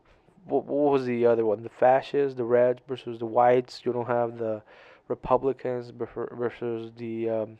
what, 0.44 0.64
what 0.66 0.92
was 0.92 1.04
the 1.04 1.26
other 1.26 1.44
one? 1.44 1.64
The 1.64 1.68
fascists, 1.68 2.36
the 2.36 2.44
reds 2.44 2.80
versus 2.86 3.18
the 3.18 3.26
whites. 3.26 3.82
You 3.84 3.92
don't 3.92 4.06
have 4.06 4.38
the 4.38 4.62
Republicans 5.08 5.92
versus 5.96 6.92
the 6.96 7.28
um, 7.28 7.58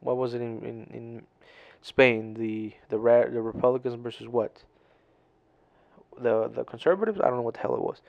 what 0.00 0.16
was 0.16 0.34
it 0.34 0.40
in, 0.40 0.62
in, 0.62 0.86
in 0.92 1.22
Spain? 1.82 2.34
The 2.34 2.74
the 2.88 2.96
the 2.96 3.40
Republicans 3.40 3.94
versus 4.02 4.28
what? 4.28 4.62
The 6.20 6.48
the 6.48 6.64
conservatives. 6.64 7.20
I 7.20 7.24
don't 7.28 7.36
know 7.36 7.42
what 7.42 7.54
the 7.54 7.60
hell 7.60 7.74
it 7.74 7.82
was. 7.82 8.00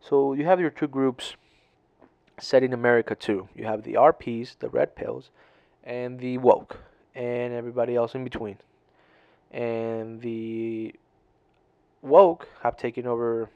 So 0.00 0.32
you 0.32 0.44
have 0.44 0.60
your 0.60 0.70
two 0.70 0.88
groups 0.88 1.36
set 2.40 2.62
in 2.62 2.72
America 2.72 3.14
too. 3.14 3.48
You 3.54 3.64
have 3.64 3.82
the 3.82 3.94
RPs, 3.94 4.58
the 4.58 4.68
red 4.68 4.96
pills, 4.96 5.30
and 5.84 6.18
the 6.18 6.38
woke, 6.38 6.78
and 7.14 7.52
everybody 7.52 7.94
else 7.94 8.14
in 8.14 8.24
between. 8.24 8.56
And 9.50 10.20
the 10.20 10.94
woke 12.00 12.48
have 12.62 12.76
taken 12.76 13.06
over 13.06 13.48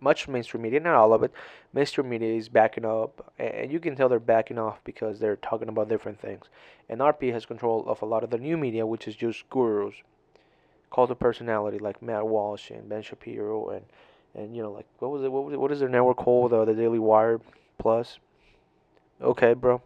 much 0.00 0.28
mainstream 0.28 0.62
media, 0.62 0.80
not 0.80 0.94
all 0.94 1.12
of 1.12 1.22
it. 1.22 1.32
Mainstream 1.72 2.08
media 2.08 2.34
is 2.34 2.48
backing 2.48 2.84
up, 2.84 3.32
and 3.38 3.72
you 3.72 3.80
can 3.80 3.96
tell 3.96 4.08
they're 4.08 4.20
backing 4.20 4.58
off 4.58 4.78
because 4.84 5.18
they're 5.18 5.36
talking 5.36 5.68
about 5.68 5.88
different 5.88 6.20
things. 6.20 6.46
And 6.88 7.00
RP 7.00 7.32
has 7.32 7.46
control 7.46 7.84
of 7.86 8.02
a 8.02 8.06
lot 8.06 8.24
of 8.24 8.30
the 8.30 8.38
new 8.38 8.56
media, 8.56 8.86
which 8.86 9.08
is 9.08 9.16
just 9.16 9.48
gurus, 9.50 9.94
cult 10.92 11.10
of 11.10 11.18
personality 11.18 11.78
like 11.78 12.02
Matt 12.02 12.26
Walsh 12.26 12.70
and 12.70 12.88
Ben 12.88 13.02
Shapiro, 13.02 13.70
and 13.70 13.84
and 14.34 14.54
you 14.54 14.62
know 14.62 14.70
like 14.70 14.86
what 14.98 15.10
was 15.10 15.22
it? 15.22 15.32
What 15.32 15.44
was 15.44 15.54
it? 15.54 15.60
What 15.60 15.72
is 15.72 15.80
their 15.80 15.88
network 15.88 16.18
called? 16.18 16.52
Uh, 16.52 16.64
the 16.64 16.74
Daily 16.74 16.98
Wire 16.98 17.40
Plus. 17.78 18.18
Okay, 19.20 19.54
bro. 19.54 19.82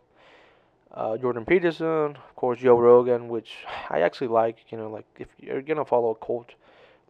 Uh, 0.93 1.17
Jordan 1.17 1.45
Peterson, 1.45 2.17
of 2.17 2.35
course, 2.35 2.59
Joe 2.59 2.77
Rogan, 2.77 3.29
which 3.29 3.65
I 3.89 4.01
actually 4.01 4.27
like. 4.29 4.59
You 4.71 4.79
know, 4.79 4.91
like 4.91 5.07
if 5.19 5.29
you're 5.39 5.63
gonna 5.63 5.85
follow 5.85 6.11
a 6.11 6.27
cult 6.27 6.55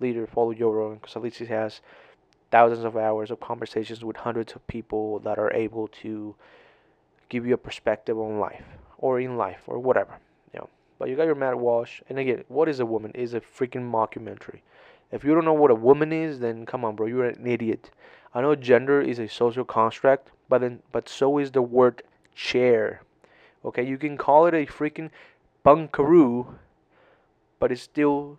leader, 0.01 0.27
follow 0.27 0.53
Joe 0.53 0.71
Rogan 0.71 0.99
because 0.99 1.17
at 1.17 1.23
least 1.23 1.39
he 1.39 1.47
has 1.47 1.81
thousands 2.51 2.85
of 2.85 2.97
hours 2.97 3.31
of 3.31 3.41
conversations 3.41 4.05
with 4.05 4.17
hundreds 4.17 4.55
of 4.55 4.67
people 4.67 5.19
that 5.21 5.39
are 5.39 5.53
able 5.53 5.89
to 6.03 6.35
give 7.29 7.47
you 7.47 7.55
a 7.55 7.59
perspective 7.59 8.19
on 8.19 8.39
life 8.39 8.65
or 8.99 9.21
in 9.21 9.37
life 9.37 9.63
or 9.67 9.79
whatever. 9.79 10.19
You 10.53 10.61
know. 10.61 10.69
But 10.99 11.09
you 11.09 11.17
got 11.17 11.27
your 11.27 11.35
Matt 11.35 11.59
Walsh, 11.59 12.03
and 12.09 12.19
again, 12.19 12.45
what 12.49 12.69
is 12.69 12.81
a 12.81 12.87
woman? 12.87 13.13
Is 13.15 13.35
a 13.35 13.41
freaking 13.41 13.91
mockumentary. 13.91 14.61
If 15.11 15.25
you 15.25 15.35
don't 15.35 15.45
know 15.45 15.55
what 15.55 15.71
a 15.71 15.75
woman 15.75 16.13
is, 16.13 16.41
then 16.41 16.67
come 16.67 16.85
on, 16.85 16.95
bro, 16.95 17.07
you're 17.07 17.25
an 17.25 17.47
idiot. 17.47 17.91
I 18.35 18.43
know 18.43 18.55
gender 18.55 19.01
is 19.01 19.19
a 19.19 19.29
social 19.29 19.65
construct, 19.65 20.31
but 20.49 20.61
then 20.61 20.81
but 20.93 21.09
so 21.09 21.39
is 21.39 21.51
the 21.51 21.63
word 21.63 22.03
chair. 22.35 23.03
Okay, 23.65 23.87
you 23.87 23.99
can 23.99 24.17
call 24.17 24.47
it 24.47 24.55
a 24.55 24.67
freaking 24.67 25.11
bunkaroo, 25.65 26.55
but 27.59 27.73
it's 27.73 27.83
still 27.83 28.39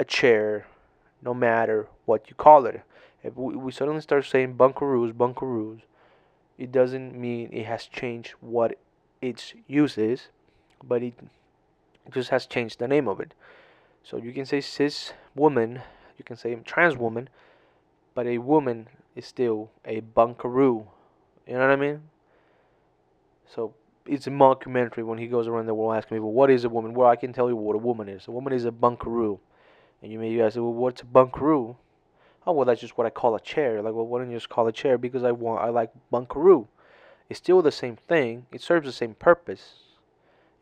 a 0.00 0.04
chair, 0.04 0.66
no 1.22 1.34
matter 1.34 1.88
what 2.06 2.28
you 2.28 2.34
call 2.34 2.66
it. 2.66 2.82
If 3.28 3.36
we, 3.36 3.56
we 3.56 3.72
suddenly 3.72 4.00
start 4.00 4.24
saying 4.24 4.54
bunkaroos, 4.54 5.12
bunkaroos, 5.12 5.80
it 6.56 6.72
doesn't 6.72 7.14
mean 7.14 7.50
it 7.52 7.66
has 7.66 7.84
changed 7.84 8.32
what 8.40 8.78
its 9.20 9.52
use 9.66 9.98
is, 9.98 10.28
but 10.82 11.02
it 11.02 11.14
just 12.10 12.30
has 12.30 12.46
changed 12.46 12.78
the 12.78 12.88
name 12.88 13.06
of 13.06 13.20
it. 13.20 13.34
So 14.02 14.16
you 14.16 14.32
can 14.32 14.46
say 14.46 14.62
cis 14.62 15.12
woman, 15.34 15.82
you 16.16 16.24
can 16.24 16.36
say 16.36 16.54
trans 16.64 16.96
woman, 16.96 17.28
but 18.14 18.26
a 18.26 18.38
woman 18.38 18.88
is 19.14 19.26
still 19.26 19.70
a 19.84 20.00
bunkaroo. 20.00 20.86
You 21.46 21.54
know 21.54 21.60
what 21.60 21.70
I 21.70 21.76
mean? 21.76 22.00
So 23.46 23.74
it's 24.06 24.26
a 24.26 24.30
mockumentary 24.30 25.04
when 25.04 25.18
he 25.18 25.26
goes 25.26 25.46
around 25.46 25.66
the 25.66 25.74
world 25.74 25.96
asking 25.96 26.16
people, 26.16 26.32
what 26.32 26.50
is 26.50 26.64
a 26.64 26.70
woman? 26.70 26.94
Well, 26.94 27.08
I 27.08 27.16
can 27.16 27.34
tell 27.34 27.50
you 27.50 27.56
what 27.56 27.76
a 27.76 27.78
woman 27.78 28.08
is. 28.08 28.26
A 28.26 28.30
woman 28.30 28.54
is 28.54 28.64
a 28.64 28.70
bunkaroo. 28.70 29.38
And 30.02 30.10
you 30.10 30.18
may 30.18 30.40
ask, 30.40 30.56
well, 30.56 30.72
what's 30.72 31.02
a 31.02 31.04
bunkaroo? 31.04 31.76
Oh, 32.48 32.52
well, 32.52 32.64
that's 32.64 32.80
just 32.80 32.96
what 32.96 33.06
I 33.06 33.10
call 33.10 33.34
a 33.34 33.40
chair. 33.40 33.82
Like, 33.82 33.92
well, 33.92 34.06
why 34.06 34.20
don't 34.20 34.30
you 34.30 34.36
just 34.38 34.48
call 34.48 34.66
a 34.66 34.72
chair? 34.72 34.96
Because 34.96 35.22
I 35.22 35.32
want, 35.32 35.62
I 35.62 35.68
like 35.68 35.90
bunkaroo. 36.10 36.66
It's 37.28 37.36
still 37.36 37.60
the 37.60 37.70
same 37.70 37.96
thing. 37.96 38.46
It 38.50 38.62
serves 38.62 38.86
the 38.86 38.92
same 38.92 39.12
purpose. 39.12 39.74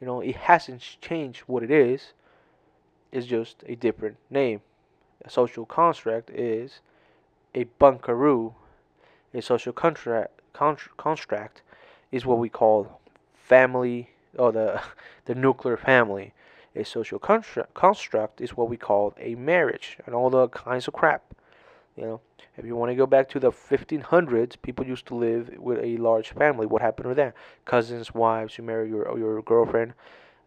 You 0.01 0.07
know, 0.09 0.21
it 0.21 0.35
hasn't 0.35 0.83
changed 1.01 1.43
what 1.47 1.63
it 1.63 1.71
is. 1.71 2.13
It's 3.13 3.25
just 3.25 3.63
a 3.67 3.77
different 3.77 4.17
name. 4.29 4.63
A 5.25 5.31
social 5.31 5.65
construct 5.65 6.29
is 6.31 6.81
a 7.55 7.67
bunkaroo. 7.81 8.55
A 9.33 9.41
social 9.41 9.73
contract, 9.73 10.41
construct 10.53 11.63
is 12.11 12.27
what 12.27 12.41
we 12.41 12.49
call 12.49 13.01
family 13.33 14.11
or 14.37 14.51
the 14.51 14.83
the 15.27 15.37
nuclear 15.37 15.77
family. 15.77 16.33
A 16.75 16.85
social 16.85 17.21
construct, 17.21 17.75
construct 17.75 18.41
is 18.41 18.57
what 18.57 18.69
we 18.69 18.77
call 18.77 19.15
a 19.21 19.37
marriage 19.37 19.99
and 20.05 20.17
all 20.17 20.31
the 20.31 20.49
kinds 20.49 20.89
of 20.89 20.93
crap. 20.93 21.23
You 21.97 22.05
know, 22.05 22.21
if 22.59 22.67
you 22.67 22.77
want 22.77 22.91
to 22.91 22.95
go 22.95 23.07
back 23.07 23.29
to 23.31 23.41
the 23.41 23.51
1500s, 23.51 24.61
people 24.61 24.87
used 24.87 25.07
to 25.07 25.15
live 25.15 25.51
with 25.59 25.79
a 25.83 25.97
large 25.97 26.31
family. 26.31 26.67
What 26.67 26.83
happened 26.83 27.09
to 27.09 27.15
that? 27.15 27.35
Cousins, 27.65 28.15
wives. 28.15 28.59
You 28.59 28.65
marry 28.65 28.89
your 28.89 29.19
your 29.19 29.41
girlfriend, 29.41 29.95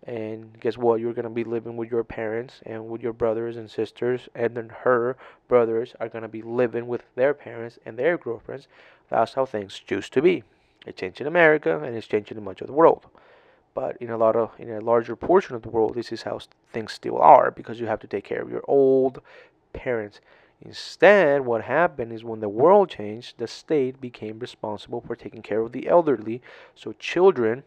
and 0.05 0.59
guess 0.59 0.77
what? 0.77 0.99
You're 0.99 1.13
gonna 1.13 1.29
be 1.31 1.43
living 1.43 1.75
with 1.75 1.89
your 1.89 2.03
parents 2.03 2.61
and 2.67 2.87
with 2.87 3.01
your 3.01 3.13
brothers 3.13 3.57
and 3.57 3.69
sisters, 3.69 4.29
and 4.35 4.55
then 4.55 4.69
her 4.69 5.17
brothers 5.47 5.95
are 5.99 6.07
gonna 6.07 6.27
be 6.27 6.43
living 6.43 6.87
with 6.87 7.03
their 7.15 7.33
parents 7.33 7.79
and 7.83 7.97
their 7.97 8.17
girlfriends. 8.17 8.67
That's 9.09 9.33
how 9.33 9.45
things 9.45 9.81
used 9.87 10.13
to 10.13 10.21
be. 10.21 10.43
It 10.85 10.97
changed 10.97 11.19
in 11.19 11.25
America, 11.25 11.81
and 11.83 11.95
it's 11.95 12.07
changing 12.07 12.37
in 12.37 12.43
much 12.43 12.61
of 12.61 12.67
the 12.67 12.73
world. 12.73 13.07
But 13.73 13.97
in 13.97 14.11
a 14.11 14.17
lot 14.17 14.35
of 14.35 14.51
in 14.59 14.69
a 14.69 14.81
larger 14.81 15.15
portion 15.15 15.55
of 15.55 15.63
the 15.63 15.69
world, 15.69 15.95
this 15.95 16.11
is 16.11 16.21
how 16.23 16.39
things 16.71 16.93
still 16.93 17.17
are 17.17 17.49
because 17.49 17.79
you 17.79 17.87
have 17.87 17.99
to 18.01 18.07
take 18.07 18.23
care 18.23 18.43
of 18.43 18.51
your 18.51 18.63
old 18.67 19.21
parents 19.73 20.21
Instead, 20.61 21.45
what 21.45 21.63
happened 21.63 22.11
is 22.11 22.23
when 22.23 22.41
the 22.41 22.49
world 22.49 22.89
changed, 22.89 23.37
the 23.37 23.47
state 23.47 24.01
became 24.01 24.39
responsible 24.39 24.99
for 24.99 25.15
taking 25.15 25.41
care 25.41 25.61
of 25.61 25.71
the 25.71 25.87
elderly. 25.87 26.41
So 26.75 26.91
children 26.93 27.63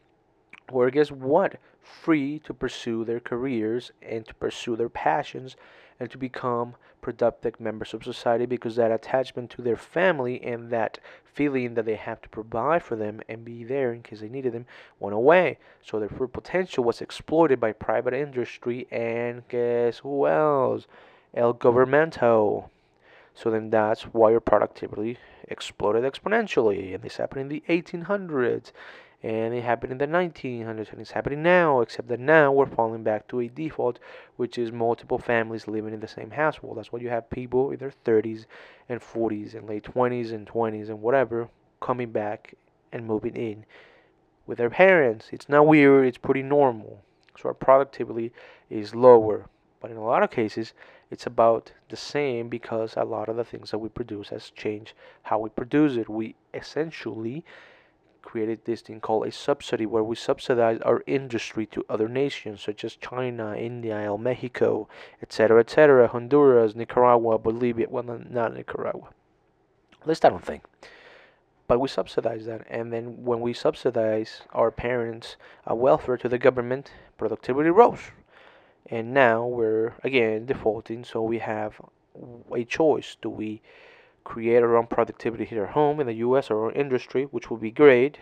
were, 0.70 0.90
guess 0.90 1.10
what? 1.10 1.56
Free 1.80 2.38
to 2.40 2.52
pursue 2.52 3.04
their 3.04 3.18
careers 3.18 3.92
and 4.02 4.26
to 4.26 4.34
pursue 4.34 4.76
their 4.76 4.90
passions 4.90 5.56
and 5.98 6.10
to 6.10 6.18
become 6.18 6.74
productive 7.00 7.58
members 7.58 7.94
of 7.94 8.04
society 8.04 8.44
because 8.44 8.76
that 8.76 8.92
attachment 8.92 9.50
to 9.50 9.62
their 9.62 9.76
family 9.76 10.42
and 10.42 10.70
that 10.70 10.98
feeling 11.24 11.74
that 11.74 11.86
they 11.86 11.96
have 11.96 12.20
to 12.20 12.28
provide 12.28 12.82
for 12.82 12.96
them 12.96 13.20
and 13.28 13.44
be 13.44 13.64
there 13.64 13.92
in 13.92 14.02
case 14.02 14.20
they 14.20 14.28
needed 14.28 14.52
them 14.52 14.66
went 15.00 15.14
away. 15.14 15.58
So 15.82 15.98
their 15.98 16.10
full 16.10 16.28
potential 16.28 16.84
was 16.84 17.00
exploited 17.00 17.58
by 17.58 17.72
private 17.72 18.12
industry 18.12 18.86
and 18.90 19.48
guess 19.48 19.98
who 19.98 20.26
else? 20.26 20.86
El 21.34 21.54
Governmento. 21.54 22.68
So 23.34 23.50
then 23.50 23.70
that's 23.70 24.02
why 24.02 24.30
your 24.30 24.40
productivity 24.40 25.18
exploded 25.48 26.04
exponentially. 26.04 26.94
And 26.94 27.02
this 27.02 27.16
happened 27.16 27.42
in 27.42 27.48
the 27.48 27.62
1800s. 27.68 28.72
And 29.24 29.54
it 29.54 29.62
happened 29.62 29.92
in 29.92 29.98
the 29.98 30.06
1900s. 30.06 30.92
And 30.92 31.00
it's 31.00 31.12
happening 31.12 31.42
now, 31.42 31.80
except 31.80 32.08
that 32.08 32.20
now 32.20 32.52
we're 32.52 32.66
falling 32.66 33.04
back 33.04 33.28
to 33.28 33.40
a 33.40 33.48
default, 33.48 33.98
which 34.36 34.58
is 34.58 34.72
multiple 34.72 35.18
families 35.18 35.68
living 35.68 35.94
in 35.94 36.00
the 36.00 36.08
same 36.08 36.32
household. 36.32 36.76
That's 36.76 36.92
why 36.92 37.00
you 37.00 37.08
have 37.08 37.30
people 37.30 37.70
in 37.70 37.78
their 37.78 37.92
30s 38.04 38.46
and 38.88 39.00
40s 39.00 39.54
and 39.54 39.68
late 39.68 39.84
20s 39.84 40.32
and 40.32 40.46
20s 40.46 40.88
and 40.88 41.00
whatever 41.00 41.48
coming 41.80 42.10
back 42.10 42.54
and 42.92 43.06
moving 43.06 43.36
in 43.36 43.64
with 44.46 44.58
their 44.58 44.70
parents. 44.70 45.28
It's 45.32 45.48
not 45.48 45.66
weird, 45.66 46.06
it's 46.06 46.18
pretty 46.18 46.42
normal. 46.42 47.00
So 47.38 47.48
our 47.48 47.54
productivity 47.54 48.32
is 48.68 48.94
lower. 48.94 49.48
But 49.80 49.90
in 49.90 49.96
a 49.96 50.04
lot 50.04 50.22
of 50.22 50.30
cases, 50.30 50.74
it's 51.12 51.26
about 51.26 51.72
the 51.90 51.96
same 51.96 52.48
because 52.48 52.94
a 52.96 53.04
lot 53.04 53.28
of 53.28 53.36
the 53.36 53.44
things 53.44 53.70
that 53.70 53.78
we 53.78 53.90
produce 53.90 54.30
has 54.30 54.50
changed 54.50 54.94
how 55.24 55.38
we 55.38 55.50
produce 55.50 55.96
it. 55.96 56.08
We 56.08 56.36
essentially 56.54 57.44
created 58.22 58.64
this 58.64 58.80
thing 58.80 59.00
called 59.00 59.26
a 59.26 59.32
subsidy 59.32 59.84
where 59.84 60.02
we 60.02 60.16
subsidize 60.16 60.80
our 60.80 61.02
industry 61.06 61.66
to 61.66 61.84
other 61.90 62.08
nations 62.08 62.62
such 62.62 62.82
as 62.82 62.96
China, 62.96 63.54
India, 63.54 64.00
El 64.00 64.16
Mexico, 64.16 64.88
etc., 65.20 65.60
etc., 65.60 66.08
Honduras, 66.08 66.74
Nicaragua, 66.74 67.38
Bolivia. 67.38 67.88
Well, 67.90 68.04
not 68.04 68.54
Nicaragua. 68.54 69.10
At 70.00 70.08
least 70.08 70.24
I 70.24 70.30
don't 70.30 70.44
think. 70.44 70.64
But 71.66 71.78
we 71.78 71.88
subsidize 71.88 72.46
that, 72.46 72.66
and 72.70 72.92
then 72.92 73.24
when 73.24 73.40
we 73.40 73.52
subsidize 73.52 74.42
our 74.52 74.70
parents' 74.70 75.36
uh, 75.70 75.74
welfare 75.74 76.16
to 76.16 76.28
the 76.28 76.38
government, 76.38 76.90
productivity 77.18 77.70
rose. 77.70 78.00
And 78.86 79.14
now 79.14 79.46
we're 79.46 79.94
again 80.02 80.46
defaulting, 80.46 81.04
so 81.04 81.22
we 81.22 81.38
have 81.38 81.80
a 82.52 82.64
choice. 82.64 83.16
Do 83.22 83.30
we 83.30 83.62
create 84.24 84.62
our 84.62 84.76
own 84.76 84.86
productivity 84.86 85.44
here 85.44 85.64
at 85.64 85.70
home 85.70 86.00
in 86.00 86.06
the 86.06 86.14
US 86.14 86.50
or 86.50 86.66
our 86.66 86.72
industry, 86.72 87.24
which 87.24 87.50
would 87.50 87.60
be 87.60 87.70
great. 87.70 88.18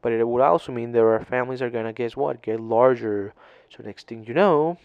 But 0.00 0.12
it 0.12 0.26
would 0.26 0.42
also 0.42 0.72
mean 0.72 0.92
that 0.92 1.00
our 1.00 1.24
families 1.24 1.62
are 1.62 1.70
gonna 1.70 1.92
guess 1.92 2.16
what? 2.16 2.42
Get 2.42 2.60
larger. 2.60 3.34
So 3.70 3.82
next 3.82 4.08
thing 4.08 4.24
you 4.26 4.34
know, 4.34 4.78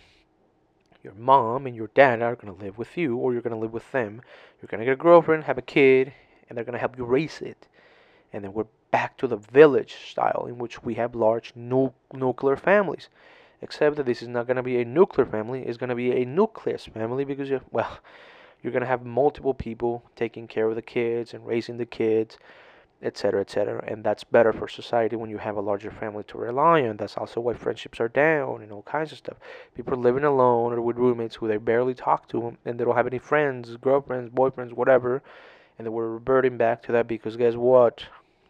your 1.03 1.13
mom 1.13 1.65
and 1.65 1.75
your 1.75 1.89
dad 1.95 2.21
are 2.21 2.35
gonna 2.35 2.53
live 2.53 2.77
with 2.77 2.97
you 2.97 3.17
or 3.17 3.33
you're 3.33 3.41
gonna 3.41 3.57
live 3.57 3.73
with 3.73 3.91
them. 3.91 4.21
You're 4.61 4.67
gonna 4.67 4.85
get 4.85 4.93
a 4.93 4.97
girlfriend, 4.97 5.45
have 5.45 5.57
a 5.57 5.63
kid, 5.63 6.13
and 6.47 6.57
they're 6.57 6.65
gonna 6.65 6.77
help 6.77 6.97
you 6.97 7.05
raise 7.05 7.41
it. 7.41 7.67
And 8.31 8.43
then 8.43 8.53
we're 8.53 8.65
back 8.91 9.17
to 9.17 9.27
the 9.27 9.37
village 9.37 9.95
style 10.09 10.45
in 10.47 10.57
which 10.57 10.83
we 10.83 10.95
have 10.95 11.15
large 11.15 11.53
nu- 11.55 11.93
nuclear 12.13 12.55
families. 12.55 13.09
Except 13.61 13.95
that 13.95 14.05
this 14.05 14.21
is 14.21 14.27
not 14.27 14.47
gonna 14.47 14.63
be 14.63 14.81
a 14.81 14.85
nuclear 14.85 15.25
family, 15.25 15.63
it's 15.63 15.77
gonna 15.77 15.95
be 15.95 16.11
a 16.11 16.25
nucleus 16.25 16.85
family 16.85 17.25
because 17.25 17.49
you're, 17.49 17.61
well 17.71 17.99
you're 18.61 18.73
going 18.73 18.81
to 18.81 18.87
have 18.87 19.05
multiple 19.05 19.53
people 19.53 20.03
taking 20.15 20.47
care 20.47 20.67
of 20.67 20.75
the 20.75 20.81
kids 20.81 21.33
and 21.33 21.45
raising 21.45 21.77
the 21.77 21.85
kids 21.85 22.37
etc 23.03 23.41
etc 23.41 23.83
and 23.87 24.03
that's 24.03 24.23
better 24.23 24.51
for 24.51 24.67
society 24.67 25.15
when 25.15 25.29
you 25.29 25.37
have 25.37 25.55
a 25.55 25.61
larger 25.61 25.91
family 25.91 26.23
to 26.23 26.37
rely 26.37 26.81
on. 26.81 26.97
That's 26.97 27.15
also 27.15 27.39
why 27.39 27.53
friendships 27.53 27.99
are 27.99 28.07
down 28.07 28.63
and 28.63 28.71
all 28.71 28.81
kinds 28.81 29.11
of 29.11 29.19
stuff. 29.19 29.37
People 29.75 29.93
are 29.93 29.97
living 29.97 30.23
alone 30.23 30.73
or 30.73 30.81
with 30.81 30.97
roommates 30.97 31.35
who 31.35 31.47
they 31.47 31.57
barely 31.57 31.93
talk 31.93 32.27
to 32.29 32.57
and 32.65 32.79
they 32.79 32.83
don't 32.83 32.95
have 32.95 33.05
any 33.05 33.19
friends 33.19 33.77
girlfriends 33.77 34.33
boyfriends 34.33 34.73
whatever 34.73 35.21
and 35.77 35.85
then 35.85 35.93
we're 35.93 36.09
reverting 36.09 36.57
back 36.57 36.81
to 36.81 36.91
that 36.91 37.07
because 37.07 37.37
guess 37.37 37.53
what 37.53 38.03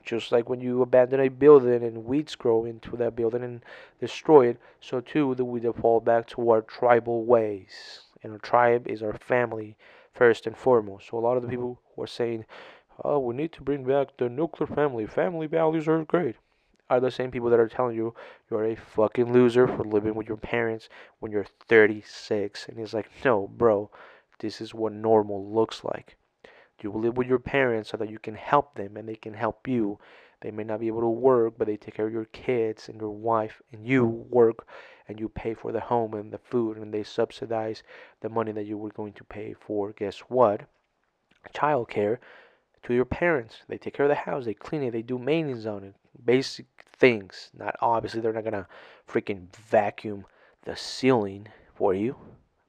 just 0.08 0.32
like 0.32 0.50
when 0.50 0.62
you 0.62 0.82
abandon 0.82 1.20
a 1.20 1.28
building 1.28 1.84
and 1.84 2.06
weeds 2.06 2.36
grow 2.36 2.66
into 2.66 2.98
that 2.98 3.16
building 3.16 3.44
and 3.44 3.64
destroy 4.00 4.48
it 4.48 4.58
so 4.80 5.00
too 5.00 5.36
do 5.36 5.46
we 5.46 5.60
default 5.60 6.04
back 6.04 6.26
to 6.26 6.50
our 6.50 6.62
tribal 6.62 7.26
ways 7.26 8.02
and 8.24 8.34
our 8.34 8.40
tribe 8.40 8.88
is 8.88 9.04
our 9.04 9.14
family 9.14 9.76
first 10.18 10.48
and 10.48 10.58
foremost. 10.58 11.08
So 11.08 11.18
a 11.18 11.20
lot 11.20 11.38
of 11.38 11.44
the 11.44 11.50
people 11.50 11.80
who 11.96 12.02
are 12.02 12.08
saying, 12.08 12.46
"Oh, 13.06 13.20
we 13.20 13.36
need 13.36 13.52
to 13.54 13.62
bring 13.62 13.84
back 13.84 14.18
the 14.18 14.30
nuclear 14.30 14.68
family. 14.68 15.06
Family 15.06 15.46
values 15.46 15.88
are 15.88 16.04
great." 16.04 16.38
Are 16.90 17.00
the 17.00 17.12
same 17.12 17.32
people 17.32 17.50
that 17.52 17.60
are 17.60 17.68
telling 17.68 17.96
you 17.96 18.16
you're 18.50 18.66
a 18.66 18.76
fucking 18.76 19.32
loser 19.32 19.68
for 19.68 19.84
living 19.84 20.16
with 20.16 20.28
your 20.28 20.38
parents 20.38 20.90
when 21.20 21.32
you're 21.32 21.46
36. 21.68 22.68
And 22.68 22.80
it's 22.80 22.94
like, 22.94 23.10
no, 23.24 23.48
bro, 23.48 23.92
this 24.40 24.62
is 24.62 24.74
what 24.74 24.94
normal 24.94 25.54
looks 25.54 25.84
like. 25.84 26.16
You 26.82 26.92
will 26.92 27.02
live 27.02 27.18
with 27.18 27.28
your 27.28 27.40
parents 27.40 27.90
so 27.90 27.98
that 27.98 28.10
you 28.10 28.20
can 28.20 28.36
help 28.36 28.76
them 28.76 28.98
and 28.98 29.08
they 29.08 29.16
can 29.16 29.34
help 29.34 29.68
you. 29.68 30.00
They 30.42 30.52
may 30.52 30.64
not 30.64 30.80
be 30.80 30.88
able 30.88 31.02
to 31.02 31.08
work, 31.08 31.56
but 31.58 31.66
they 31.66 31.78
take 31.78 31.96
care 31.96 32.08
of 32.08 32.14
your 32.14 32.26
kids 32.26 32.90
and 32.90 33.02
your 33.02 33.10
wife, 33.10 33.62
and 33.72 33.88
you 33.88 34.06
work 34.06 34.68
and 35.08 35.20
you 35.20 35.30
pay 35.30 35.54
for 35.54 35.72
the 35.72 35.80
home 35.80 36.14
and 36.14 36.32
the 36.32 36.38
food 36.38 36.78
and 36.78 36.94
they 36.94 37.04
subsidize 37.04 37.82
the 38.22 38.30
money 38.30 38.52
that 38.52 38.66
you 38.66 38.78
were 38.78 38.90
going 38.90 39.14
to 39.14 39.24
pay 39.24 39.54
for 39.54 39.94
guess 39.94 40.20
what? 40.28 40.62
Childcare 41.54 42.18
to 42.84 42.94
your 42.94 43.06
parents. 43.06 43.58
They 43.68 43.78
take 43.78 43.94
care 43.94 44.06
of 44.06 44.10
the 44.10 44.16
house 44.16 44.46
they 44.46 44.54
clean 44.54 44.84
it 44.84 44.92
they 44.92 45.02
do 45.02 45.18
maintenance 45.18 45.66
on 45.66 45.84
it 45.84 45.96
basic 46.26 46.66
things. 46.98 47.50
Not 47.58 47.76
obviously 47.82 48.22
they're 48.22 48.34
not 48.34 48.44
gonna 48.44 48.68
freaking 49.10 49.48
vacuum 49.56 50.26
the 50.64 50.76
ceiling 50.76 51.48
for 51.76 51.94
you 51.94 52.18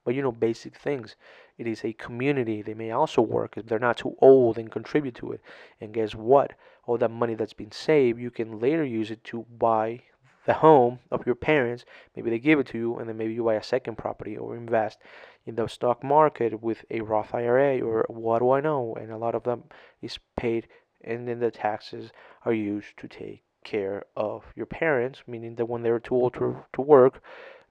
but 0.08 0.14
you 0.14 0.22
know 0.22 0.32
basic 0.32 0.74
things 0.74 1.16
it 1.58 1.66
is 1.66 1.84
a 1.84 1.92
community 1.92 2.62
they 2.62 2.72
may 2.72 2.90
also 2.90 3.20
work 3.20 3.58
if 3.58 3.66
they're 3.66 3.78
not 3.78 3.98
too 3.98 4.16
old 4.22 4.56
and 4.56 4.72
contribute 4.72 5.14
to 5.14 5.32
it 5.32 5.42
and 5.82 5.92
guess 5.92 6.14
what 6.14 6.54
all 6.86 6.96
that 6.96 7.10
money 7.10 7.34
that's 7.34 7.52
been 7.52 7.70
saved 7.70 8.18
you 8.18 8.30
can 8.30 8.58
later 8.58 8.82
use 8.82 9.10
it 9.10 9.22
to 9.22 9.44
buy 9.58 10.00
the 10.46 10.54
home 10.54 10.98
of 11.10 11.26
your 11.26 11.34
parents. 11.34 11.84
Maybe 12.16 12.30
they 12.30 12.38
give 12.38 12.58
it 12.58 12.68
to 12.68 12.78
you, 12.78 12.96
and 12.96 13.06
then 13.06 13.18
maybe 13.18 13.34
you 13.34 13.44
buy 13.44 13.56
a 13.56 13.62
second 13.62 13.98
property 13.98 14.34
or 14.34 14.56
invest 14.56 14.98
in 15.44 15.56
the 15.56 15.66
stock 15.68 16.02
market 16.02 16.62
with 16.62 16.86
a 16.90 17.02
Roth 17.02 17.34
IRA 17.34 17.82
or 17.82 18.06
what 18.08 18.38
do 18.38 18.52
I 18.52 18.62
know? 18.62 18.96
And 18.98 19.12
a 19.12 19.18
lot 19.18 19.34
of 19.34 19.42
them 19.42 19.64
is 20.00 20.18
paid, 20.38 20.66
and 21.04 21.28
then 21.28 21.40
the 21.40 21.50
taxes 21.50 22.12
are 22.46 22.54
used 22.54 22.96
to 22.96 23.08
take 23.08 23.42
care 23.62 24.06
of 24.16 24.42
your 24.56 24.64
parents, 24.64 25.22
meaning 25.26 25.56
that 25.56 25.66
when 25.66 25.82
they're 25.82 26.00
too 26.00 26.14
old 26.14 26.32
to, 26.34 26.64
to 26.72 26.80
work, 26.80 27.22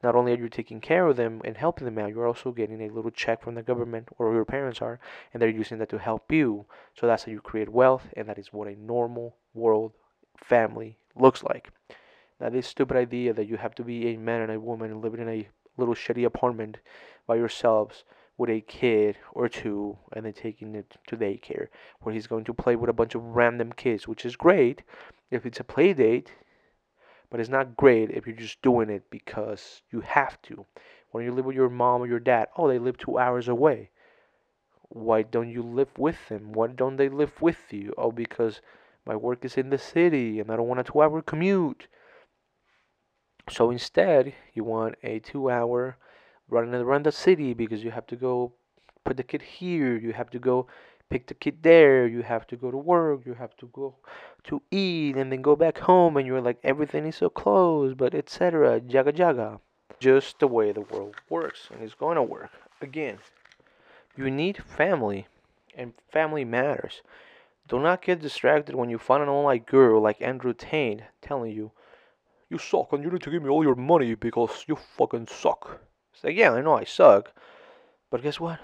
not 0.03 0.15
only 0.15 0.33
are 0.33 0.37
you 0.37 0.49
taking 0.49 0.79
care 0.79 1.07
of 1.07 1.17
them 1.17 1.41
and 1.43 1.57
helping 1.57 1.85
them 1.85 1.97
out, 1.97 2.11
you're 2.11 2.27
also 2.27 2.51
getting 2.51 2.81
a 2.81 2.93
little 2.93 3.11
check 3.11 3.41
from 3.41 3.55
the 3.55 3.63
government 3.63 4.09
or 4.17 4.33
your 4.33 4.45
parents 4.45 4.81
are, 4.81 4.99
and 5.33 5.41
they're 5.41 5.49
using 5.49 5.79
that 5.79 5.89
to 5.89 5.97
help 5.97 6.31
you. 6.31 6.65
So 6.93 7.07
that's 7.07 7.23
how 7.23 7.31
you 7.31 7.41
create 7.41 7.69
wealth, 7.69 8.07
and 8.15 8.27
that 8.29 8.37
is 8.37 8.53
what 8.53 8.67
a 8.67 8.75
normal 8.75 9.35
world 9.53 9.93
family 10.37 10.97
looks 11.15 11.43
like. 11.43 11.69
Now, 12.39 12.49
this 12.49 12.67
stupid 12.67 12.97
idea 12.97 13.33
that 13.33 13.47
you 13.47 13.57
have 13.57 13.73
to 13.75 13.83
be 13.83 14.07
a 14.07 14.17
man 14.17 14.41
and 14.41 14.51
a 14.51 14.59
woman 14.59 15.01
living 15.01 15.21
in 15.21 15.29
a 15.29 15.47
little 15.77 15.95
shitty 15.95 16.25
apartment 16.25 16.77
by 17.25 17.35
yourselves 17.35 18.03
with 18.37 18.49
a 18.51 18.61
kid 18.61 19.17
or 19.31 19.49
two 19.49 19.97
and 20.13 20.25
then 20.25 20.33
taking 20.33 20.75
it 20.75 20.97
to 21.07 21.17
daycare 21.17 21.67
where 22.01 22.13
he's 22.13 22.27
going 22.27 22.43
to 22.43 22.53
play 22.53 22.75
with 22.75 22.89
a 22.89 22.93
bunch 22.93 23.15
of 23.15 23.23
random 23.23 23.71
kids, 23.71 24.07
which 24.07 24.25
is 24.25 24.35
great 24.35 24.83
if 25.31 25.45
it's 25.45 25.59
a 25.59 25.63
play 25.63 25.93
date, 25.93 26.31
but 27.29 27.39
it's 27.39 27.49
not 27.49 27.75
great 27.75 28.09
if 28.11 28.25
you're 28.25 28.35
just 28.35 28.61
doing 28.61 28.89
it 28.89 29.09
because 29.09 29.81
you 29.91 30.01
have 30.01 30.41
to. 30.43 30.65
When 31.11 31.23
you 31.23 31.33
live 31.33 31.45
with 31.45 31.55
your 31.55 31.69
mom 31.69 32.01
or 32.01 32.07
your 32.07 32.19
dad, 32.19 32.47
oh, 32.57 32.67
they 32.67 32.79
live 32.79 32.97
two 32.97 33.17
hours 33.17 33.47
away. 33.47 33.89
Why 34.89 35.21
don't 35.23 35.49
you 35.49 35.61
live 35.61 35.97
with 35.97 36.29
them? 36.29 36.53
Why 36.53 36.67
don't 36.67 36.97
they 36.97 37.09
live 37.09 37.41
with 37.41 37.71
you? 37.71 37.93
Oh, 37.97 38.11
because 38.11 38.61
my 39.05 39.15
work 39.15 39.43
is 39.43 39.57
in 39.57 39.69
the 39.69 39.77
city 39.77 40.39
and 40.39 40.51
I 40.51 40.55
don't 40.55 40.67
want 40.67 40.79
a 40.79 40.83
two 40.83 41.01
hour 41.01 41.21
commute. 41.21 41.87
So 43.49 43.71
instead, 43.71 44.33
you 44.53 44.63
want 44.63 44.95
a 45.03 45.19
two 45.19 45.49
hour 45.49 45.97
running 46.49 46.73
around 46.73 47.05
the 47.05 47.11
city 47.11 47.53
because 47.53 47.83
you 47.83 47.91
have 47.91 48.07
to 48.07 48.15
go 48.15 48.53
put 49.03 49.17
the 49.17 49.23
kid 49.23 49.41
here, 49.41 49.97
you 49.97 50.13
have 50.13 50.29
to 50.31 50.39
go 50.39 50.67
pick 51.09 51.27
the 51.27 51.33
kid 51.33 51.63
there, 51.63 52.07
you 52.07 52.21
have 52.21 52.47
to 52.47 52.55
go 52.55 52.71
to 52.71 52.77
work, 52.77 53.25
you 53.25 53.33
have 53.33 53.55
to 53.57 53.67
go 53.67 53.95
to 54.43 54.61
eat 54.71 55.15
and 55.15 55.31
then 55.31 55.41
go 55.41 55.55
back 55.55 55.77
home 55.79 56.17
and 56.17 56.27
you're 56.27 56.41
like 56.41 56.59
everything 56.63 57.05
is 57.05 57.15
so 57.15 57.29
close, 57.29 57.93
but 57.93 58.13
etc. 58.13 58.79
Jaga 58.81 59.13
jaga. 59.13 59.59
Just 59.99 60.39
the 60.39 60.47
way 60.47 60.71
the 60.71 60.81
world 60.81 61.15
works 61.29 61.69
and 61.71 61.81
it's 61.81 61.95
going 61.95 62.15
to 62.15 62.23
work. 62.23 62.51
Again, 62.81 63.17
you 64.15 64.29
need 64.29 64.63
family 64.63 65.27
and 65.75 65.93
family 66.11 66.45
matters. 66.45 67.01
Do 67.67 67.79
not 67.79 68.01
get 68.01 68.21
distracted 68.21 68.75
when 68.75 68.89
you 68.89 68.97
find 68.97 69.23
an 69.23 69.29
online 69.29 69.59
girl 69.59 70.01
like 70.01 70.21
Andrew 70.21 70.53
Tate 70.53 71.01
telling 71.21 71.51
you 71.51 71.71
you 72.49 72.57
suck 72.57 72.93
and 72.93 73.03
you 73.03 73.11
need 73.11 73.21
to 73.21 73.31
give 73.31 73.43
me 73.43 73.49
all 73.49 73.63
your 73.63 73.75
money 73.75 74.15
because 74.15 74.63
you 74.67 74.75
fucking 74.75 75.27
suck. 75.27 75.81
It's 76.13 76.23
like, 76.23 76.35
yeah, 76.35 76.53
I 76.53 76.61
know 76.61 76.75
I 76.75 76.85
suck, 76.85 77.33
but 78.09 78.23
guess 78.23 78.39
what? 78.39 78.59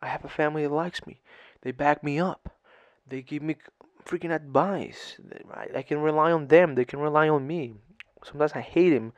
I 0.00 0.08
have 0.08 0.24
a 0.24 0.28
family 0.28 0.62
that 0.62 0.72
likes 0.72 1.06
me. 1.06 1.20
They 1.66 1.72
back 1.72 2.04
me 2.04 2.20
up. 2.20 2.48
They 3.08 3.22
give 3.22 3.42
me 3.42 3.56
freaking 4.04 4.32
advice. 4.32 5.16
I, 5.52 5.78
I 5.78 5.82
can 5.82 5.98
rely 5.98 6.30
on 6.30 6.46
them. 6.46 6.76
They 6.76 6.84
can 6.84 7.00
rely 7.00 7.28
on 7.28 7.44
me. 7.44 7.74
Sometimes 8.22 8.52
I 8.54 8.60
hate 8.60 8.90
them, 8.90 9.12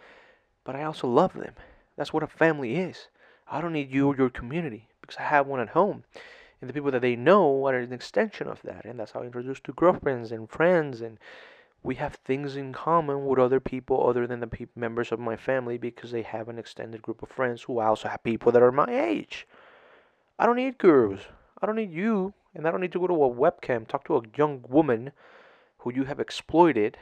but 0.64 0.74
I 0.74 0.84
also 0.84 1.08
love 1.08 1.34
them. 1.34 1.52
That's 1.98 2.10
what 2.10 2.22
a 2.22 2.26
family 2.26 2.76
is. 2.76 3.08
I 3.50 3.60
don't 3.60 3.74
need 3.74 3.92
you 3.92 4.06
or 4.06 4.16
your 4.16 4.30
community 4.30 4.88
because 5.02 5.18
I 5.18 5.24
have 5.24 5.46
one 5.46 5.60
at 5.60 5.68
home. 5.68 6.04
And 6.62 6.70
the 6.70 6.72
people 6.72 6.90
that 6.92 7.02
they 7.02 7.16
know 7.16 7.66
are 7.66 7.74
an 7.74 7.92
extension 7.92 8.48
of 8.48 8.62
that. 8.62 8.86
And 8.86 8.98
that's 8.98 9.12
how 9.12 9.20
I 9.20 9.26
introduce 9.26 9.60
to 9.60 9.74
girlfriends 9.74 10.32
and 10.32 10.48
friends 10.48 11.02
and 11.02 11.18
we 11.82 11.96
have 11.96 12.14
things 12.14 12.56
in 12.56 12.72
common 12.72 13.26
with 13.26 13.38
other 13.38 13.60
people 13.60 14.08
other 14.08 14.26
than 14.26 14.40
the 14.40 14.46
pe- 14.46 14.68
members 14.74 15.12
of 15.12 15.20
my 15.20 15.36
family 15.36 15.76
because 15.76 16.12
they 16.12 16.22
have 16.22 16.48
an 16.48 16.58
extended 16.58 17.02
group 17.02 17.22
of 17.22 17.28
friends 17.28 17.64
who 17.64 17.78
also 17.78 18.08
have 18.08 18.24
people 18.24 18.52
that 18.52 18.62
are 18.62 18.72
my 18.72 18.88
age. 18.88 19.46
I 20.38 20.46
don't 20.46 20.56
need 20.56 20.78
girls. 20.78 21.20
I 21.60 21.66
don't 21.66 21.76
need 21.76 21.92
you. 21.92 22.32
And 22.54 22.66
I 22.66 22.70
don't 22.70 22.80
need 22.80 22.92
to 22.92 23.00
go 23.00 23.06
to 23.06 23.24
a 23.24 23.30
webcam, 23.30 23.86
talk 23.86 24.04
to 24.06 24.16
a 24.16 24.22
young 24.36 24.64
woman 24.68 25.12
who 25.78 25.92
you 25.92 26.04
have 26.04 26.18
exploited 26.18 26.98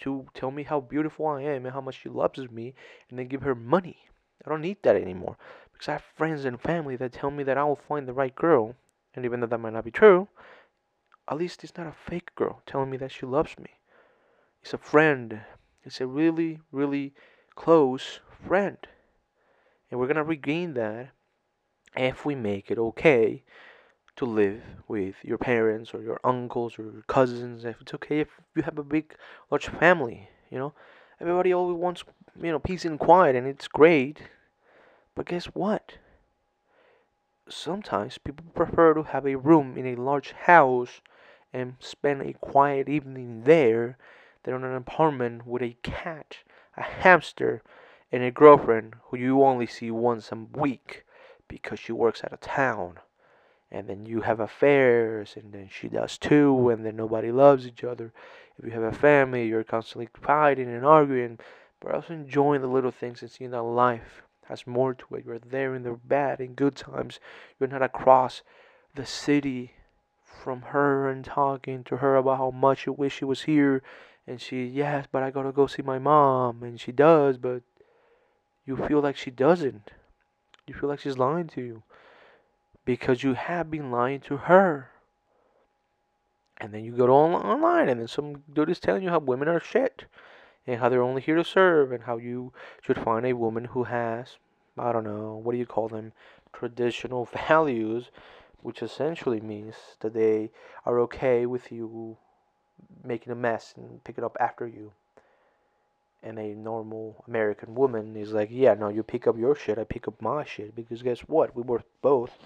to 0.00 0.26
tell 0.34 0.50
me 0.50 0.62
how 0.62 0.80
beautiful 0.80 1.26
I 1.26 1.42
am 1.42 1.64
and 1.64 1.74
how 1.74 1.80
much 1.80 2.00
she 2.02 2.08
loves 2.08 2.50
me 2.50 2.74
and 3.08 3.18
then 3.18 3.28
give 3.28 3.42
her 3.42 3.54
money. 3.54 3.98
I 4.44 4.50
don't 4.50 4.60
need 4.60 4.78
that 4.82 4.96
anymore 4.96 5.36
because 5.72 5.88
I 5.88 5.92
have 5.92 6.04
friends 6.16 6.44
and 6.44 6.60
family 6.60 6.96
that 6.96 7.12
tell 7.12 7.30
me 7.30 7.42
that 7.44 7.58
I 7.58 7.64
will 7.64 7.76
find 7.76 8.06
the 8.06 8.12
right 8.12 8.34
girl. 8.34 8.74
And 9.14 9.24
even 9.24 9.40
though 9.40 9.46
that 9.46 9.58
might 9.58 9.72
not 9.72 9.84
be 9.84 9.90
true, 9.90 10.28
at 11.28 11.38
least 11.38 11.64
it's 11.64 11.76
not 11.76 11.86
a 11.86 11.92
fake 11.92 12.34
girl 12.34 12.62
telling 12.66 12.90
me 12.90 12.96
that 12.98 13.12
she 13.12 13.26
loves 13.26 13.58
me. 13.58 13.70
It's 14.62 14.74
a 14.74 14.78
friend. 14.78 15.40
It's 15.84 16.00
a 16.00 16.06
really, 16.06 16.60
really 16.70 17.14
close 17.54 18.20
friend. 18.46 18.78
And 19.90 19.98
we're 19.98 20.06
going 20.06 20.16
to 20.16 20.24
regain 20.24 20.74
that 20.74 21.10
if 21.96 22.24
we 22.24 22.34
make 22.34 22.70
it 22.70 22.78
okay 22.78 23.42
to 24.16 24.24
live 24.24 24.62
with 24.88 25.14
your 25.22 25.38
parents 25.38 25.92
or 25.92 26.02
your 26.02 26.18
uncles 26.24 26.78
or 26.78 26.84
your 26.84 27.02
cousins. 27.06 27.64
If 27.64 27.80
it's 27.80 27.94
okay 27.94 28.20
if 28.20 28.28
you 28.54 28.62
have 28.62 28.78
a 28.78 28.82
big, 28.82 29.14
large 29.50 29.68
family, 29.68 30.30
you 30.50 30.58
know, 30.58 30.72
everybody 31.20 31.52
always 31.52 31.76
wants, 31.76 32.02
you 32.40 32.50
know, 32.50 32.58
peace 32.58 32.84
and 32.84 32.98
quiet, 32.98 33.36
and 33.36 33.46
it's 33.46 33.68
great. 33.68 34.22
But 35.14 35.26
guess 35.26 35.46
what? 35.46 35.98
Sometimes 37.48 38.18
people 38.18 38.46
prefer 38.54 38.94
to 38.94 39.02
have 39.04 39.26
a 39.26 39.36
room 39.36 39.76
in 39.76 39.86
a 39.86 40.00
large 40.00 40.32
house 40.32 41.00
and 41.52 41.76
spend 41.78 42.22
a 42.22 42.32
quiet 42.32 42.88
evening 42.88 43.44
there 43.44 43.98
than 44.42 44.54
in 44.54 44.64
an 44.64 44.74
apartment 44.74 45.46
with 45.46 45.62
a 45.62 45.76
cat, 45.82 46.38
a 46.76 46.82
hamster, 46.82 47.62
and 48.10 48.22
a 48.22 48.30
girlfriend 48.30 48.94
who 49.04 49.18
you 49.18 49.42
only 49.42 49.66
see 49.66 49.90
once 49.90 50.32
a 50.32 50.36
week 50.36 51.04
because 51.48 51.78
she 51.78 51.92
works 51.92 52.22
out 52.24 52.32
of 52.32 52.40
town 52.40 52.98
and 53.70 53.88
then 53.88 54.06
you 54.06 54.20
have 54.20 54.40
affairs 54.40 55.34
and 55.36 55.52
then 55.52 55.68
she 55.70 55.88
does 55.88 56.18
too 56.18 56.68
and 56.68 56.84
then 56.84 56.96
nobody 56.96 57.32
loves 57.32 57.66
each 57.66 57.84
other. 57.84 58.12
If 58.58 58.64
you 58.64 58.70
have 58.70 58.82
a 58.82 58.92
family 58.92 59.46
you're 59.46 59.64
constantly 59.64 60.08
fighting 60.14 60.68
and 60.68 60.84
arguing. 60.84 61.38
But 61.80 61.94
also 61.94 62.14
enjoying 62.14 62.62
the 62.62 62.68
little 62.68 62.90
things 62.90 63.20
and 63.22 63.30
seeing 63.30 63.50
that 63.50 63.62
life 63.62 64.22
has 64.48 64.66
more 64.66 64.94
to 64.94 65.14
it. 65.16 65.24
You're 65.26 65.38
there 65.38 65.74
in 65.74 65.82
the 65.82 65.98
bad 66.04 66.40
and 66.40 66.56
good 66.56 66.74
times. 66.76 67.20
You're 67.58 67.68
not 67.68 67.82
across 67.82 68.42
the 68.94 69.04
city 69.04 69.72
from 70.24 70.62
her 70.62 71.08
and 71.10 71.24
talking 71.24 71.84
to 71.84 71.98
her 71.98 72.16
about 72.16 72.38
how 72.38 72.50
much 72.50 72.86
you 72.86 72.92
wish 72.92 73.16
she 73.16 73.24
was 73.24 73.42
here. 73.42 73.82
And 74.26 74.40
she 74.40 74.64
yes 74.64 75.06
but 75.10 75.22
i 75.22 75.30
gotta 75.30 75.52
go 75.52 75.66
see 75.66 75.82
my 75.82 75.98
mom. 75.98 76.62
And 76.62 76.80
she 76.80 76.92
does 76.92 77.36
but 77.36 77.62
you 78.64 78.76
feel 78.76 79.00
like 79.00 79.16
she 79.16 79.30
doesn't. 79.30 79.90
You 80.66 80.74
feel 80.74 80.88
like 80.88 81.00
she's 81.00 81.18
lying 81.18 81.48
to 81.48 81.60
you 81.60 81.82
because 82.86 83.22
you 83.22 83.34
have 83.34 83.70
been 83.70 83.90
lying 83.90 84.20
to 84.20 84.38
her. 84.38 84.88
And 86.58 86.72
then 86.72 86.84
you 86.84 86.92
go 86.92 87.06
to 87.06 87.12
online, 87.12 87.90
and 87.90 88.00
then 88.00 88.08
some 88.08 88.44
dude 88.50 88.70
is 88.70 88.80
telling 88.80 89.02
you 89.02 89.10
how 89.10 89.18
women 89.18 89.48
are 89.48 89.60
shit, 89.60 90.06
and 90.66 90.80
how 90.80 90.88
they're 90.88 91.02
only 91.02 91.20
here 91.20 91.36
to 91.36 91.44
serve, 91.44 91.92
and 91.92 92.04
how 92.04 92.16
you 92.16 92.54
should 92.80 92.96
find 92.96 93.26
a 93.26 93.34
woman 93.34 93.66
who 93.66 93.84
has, 93.84 94.38
I 94.78 94.92
don't 94.92 95.04
know, 95.04 95.34
what 95.36 95.52
do 95.52 95.58
you 95.58 95.66
call 95.66 95.88
them, 95.88 96.12
traditional 96.54 97.26
values, 97.48 98.10
which 98.62 98.82
essentially 98.82 99.40
means 99.40 99.74
that 100.00 100.14
they 100.14 100.50
are 100.86 100.98
okay 101.00 101.44
with 101.44 101.70
you 101.70 102.16
making 103.04 103.32
a 103.32 103.36
mess 103.36 103.74
and 103.76 104.02
picking 104.04 104.24
it 104.24 104.26
up 104.26 104.36
after 104.40 104.66
you. 104.66 104.92
And 106.22 106.38
a 106.38 106.54
normal 106.54 107.22
American 107.28 107.74
woman 107.74 108.16
is 108.16 108.32
like, 108.32 108.48
yeah, 108.50 108.74
no, 108.74 108.88
you 108.88 109.02
pick 109.02 109.26
up 109.26 109.38
your 109.38 109.54
shit, 109.54 109.78
I 109.78 109.84
pick 109.84 110.08
up 110.08 110.20
my 110.22 110.44
shit, 110.44 110.74
because 110.74 111.02
guess 111.02 111.20
what? 111.20 111.54
We 111.54 111.62
were 111.62 111.82
both 112.00 112.38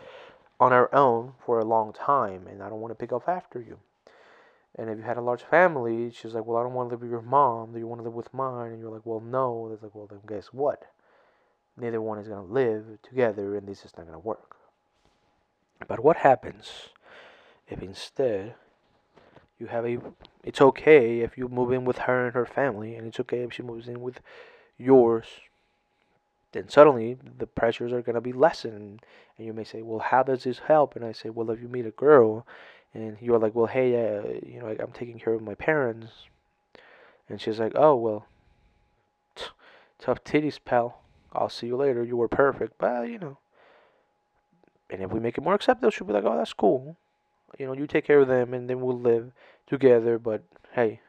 on 0.61 0.73
our 0.73 0.95
own 0.95 1.33
for 1.45 1.59
a 1.59 1.65
long 1.65 1.93
time, 1.93 2.47
and 2.47 2.63
I 2.63 2.69
don't 2.69 2.81
want 2.81 2.93
to 2.93 2.95
pick 2.95 3.13
up 3.13 3.29
after 3.29 3.61
you. 3.61 3.79
And 4.77 4.89
if 4.89 4.99
you 4.99 5.05
had 5.05 5.17
a 5.17 5.23
large 5.23 5.43
family, 5.43 6.13
she's 6.13 6.35
like, 6.35 6.47
Well, 6.47 6.59
I 6.59 6.63
don't 6.63 6.75
want 6.75 6.91
to 6.91 6.95
live 6.95 7.01
with 7.01 7.11
your 7.11 7.23
mom. 7.23 7.73
Do 7.73 7.79
you 7.79 7.87
want 7.87 8.01
to 8.01 8.05
live 8.05 8.15
with 8.15 8.33
mine? 8.33 8.73
And 8.73 8.81
you're 8.81 8.93
like, 8.93 9.05
Well, 9.05 9.21
no. 9.21 9.71
It's 9.73 9.83
like, 9.83 9.95
Well, 9.95 10.07
then 10.07 10.21
guess 10.29 10.49
what? 10.53 10.85
Neither 11.77 12.01
one 12.01 12.19
is 12.19 12.29
going 12.29 12.47
to 12.47 12.53
live 12.53 12.85
together, 13.03 13.57
and 13.57 13.67
this 13.67 13.85
is 13.85 13.93
not 13.97 14.07
going 14.07 14.21
to 14.21 14.27
work. 14.27 14.57
But 15.89 16.05
what 16.05 16.19
happens 16.19 16.91
if 17.69 17.83
instead 17.83 18.55
you 19.59 19.67
have 19.67 19.87
a. 19.87 19.99
It's 20.43 20.61
okay 20.61 21.21
if 21.21 21.37
you 21.37 21.49
move 21.49 21.73
in 21.73 21.85
with 21.85 21.99
her 21.99 22.27
and 22.27 22.35
her 22.35 22.47
family, 22.47 22.95
and 22.95 23.07
it's 23.07 23.21
okay 23.21 23.41
if 23.41 23.53
she 23.53 23.63
moves 23.63 23.89
in 23.89 24.01
with 24.01 24.21
yours 24.79 25.27
then 26.53 26.69
suddenly 26.69 27.17
the 27.39 27.47
pressures 27.47 27.93
are 27.93 28.03
going 28.03 28.15
to 28.15 28.21
be 28.21 28.33
lessened. 28.33 29.01
And 29.37 29.47
you 29.47 29.53
may 29.53 29.65
say 29.65 29.83
well 29.83 30.01
how 30.01 30.23
does 30.23 30.45
this 30.45 30.59
help? 30.61 30.97
And 30.97 31.05
i 31.05 31.13
say 31.13 31.31
well 31.31 31.51
if 31.51 31.61
you 31.61 31.69
meet 31.69 31.87
a 31.87 31.93
girl 31.93 32.47
and 32.93 33.17
you're 33.21 33.39
like 33.39 33.55
well 33.55 33.67
hey 33.67 33.95
uh, 33.95 34.47
you 34.47 34.61
know 34.61 34.67
i'm 34.81 34.93
taking 34.93 35.19
care 35.19 35.35
of 35.35 35.43
my 35.43 35.55
parents. 35.55 36.13
And 37.29 37.41
she's 37.41 37.61
like 37.61 37.73
oh 37.75 37.95
well 37.95 38.27
t- 39.37 39.45
tough 39.99 40.25
titties 40.25 40.59
pal. 40.65 41.03
I'll 41.33 41.49
see 41.49 41.69
you 41.69 41.77
later. 41.77 42.03
You 42.03 42.17
were 42.17 42.29
perfect. 42.29 42.75
But 42.79 43.09
you 43.09 43.19
know 43.19 43.39
and 44.89 45.03
if 45.03 45.13
we 45.13 45.21
make 45.21 45.39
it 45.39 45.45
more 45.45 45.55
acceptable 45.55 45.91
she'll 45.91 46.07
be 46.07 46.13
like 46.13 46.25
oh 46.25 46.37
that's 46.37 46.53
cool. 46.53 46.97
You 47.59 47.67
know 47.67 47.75
you 47.75 47.87
take 47.87 48.05
care 48.05 48.21
of 48.21 48.29
them 48.29 48.55
and 48.55 48.69
then 48.69 48.81
we'll 48.81 48.99
live 48.99 49.33
together. 49.67 50.19
But 50.19 50.43
hey 50.73 51.01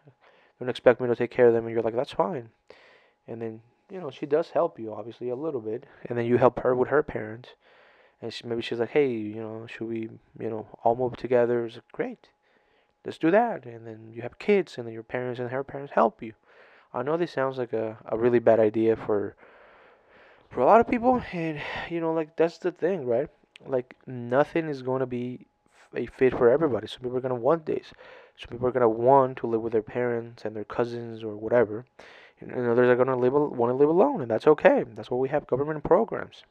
don't 0.59 0.69
expect 0.69 1.01
me 1.01 1.07
to 1.07 1.15
take 1.15 1.31
care 1.31 1.47
of 1.47 1.53
them. 1.53 1.65
And 1.65 1.73
you're 1.73 1.81
like 1.81 1.95
that's 1.95 2.11
fine. 2.11 2.49
And 3.27 3.41
then 3.41 3.61
you 3.91 3.99
know, 3.99 4.09
she 4.09 4.25
does 4.25 4.51
help 4.51 4.79
you 4.79 4.93
obviously 4.93 5.29
a 5.29 5.35
little 5.35 5.59
bit, 5.59 5.85
and 6.05 6.17
then 6.17 6.25
you 6.25 6.37
help 6.37 6.59
her 6.59 6.73
with 6.73 6.87
her 6.87 7.03
parents, 7.03 7.49
and 8.21 8.33
she, 8.33 8.47
maybe 8.47 8.61
she's 8.61 8.79
like, 8.79 8.91
hey, 8.91 9.11
you 9.11 9.41
know, 9.41 9.67
should 9.67 9.87
we, 9.87 10.09
you 10.39 10.49
know, 10.49 10.67
all 10.83 10.95
move 10.95 11.17
together? 11.17 11.65
It's 11.65 11.75
like, 11.75 11.91
great, 11.91 12.29
let's 13.05 13.17
do 13.17 13.29
that, 13.31 13.65
and 13.65 13.85
then 13.85 14.11
you 14.13 14.21
have 14.21 14.39
kids, 14.39 14.77
and 14.77 14.87
then 14.87 14.93
your 14.93 15.03
parents 15.03 15.41
and 15.41 15.49
her 15.49 15.63
parents 15.63 15.91
help 15.93 16.23
you. 16.23 16.33
I 16.93 17.03
know 17.03 17.17
this 17.17 17.33
sounds 17.33 17.57
like 17.57 17.73
a, 17.73 17.97
a 18.05 18.17
really 18.17 18.39
bad 18.39 18.59
idea 18.59 18.95
for 18.95 19.35
for 20.49 20.59
a 20.59 20.65
lot 20.65 20.81
of 20.81 20.87
people, 20.87 21.21
and 21.33 21.59
you 21.89 21.99
know, 21.99 22.13
like 22.13 22.35
that's 22.37 22.57
the 22.59 22.71
thing, 22.71 23.05
right? 23.05 23.29
Like 23.65 23.95
nothing 24.07 24.67
is 24.67 24.81
going 24.81 25.01
to 25.01 25.05
be 25.05 25.47
a 25.95 26.05
fit 26.05 26.37
for 26.37 26.49
everybody. 26.49 26.87
Some 26.87 27.01
people 27.01 27.17
are 27.17 27.21
gonna 27.21 27.35
want 27.35 27.65
this. 27.65 27.93
Some 28.37 28.49
people 28.49 28.67
are 28.67 28.71
gonna 28.71 28.89
want 28.89 29.37
to 29.37 29.47
live 29.47 29.61
with 29.61 29.73
their 29.73 29.81
parents 29.81 30.43
and 30.45 30.55
their 30.55 30.65
cousins 30.65 31.23
or 31.23 31.35
whatever 31.35 31.85
and 32.41 32.67
others 32.67 32.89
are 32.89 32.95
going 32.95 33.07
to 33.07 33.15
live 33.15 33.33
want 33.33 33.71
to 33.71 33.75
live 33.75 33.89
alone, 33.89 34.21
and 34.21 34.29
that's 34.29 34.47
okay. 34.47 34.83
That's 34.95 35.11
why 35.11 35.17
we 35.17 35.29
have 35.29 35.47
government 35.47 35.83
programs. 35.83 36.43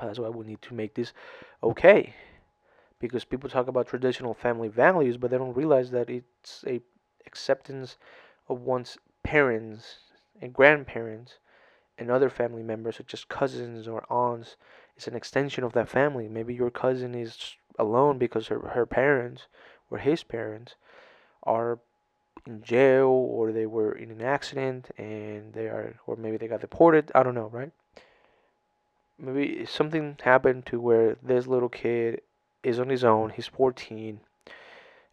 That's 0.00 0.18
why 0.18 0.28
we 0.28 0.46
need 0.46 0.62
to 0.62 0.74
make 0.74 0.94
this 0.94 1.12
okay, 1.62 2.14
because 3.00 3.24
people 3.24 3.50
talk 3.50 3.68
about 3.68 3.88
traditional 3.88 4.34
family 4.34 4.68
values, 4.68 5.16
but 5.16 5.30
they 5.30 5.38
don't 5.38 5.56
realize 5.56 5.90
that 5.90 6.08
it's 6.08 6.64
a 6.66 6.80
acceptance 7.26 7.96
of 8.48 8.60
one's 8.60 8.96
parents 9.22 9.98
and 10.40 10.54
grandparents 10.54 11.38
and 11.98 12.10
other 12.10 12.30
family 12.30 12.62
members, 12.62 12.96
such 12.96 13.12
as 13.12 13.24
cousins 13.24 13.88
or 13.88 14.04
aunts. 14.08 14.56
It's 14.96 15.08
an 15.08 15.16
extension 15.16 15.64
of 15.64 15.72
that 15.72 15.88
family. 15.88 16.28
Maybe 16.28 16.54
your 16.54 16.70
cousin 16.70 17.14
is 17.14 17.56
alone 17.78 18.18
because 18.18 18.48
her 18.48 18.60
her 18.68 18.86
parents 18.86 19.48
or 19.90 19.98
his 19.98 20.22
parents 20.22 20.76
are 21.42 21.80
in 22.48 22.62
jail 22.62 23.06
or 23.06 23.52
they 23.52 23.66
were 23.66 23.92
in 23.92 24.10
an 24.10 24.22
accident 24.22 24.90
and 24.96 25.52
they 25.52 25.66
are 25.66 25.94
or 26.06 26.16
maybe 26.16 26.36
they 26.36 26.48
got 26.48 26.60
deported 26.60 27.12
i 27.14 27.22
don't 27.22 27.34
know 27.34 27.50
right? 27.52 27.70
Maybe 29.20 29.66
something 29.66 30.16
happened 30.22 30.64
to 30.66 30.80
where 30.80 31.16
this 31.20 31.48
little 31.48 31.68
kid 31.68 32.20
is 32.62 32.78
on 32.80 32.88
his 32.88 33.04
own 33.04 33.30
he's 33.30 33.46
14 33.46 34.20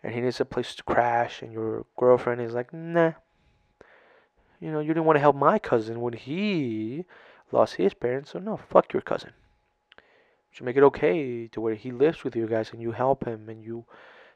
and 0.03 0.13
he 0.13 0.21
needs 0.21 0.39
a 0.39 0.45
place 0.45 0.75
to 0.75 0.83
crash 0.83 1.41
and 1.41 1.51
your 1.51 1.85
girlfriend 1.97 2.41
is 2.41 2.53
like 2.53 2.71
nah. 2.73 3.13
You 4.59 4.71
know 4.71 4.79
you 4.79 4.89
didn't 4.89 5.05
want 5.05 5.17
to 5.17 5.21
help 5.21 5.35
my 5.35 5.59
cousin 5.59 6.01
when 6.01 6.13
he 6.13 7.05
lost 7.51 7.75
his 7.75 7.93
parents 7.93 8.31
so 8.31 8.39
no 8.39 8.57
fuck 8.57 8.93
your 8.93 9.01
cousin. 9.01 9.31
You 9.97 10.03
should 10.51 10.65
make 10.65 10.77
it 10.77 10.83
okay 10.83 11.47
to 11.47 11.59
where 11.59 11.75
he 11.75 11.91
lives 11.91 12.23
with 12.23 12.35
you 12.35 12.47
guys 12.47 12.71
and 12.71 12.81
you 12.81 12.91
help 12.91 13.25
him 13.25 13.49
and 13.49 13.63
you 13.63 13.85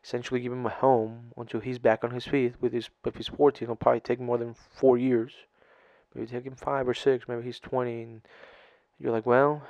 essentially 0.03 0.39
give 0.39 0.51
him 0.51 0.65
a 0.65 0.69
home 0.69 1.31
until 1.37 1.59
he's 1.59 1.79
back 1.79 2.03
on 2.03 2.11
his 2.11 2.25
feet. 2.25 2.55
With 2.59 2.73
his, 2.73 2.89
if 3.05 3.15
he's 3.15 3.27
14, 3.27 3.65
it'll 3.65 3.75
probably 3.75 3.99
take 3.99 4.19
more 4.19 4.37
than 4.37 4.53
four 4.53 4.97
years. 4.97 5.33
Maybe 6.13 6.27
take 6.27 6.45
him 6.45 6.55
five 6.55 6.87
or 6.87 6.93
six. 6.93 7.27
Maybe 7.27 7.43
he's 7.43 7.59
20, 7.59 8.01
and 8.01 8.21
you're 8.99 9.11
like, 9.11 9.25
well, 9.25 9.63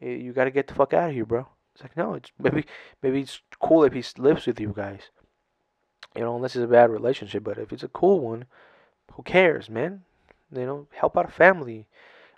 you 0.00 0.32
got 0.32 0.44
to 0.44 0.50
get 0.50 0.66
the 0.66 0.74
fuck 0.74 0.92
out 0.92 1.08
of 1.08 1.14
here, 1.14 1.24
bro. 1.24 1.46
It's 1.74 1.82
like, 1.82 1.96
no, 1.96 2.14
it's 2.14 2.32
maybe 2.38 2.64
maybe 3.02 3.20
it's 3.20 3.40
cool 3.60 3.84
if 3.84 3.92
he 3.92 4.04
lives 4.20 4.46
with 4.46 4.60
you 4.60 4.72
guys. 4.76 5.02
You 6.16 6.22
know, 6.22 6.34
unless 6.34 6.56
it's 6.56 6.64
a 6.64 6.68
bad 6.68 6.90
relationship. 6.90 7.44
But 7.44 7.58
if 7.58 7.72
it's 7.72 7.82
a 7.82 7.88
cool 7.88 8.20
one, 8.20 8.46
who 9.12 9.22
cares, 9.22 9.70
man? 9.70 10.02
You 10.52 10.66
know, 10.66 10.86
help 10.92 11.16
out 11.16 11.28
a 11.28 11.32
family. 11.32 11.86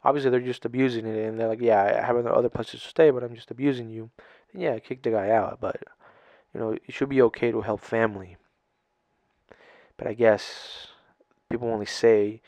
Obviously, 0.05 0.31
they're 0.31 0.41
just 0.41 0.65
abusing 0.65 1.07
it, 1.07 1.27
and 1.27 1.39
they're 1.39 1.49
like, 1.49 1.61
yeah, 1.61 2.01
I 2.03 2.07
have 2.07 2.17
other 2.27 2.49
places 2.49 2.83
to 2.83 2.89
stay, 2.89 3.11
but 3.11 3.23
I'm 3.23 3.35
just 3.35 3.51
abusing 3.51 3.91
you. 3.91 4.11
And 4.53 4.63
yeah, 4.63 4.79
kick 4.79 5.03
the 5.03 5.11
guy 5.11 5.31
out. 5.31 5.59
But 5.61 5.83
you 6.55 6.61
know, 6.61 6.73
it 6.73 6.93
should 6.93 7.09
be 7.09 7.23
okay 7.23 7.51
to 7.51 7.61
help 7.61 7.81
family. 7.81 8.37
But 9.97 10.07
I 10.07 10.15
guess 10.15 10.89
people 11.49 11.69
only 11.69 11.87
say 11.87 12.41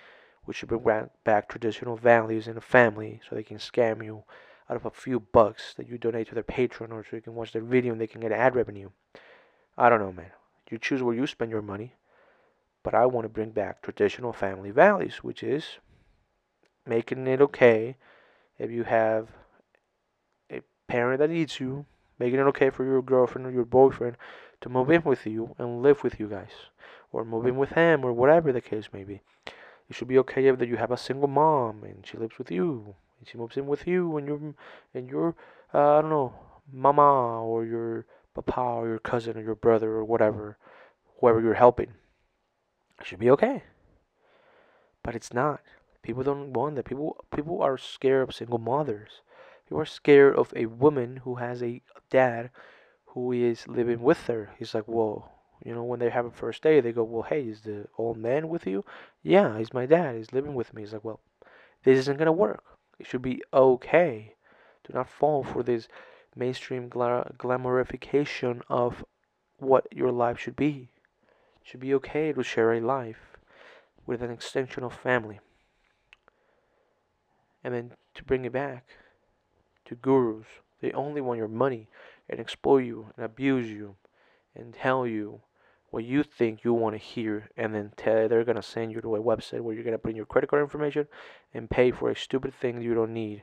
we 0.46 0.54
should 0.54 0.68
bring 0.68 1.10
back 1.24 1.48
traditional 1.48 1.96
values 1.96 2.48
in 2.48 2.56
a 2.56 2.62
family 2.62 3.20
so 3.28 3.34
they 3.34 3.42
can 3.42 3.58
scam 3.58 4.04
you 4.04 4.24
out 4.68 4.76
of 4.76 4.86
a 4.86 4.90
few 4.90 5.20
bucks 5.20 5.74
that 5.74 5.88
you 5.88 5.98
donate 5.98 6.28
to 6.28 6.34
their 6.34 6.42
Patreon 6.42 6.92
or 6.92 7.04
so 7.04 7.16
you 7.16 7.22
can 7.22 7.34
watch 7.34 7.52
their 7.52 7.62
video 7.62 7.92
and 7.92 8.00
they 8.00 8.06
can 8.06 8.20
get 8.20 8.32
ad 8.32 8.54
revenue. 8.54 8.90
I 9.76 9.88
don't 9.88 10.00
know, 10.00 10.12
man. 10.12 10.30
You 10.70 10.78
choose 10.78 11.02
where 11.02 11.14
you 11.14 11.26
spend 11.26 11.50
your 11.50 11.62
money. 11.62 11.94
But 12.82 12.94
I 12.94 13.06
want 13.06 13.26
to 13.26 13.28
bring 13.28 13.50
back 13.50 13.82
traditional 13.82 14.32
family 14.32 14.70
values, 14.70 15.18
which 15.18 15.42
is 15.42 15.78
making 16.86 17.26
it 17.26 17.40
okay 17.40 17.96
if 18.58 18.70
you 18.70 18.84
have 18.84 19.28
a 20.50 20.62
parent 20.88 21.20
that 21.20 21.30
needs 21.30 21.60
you 21.60 21.86
making 22.18 22.38
it 22.38 22.42
okay 22.42 22.70
for 22.70 22.84
your 22.84 23.02
girlfriend 23.02 23.46
or 23.46 23.50
your 23.50 23.64
boyfriend 23.64 24.16
to 24.60 24.68
move 24.68 24.90
in 24.90 25.02
with 25.02 25.26
you 25.26 25.54
and 25.58 25.82
live 25.82 26.02
with 26.02 26.20
you 26.20 26.28
guys, 26.28 26.52
or 27.12 27.24
move 27.24 27.46
in 27.46 27.56
with 27.56 27.70
him, 27.70 28.04
or 28.04 28.12
whatever 28.12 28.52
the 28.52 28.60
case 28.60 28.88
may 28.92 29.04
be. 29.04 29.20
It 29.88 29.96
should 29.96 30.08
be 30.08 30.18
okay 30.18 30.46
if 30.46 30.58
that 30.58 30.68
you 30.68 30.76
have 30.76 30.92
a 30.92 30.96
single 30.96 31.28
mom 31.28 31.82
and 31.84 32.06
she 32.06 32.16
lives 32.16 32.38
with 32.38 32.50
you, 32.50 32.94
and 33.18 33.28
she 33.28 33.38
moves 33.38 33.56
in 33.56 33.66
with 33.66 33.86
you, 33.86 34.16
and 34.16 34.26
you're 34.26 34.54
and 34.94 35.08
you're 35.08 35.34
uh, 35.74 35.98
I 35.98 36.00
don't 36.00 36.10
know 36.10 36.34
mama 36.72 37.42
or 37.44 37.64
your 37.64 38.06
papa 38.34 38.60
or 38.60 38.88
your 38.88 38.98
cousin 38.98 39.36
or 39.36 39.42
your 39.42 39.54
brother 39.54 39.90
or 39.90 40.04
whatever, 40.04 40.56
whoever 41.20 41.40
you're 41.40 41.54
helping. 41.54 41.94
It 43.00 43.06
should 43.06 43.18
be 43.18 43.30
okay. 43.30 43.64
But 45.02 45.14
it's 45.14 45.32
not. 45.32 45.60
People 46.02 46.22
don't 46.22 46.52
want 46.52 46.76
that. 46.76 46.84
People 46.84 47.24
people 47.34 47.62
are 47.62 47.76
scared 47.76 48.28
of 48.28 48.34
single 48.34 48.58
mothers. 48.58 49.22
People 49.72 49.80
are 49.80 49.86
scared 49.86 50.36
of 50.36 50.52
a 50.54 50.66
woman 50.66 51.16
who 51.24 51.36
has 51.36 51.62
a 51.62 51.80
dad 52.10 52.50
who 53.06 53.32
is 53.32 53.66
living 53.66 54.02
with 54.02 54.26
her. 54.26 54.50
He's 54.58 54.74
like, 54.74 54.84
whoa, 54.84 55.30
you 55.64 55.74
know, 55.74 55.82
when 55.82 55.98
they 55.98 56.10
have 56.10 56.26
a 56.26 56.30
first 56.30 56.62
day, 56.62 56.82
they 56.82 56.92
go, 56.92 57.04
well, 57.04 57.22
hey, 57.22 57.44
is 57.44 57.62
the 57.62 57.86
old 57.96 58.18
man 58.18 58.50
with 58.50 58.66
you? 58.66 58.84
Yeah, 59.22 59.56
he's 59.56 59.72
my 59.72 59.86
dad. 59.86 60.16
He's 60.16 60.30
living 60.30 60.54
with 60.54 60.74
me. 60.74 60.82
He's 60.82 60.92
like, 60.92 61.04
well, 61.04 61.20
this 61.84 61.98
isn't 62.00 62.18
gonna 62.18 62.32
work. 62.32 62.62
It 62.98 63.06
should 63.06 63.22
be 63.22 63.42
okay. 63.50 64.34
Do 64.86 64.92
not 64.92 65.08
fall 65.08 65.42
for 65.42 65.62
this 65.62 65.88
mainstream 66.36 66.90
gla- 66.90 67.32
glamorification 67.38 68.60
of 68.68 69.06
what 69.56 69.86
your 69.90 70.12
life 70.12 70.38
should 70.38 70.54
be. 70.54 70.90
It 71.62 71.66
should 71.66 71.80
be 71.80 71.94
okay 71.94 72.34
to 72.34 72.42
share 72.42 72.74
a 72.74 72.80
life 72.82 73.38
with 74.04 74.20
an 74.20 74.30
extension 74.30 74.84
of 74.84 74.92
family. 74.92 75.40
And 77.64 77.72
then 77.72 77.92
to 78.12 78.22
bring 78.22 78.44
it 78.44 78.52
back 78.52 78.86
to 79.86 79.94
gurus, 79.94 80.46
they 80.80 80.92
only 80.92 81.20
want 81.20 81.38
your 81.38 81.48
money 81.48 81.88
and 82.28 82.40
exploit 82.40 82.84
you 82.84 83.06
and 83.16 83.24
abuse 83.24 83.68
you 83.68 83.96
and 84.54 84.74
tell 84.74 85.06
you 85.06 85.40
what 85.90 86.04
you 86.04 86.22
think 86.22 86.64
you 86.64 86.72
want 86.72 86.94
to 86.94 86.98
hear 86.98 87.50
and 87.56 87.74
then 87.74 87.92
tell, 87.96 88.26
they're 88.26 88.44
to 88.44 88.62
send 88.62 88.92
you 88.92 89.00
to 89.02 89.14
a 89.14 89.22
website 89.22 89.60
where 89.60 89.74
you're 89.74 89.84
to 89.84 89.98
put 89.98 90.10
in 90.10 90.16
your 90.16 90.26
credit 90.26 90.48
card 90.48 90.62
information 90.62 91.06
and 91.52 91.68
pay 91.68 91.90
for 91.90 92.10
a 92.10 92.16
stupid 92.16 92.54
thing 92.54 92.80
you 92.80 92.94
don't 92.94 93.12
need 93.12 93.42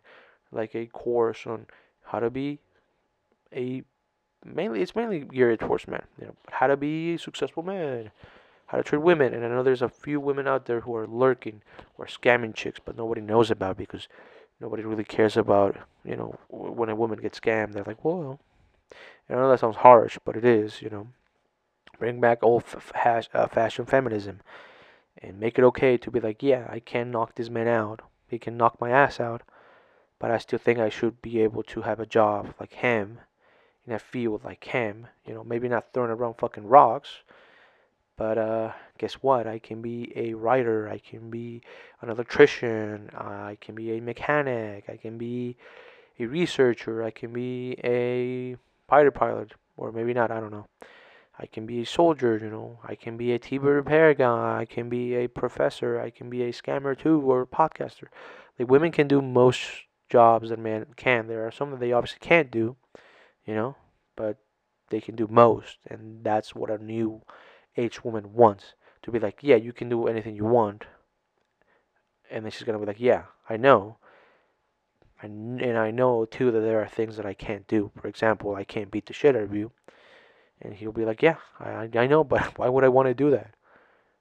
like 0.52 0.74
a 0.74 0.88
course 0.88 1.46
on 1.46 1.68
how 2.06 2.20
to 2.20 2.30
be 2.30 2.60
a 3.54 3.84
mainly 4.44 4.82
it's 4.82 4.96
mainly 4.96 5.20
geared 5.20 5.60
towards 5.60 5.88
men 5.88 6.02
you 6.20 6.26
know 6.26 6.36
how 6.52 6.66
to 6.66 6.76
be 6.76 7.14
a 7.14 7.20
successful 7.20 7.62
man 7.62 8.12
how 8.68 8.78
to 8.78 8.84
treat 8.84 9.02
women. 9.02 9.34
And 9.34 9.44
i 9.44 9.48
know 9.48 9.64
there's 9.64 9.82
a 9.82 9.90
few 9.90 10.20
women 10.20 10.48
out 10.48 10.66
there 10.66 10.82
who 10.82 10.96
are 10.96 11.08
lurking 11.08 11.62
or 11.98 12.06
scamming 12.08 12.56
chicks 12.56 12.80
but 12.84 12.98
nobody 12.98 13.22
knows 13.22 13.52
about 13.52 13.78
because 13.78 14.08
nobody 14.60 14.84
really 14.84 15.04
cares 15.04 15.38
about 15.38 15.78
you 16.04 16.16
know 16.16 16.38
when 16.50 16.90
a 16.90 16.96
woman 16.96 17.20
gets 17.20 17.40
scammed 17.40 17.74
they're 17.74 17.84
like 17.84 18.04
well 18.04 18.40
I 19.30 19.36
know 19.36 19.50
that 19.50 19.60
sounds 19.60 19.78
harsh, 19.78 20.18
but 20.26 20.36
it 20.36 20.44
is, 20.44 20.82
you 20.82 20.90
know. 20.90 21.08
Bring 22.00 22.20
back 22.20 22.40
old 22.42 22.64
f- 22.64 22.92
uh, 23.34 23.48
fashion 23.48 23.86
feminism 23.86 24.40
and 25.18 25.40
make 25.40 25.60
it 25.60 25.66
okay 25.66 25.98
to 25.98 26.10
be 26.10 26.20
like, 26.20 26.42
yeah, 26.42 26.68
I 26.70 26.80
can 26.80 27.12
knock 27.12 27.36
this 27.36 27.50
man 27.50 27.68
out. 27.68 28.02
He 28.28 28.40
can 28.40 28.58
knock 28.58 28.80
my 28.80 28.90
ass 28.90 29.20
out, 29.20 29.44
but 30.18 30.32
I 30.32 30.38
still 30.38 30.60
think 30.60 30.80
I 30.80 30.90
should 30.90 31.22
be 31.22 31.42
able 31.42 31.64
to 31.64 31.82
have 31.82 32.00
a 32.00 32.06
job 32.06 32.54
like 32.60 32.74
him 32.74 33.20
in 33.86 33.94
a 33.94 34.00
field 34.00 34.44
like 34.44 34.64
him. 34.64 35.08
You 35.26 35.34
know, 35.36 35.44
maybe 35.44 35.68
not 35.68 35.94
throwing 35.94 36.12
around 36.12 36.36
fucking 36.36 36.66
rocks, 36.66 37.22
but 38.20 38.38
uh, 38.38 38.74
guess 38.98 39.14
what? 39.14 39.48
I 39.48 39.60
can 39.60 39.82
be 39.82 40.12
a 40.14 40.34
writer. 40.34 40.90
I 40.90 40.98
can 40.98 41.30
be 41.30 41.62
an 42.02 42.10
electrician. 42.10 43.10
I 43.16 43.58
can 43.62 43.76
be 43.76 43.94
a 43.94 44.02
mechanic. 44.02 44.90
I 44.90 44.98
can 44.98 45.18
be 45.18 45.56
a 46.20 46.26
researcher. 46.26 47.02
I 47.02 47.12
can 47.12 47.32
be 47.32 47.78
a 47.82 48.58
fighter 48.90 49.12
pilot, 49.12 49.54
or 49.78 49.94
maybe 49.94 50.14
not. 50.14 50.32
I 50.32 50.42
don't 50.42 50.52
know. 50.52 50.68
I 51.40 51.46
can 51.46 51.66
be 51.66 51.80
a 51.80 51.86
soldier, 51.86 52.38
you 52.38 52.50
know. 52.50 52.80
I 52.84 52.96
can 52.96 53.16
be 53.16 53.32
a 53.32 53.40
TV 53.40 53.64
repair 53.64 54.14
guy. 54.14 54.60
I 54.60 54.66
can 54.66 54.90
be 54.90 55.16
a 55.16 55.30
professor. 55.30 55.98
I 55.98 56.10
can 56.10 56.30
be 56.30 56.44
a 56.44 56.52
scammer 56.52 57.00
too, 57.00 57.22
or 57.22 57.44
a 57.44 57.48
podcaster. 57.48 58.10
Like 58.60 58.70
women 58.70 58.92
can 58.92 59.08
do 59.08 59.22
most 59.22 59.66
jobs 60.10 60.50
that 60.50 60.60
men 60.60 60.88
can. 60.98 61.28
There 61.28 61.48
are 61.48 61.52
some 61.52 61.72
that 61.72 61.80
they 61.80 61.94
obviously 61.94 62.20
can't 62.20 62.52
do, 62.52 62.76
you 63.46 63.56
know, 63.56 63.78
but 64.18 64.40
they 64.90 65.00
can 65.00 65.16
do 65.16 65.30
most, 65.32 65.78
and 65.90 66.22
that's 66.22 66.54
what 66.54 66.70
a 66.70 66.84
new 66.84 67.22
age 67.80 68.04
woman 68.04 68.34
wants 68.34 68.74
to 69.04 69.12
be 69.12 69.20
like. 69.20 69.40
Yeah, 69.42 69.56
you 69.56 69.74
can 69.74 69.90
do 69.90 70.08
anything 70.08 70.36
you 70.36 70.46
want, 70.46 70.86
and 72.30 72.44
then 72.44 72.52
she's 72.52 72.64
gonna 72.64 72.80
be 72.80 72.86
like, 72.86 73.00
yeah, 73.00 73.24
I 73.50 73.58
know, 73.58 73.98
and 75.22 75.78
I 75.78 75.92
know 75.92 76.26
too 76.26 76.52
that 76.52 76.62
there 76.62 76.82
are 76.82 76.88
things 76.88 77.18
that 77.18 77.26
I 77.26 77.34
can't 77.34 77.68
do. 77.68 77.92
For 78.00 78.08
example, 78.08 78.56
I 78.56 78.64
can't 78.64 78.92
beat 78.92 79.06
the 79.06 79.14
shit 79.14 79.36
out 79.36 79.44
of 79.44 79.54
you. 79.54 79.72
And 80.62 80.74
he'll 80.74 80.92
be 80.92 81.06
like, 81.06 81.22
yeah, 81.22 81.38
I, 81.60 81.90
I 81.94 82.08
know, 82.08 82.24
but 82.24 82.42
why 82.58 82.70
would 82.70 82.84
I 82.84 82.90
want 82.90 83.08
to 83.08 83.14
do 83.14 83.32
that? 83.32 83.52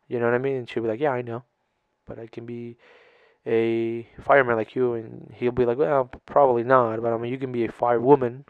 You 0.09 0.19
know 0.19 0.27
what 0.27 0.35
I 0.35 0.39
mean? 0.39 0.57
And 0.57 0.71
she'll 0.71 0.83
be 0.83 0.89
like, 0.89 1.01
yeah, 1.01 1.11
I 1.11 1.23
know, 1.23 1.45
but 2.07 2.19
I 2.19 2.27
can 2.27 2.47
be 2.47 2.77
a 3.47 4.09
fireman 4.23 4.57
like 4.57 4.75
you. 4.75 4.95
And 4.95 5.33
he'll 5.37 5.53
be 5.53 5.67
like, 5.67 5.79
well, 5.79 6.11
probably 6.27 6.65
not, 6.65 7.03
but 7.03 7.13
I 7.13 7.19
mean, 7.19 7.33
you 7.33 7.39
can 7.39 7.53
be 7.53 7.65
a 7.65 7.73
firewoman 7.73 8.45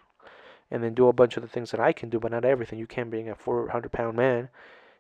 and 0.71 0.83
then 0.83 0.95
do 0.95 1.09
a 1.09 1.13
bunch 1.13 1.37
of 1.37 1.43
the 1.43 1.49
things 1.49 1.71
that 1.71 1.81
I 1.81 1.93
can 1.93 2.11
do, 2.11 2.21
but 2.21 2.31
not 2.31 2.45
everything. 2.45 2.79
You 2.79 2.87
can't 2.87 3.11
bring 3.11 3.29
a 3.29 3.35
400 3.35 3.91
pound 3.91 4.17
man. 4.17 4.49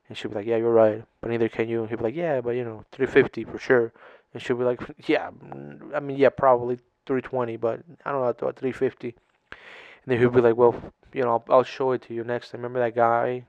And 0.08 0.16
she'll 0.16 0.30
be 0.30 0.36
like, 0.36 0.46
yeah, 0.46 0.56
you're 0.56 0.72
right, 0.72 1.04
but 1.20 1.30
neither 1.30 1.48
can 1.48 1.68
you. 1.68 1.80
And 1.80 1.88
he'll 1.88 1.98
be 1.98 2.04
like, 2.04 2.14
yeah, 2.14 2.40
but 2.40 2.50
you 2.50 2.64
know, 2.64 2.84
350 2.92 3.44
for 3.44 3.58
sure. 3.58 3.92
And 4.32 4.42
she'll 4.42 4.56
be 4.56 4.64
like, 4.64 4.80
yeah, 5.06 5.30
mm, 5.30 5.94
I 5.94 6.00
mean, 6.00 6.16
yeah, 6.16 6.30
probably 6.30 6.76
320, 7.06 7.56
but 7.56 7.80
I 8.04 8.12
don't 8.12 8.22
know, 8.22 8.28
about 8.28 8.56
350. 8.56 9.08
And 9.08 9.56
then 10.06 10.18
he'll 10.18 10.30
be 10.30 10.40
like, 10.40 10.56
well, 10.56 10.74
you 11.12 11.22
know, 11.22 11.30
I'll, 11.30 11.44
I'll 11.48 11.62
show 11.62 11.92
it 11.92 12.02
to 12.02 12.14
you 12.14 12.24
next 12.24 12.50
time. 12.50 12.60
Remember 12.60 12.80
that 12.80 12.94
guy 12.94 13.44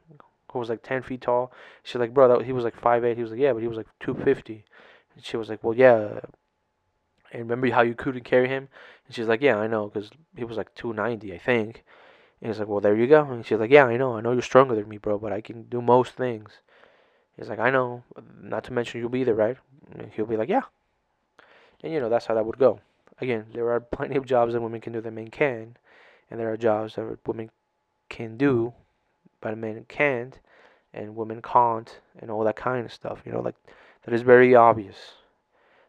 who 0.52 0.60
was 0.60 0.70
like 0.70 0.84
10 0.84 1.04
feet 1.04 1.22
tall? 1.22 1.52
She's 1.84 1.96
like, 1.96 2.14
bro, 2.14 2.28
that, 2.28 2.46
he 2.46 2.52
was 2.52 2.64
like 2.64 2.80
5'8". 2.80 3.16
He 3.16 3.22
was 3.22 3.32
like, 3.32 3.40
yeah, 3.40 3.54
but 3.54 3.62
he 3.62 3.68
was 3.68 3.78
like 3.78 3.88
250. 4.00 4.66
And 5.16 5.24
she 5.24 5.38
was 5.38 5.50
like, 5.50 5.64
well, 5.64 5.76
yeah. 5.76 6.20
And 7.32 7.44
remember 7.44 7.70
how 7.70 7.82
you 7.82 7.96
couldn't 7.96 8.24
carry 8.24 8.48
him? 8.48 8.68
And 9.06 9.16
she's 9.16 9.28
like, 9.28 9.42
yeah, 9.42 9.58
I 9.58 9.68
know, 9.68 9.88
because 9.88 10.10
he 10.36 10.44
was 10.44 10.58
like 10.58 10.74
290, 10.76 11.34
I 11.34 11.38
think. 11.38 11.84
And 12.42 12.50
he's 12.50 12.60
like, 12.60 12.68
well, 12.68 12.80
there 12.80 12.96
you 12.96 13.08
go. 13.08 13.24
And 13.24 13.46
she's 13.46 13.60
like, 13.60 13.72
yeah, 13.72 13.86
I 13.86 13.98
know. 13.98 14.16
I 14.16 14.22
know 14.22 14.32
you're 14.32 14.42
stronger 14.42 14.76
than 14.76 14.88
me, 14.88 14.98
bro, 14.98 15.18
but 15.18 15.34
I 15.34 15.42
can 15.42 15.64
do 15.64 15.82
most 15.82 16.14
things. 16.14 16.52
He's 17.38 17.50
like, 17.50 17.60
I 17.60 17.70
know. 17.70 18.04
Not 18.42 18.64
to 18.66 18.74
mention 18.74 19.00
you'll 19.00 19.10
be 19.10 19.24
there, 19.24 19.36
right? 19.36 19.58
And 19.92 20.12
he'll 20.14 20.26
be 20.26 20.38
like, 20.38 20.50
yeah. 20.50 20.64
And, 21.84 21.94
you 21.94 22.00
know, 22.00 22.10
that's 22.10 22.26
how 22.26 22.36
that 22.36 22.46
would 22.46 22.58
go 22.58 22.80
again, 23.22 23.46
there 23.54 23.70
are 23.72 23.80
plenty 23.98 24.16
of 24.16 24.26
jobs 24.26 24.54
that 24.54 24.62
women 24.62 24.82
can 24.82 24.94
do 24.94 25.02
that 25.02 25.12
men 25.12 25.30
can, 25.30 25.78
and 26.30 26.40
there 26.40 26.52
are 26.52 26.58
jobs 26.58 26.96
that 26.96 27.18
women 27.28 27.50
can 28.10 28.38
do, 28.38 28.74
but 29.42 29.58
men 29.58 29.86
can't, 29.88 30.40
and 30.94 31.16
women 31.16 31.42
can't, 31.42 32.00
and 32.20 32.32
all 32.32 32.44
that 32.44 32.56
kind 32.56 32.86
of 32.86 32.94
stuff. 32.94 33.22
You 33.26 33.32
know, 33.32 33.42
like 33.42 33.56
that 34.04 34.14
is 34.14 34.22
very 34.22 34.56
obvious. 34.56 35.14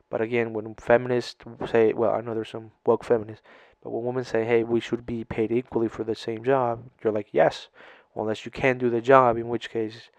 But 0.08 0.20
again, 0.20 0.52
when 0.52 0.74
feminists 0.74 1.44
say, 1.70 1.92
well, 1.92 2.12
I 2.12 2.20
know 2.20 2.34
there's 2.34 2.48
some 2.48 2.72
woke 2.84 3.04
feminists, 3.04 3.46
but 3.82 3.90
when 3.90 4.04
women 4.04 4.24
say, 4.24 4.44
hey, 4.44 4.62
we 4.62 4.80
should 4.80 5.06
be 5.06 5.24
paid 5.24 5.50
equally 5.50 5.88
for 5.88 6.04
the 6.04 6.14
same 6.14 6.44
job, 6.44 6.84
you're 7.02 7.12
like, 7.12 7.28
yes, 7.32 7.68
unless 8.14 8.44
you 8.44 8.50
can't 8.50 8.78
do 8.78 8.90
the 8.90 9.00
job, 9.00 9.36
in 9.36 9.48
which 9.48 9.70
case, 9.70 10.10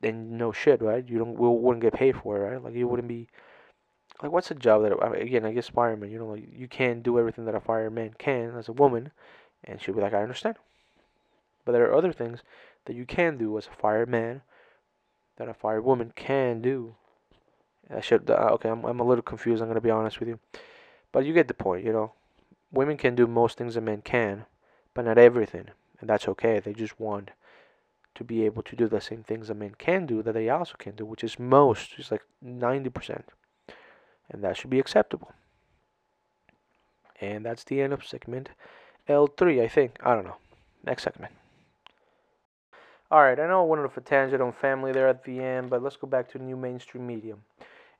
then 0.00 0.36
no 0.36 0.52
shit, 0.52 0.80
right? 0.80 1.06
You 1.08 1.18
don't, 1.18 1.38
we 1.38 1.48
wouldn't 1.48 1.82
get 1.82 1.94
paid 1.94 2.16
for 2.16 2.36
it, 2.36 2.48
right? 2.48 2.62
Like 2.62 2.74
you 2.74 2.86
wouldn't 2.86 3.08
be 3.08 3.28
like 4.22 4.32
what's 4.32 4.50
a 4.50 4.54
job 4.54 4.82
that 4.82 4.92
again 5.20 5.44
I 5.44 5.52
guess 5.52 5.68
fireman 5.68 6.10
you 6.10 6.18
know 6.18 6.26
like 6.26 6.48
you 6.52 6.68
can't 6.68 7.02
do 7.02 7.18
everything 7.18 7.44
that 7.46 7.54
a 7.54 7.60
fireman 7.60 8.14
can 8.18 8.56
as 8.56 8.68
a 8.68 8.72
woman 8.72 9.12
and 9.64 9.80
she'll 9.80 9.94
be 9.94 10.00
like 10.00 10.14
I 10.14 10.22
understand 10.22 10.56
but 11.64 11.72
there 11.72 11.84
are 11.88 11.94
other 11.94 12.12
things 12.12 12.40
that 12.86 12.96
you 12.96 13.06
can 13.06 13.38
do 13.38 13.56
as 13.56 13.66
a 13.66 13.80
fireman 13.80 14.42
that 15.36 15.48
a 15.48 15.54
firewoman 15.54 16.14
can 16.14 16.60
do 16.60 16.96
I 17.94 18.00
should 18.00 18.30
uh, 18.30 18.50
okay 18.52 18.68
I'm, 18.68 18.84
I'm 18.84 19.00
a 19.00 19.04
little 19.04 19.22
confused 19.22 19.62
I'm 19.62 19.68
gonna 19.68 19.80
be 19.80 19.90
honest 19.90 20.20
with 20.20 20.28
you 20.28 20.38
but 21.12 21.24
you 21.24 21.32
get 21.32 21.48
the 21.48 21.54
point 21.54 21.84
you 21.84 21.92
know 21.92 22.12
women 22.72 22.96
can 22.96 23.14
do 23.14 23.26
most 23.26 23.58
things 23.58 23.74
that 23.74 23.80
men 23.80 24.02
can 24.02 24.46
but 24.94 25.04
not 25.04 25.18
everything 25.18 25.68
and 26.00 26.08
that's 26.08 26.28
okay 26.28 26.60
they 26.60 26.72
just 26.72 26.98
want 26.98 27.30
to 28.14 28.24
be 28.24 28.44
able 28.44 28.62
to 28.62 28.76
do 28.76 28.88
the 28.88 29.00
same 29.00 29.22
things 29.22 29.48
that 29.48 29.54
men 29.54 29.74
can 29.78 30.06
do 30.06 30.22
that 30.22 30.32
they 30.32 30.48
also 30.48 30.74
can 30.78 30.94
do 30.94 31.04
which 31.04 31.24
is 31.24 31.38
most 31.38 31.90
it's 31.98 32.10
like 32.10 32.22
90% 32.44 33.22
and 34.30 34.44
that 34.44 34.56
should 34.56 34.70
be 34.70 34.78
acceptable. 34.78 35.32
And 37.20 37.44
that's 37.44 37.64
the 37.64 37.82
end 37.82 37.92
of 37.92 38.06
segment 38.06 38.50
L3, 39.08 39.62
I 39.62 39.68
think. 39.68 39.98
I 40.02 40.14
don't 40.14 40.24
know. 40.24 40.36
Next 40.84 41.02
segment. 41.02 41.32
Alright, 43.12 43.40
I 43.40 43.48
know 43.48 43.62
I 43.62 43.66
went 43.66 43.84
off 43.84 43.96
a 43.96 44.00
tangent 44.00 44.40
on 44.40 44.52
family 44.52 44.92
there 44.92 45.08
at 45.08 45.24
the 45.24 45.40
end, 45.40 45.68
but 45.68 45.82
let's 45.82 45.96
go 45.96 46.06
back 46.06 46.30
to 46.30 46.38
the 46.38 46.44
new 46.44 46.56
mainstream 46.56 47.06
media 47.06 47.34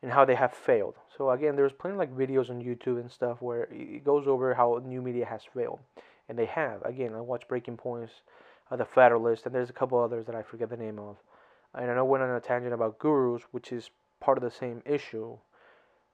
and 0.02 0.10
how 0.10 0.24
they 0.24 0.34
have 0.34 0.52
failed. 0.52 0.94
So 1.16 1.30
again, 1.30 1.56
there's 1.56 1.72
plenty 1.72 1.96
like 1.96 2.16
videos 2.16 2.50
on 2.50 2.62
YouTube 2.62 3.00
and 3.00 3.10
stuff 3.10 3.42
where 3.42 3.64
it 3.70 4.04
goes 4.04 4.26
over 4.26 4.54
how 4.54 4.80
new 4.84 5.02
media 5.02 5.26
has 5.26 5.42
failed, 5.54 5.80
and 6.28 6.38
they 6.38 6.46
have. 6.46 6.82
Again, 6.82 7.14
I 7.14 7.20
watched 7.20 7.48
Breaking 7.48 7.76
Points, 7.76 8.12
uh, 8.70 8.76
The 8.76 8.84
Federalist, 8.84 9.46
and 9.46 9.54
there's 9.54 9.70
a 9.70 9.74
couple 9.74 9.98
others 9.98 10.26
that 10.26 10.34
I 10.34 10.42
forget 10.42 10.70
the 10.70 10.76
name 10.76 10.98
of. 10.98 11.16
And 11.74 11.90
I 11.90 11.94
know 11.94 12.04
went 12.04 12.22
on 12.22 12.30
a 12.30 12.40
tangent 12.40 12.74
about 12.74 12.98
gurus, 12.98 13.42
which 13.52 13.72
is 13.72 13.90
part 14.18 14.38
of 14.38 14.44
the 14.44 14.50
same 14.50 14.82
issue 14.84 15.36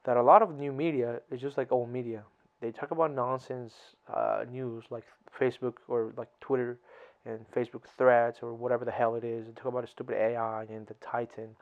that 0.05 0.17
a 0.17 0.23
lot 0.23 0.43
of 0.43 0.57
new 0.57 0.73
media 0.73 1.21
is 1.31 1.41
just 1.41 1.59
like 1.59 1.73
old 1.73 1.91
media. 1.91 2.23
They 2.61 2.71
talk 2.71 2.91
about 2.91 3.13
nonsense 3.13 3.75
uh, 4.13 4.45
news 4.51 4.85
like 4.91 5.05
Facebook 5.39 5.75
or 5.89 6.13
like 6.17 6.29
Twitter 6.41 6.79
and 7.27 7.45
Facebook 7.55 7.83
threads 7.99 8.39
or 8.41 8.55
whatever 8.55 8.85
the 8.85 8.91
hell 8.91 9.17
it 9.17 9.25
is. 9.25 9.47
They 9.47 9.53
talk 9.53 9.67
about 9.67 9.85
a 9.85 9.89
stupid 9.89 10.17
AI 10.17 10.63
and 10.65 10.87
the 10.87 10.95
Titan. 10.95 11.57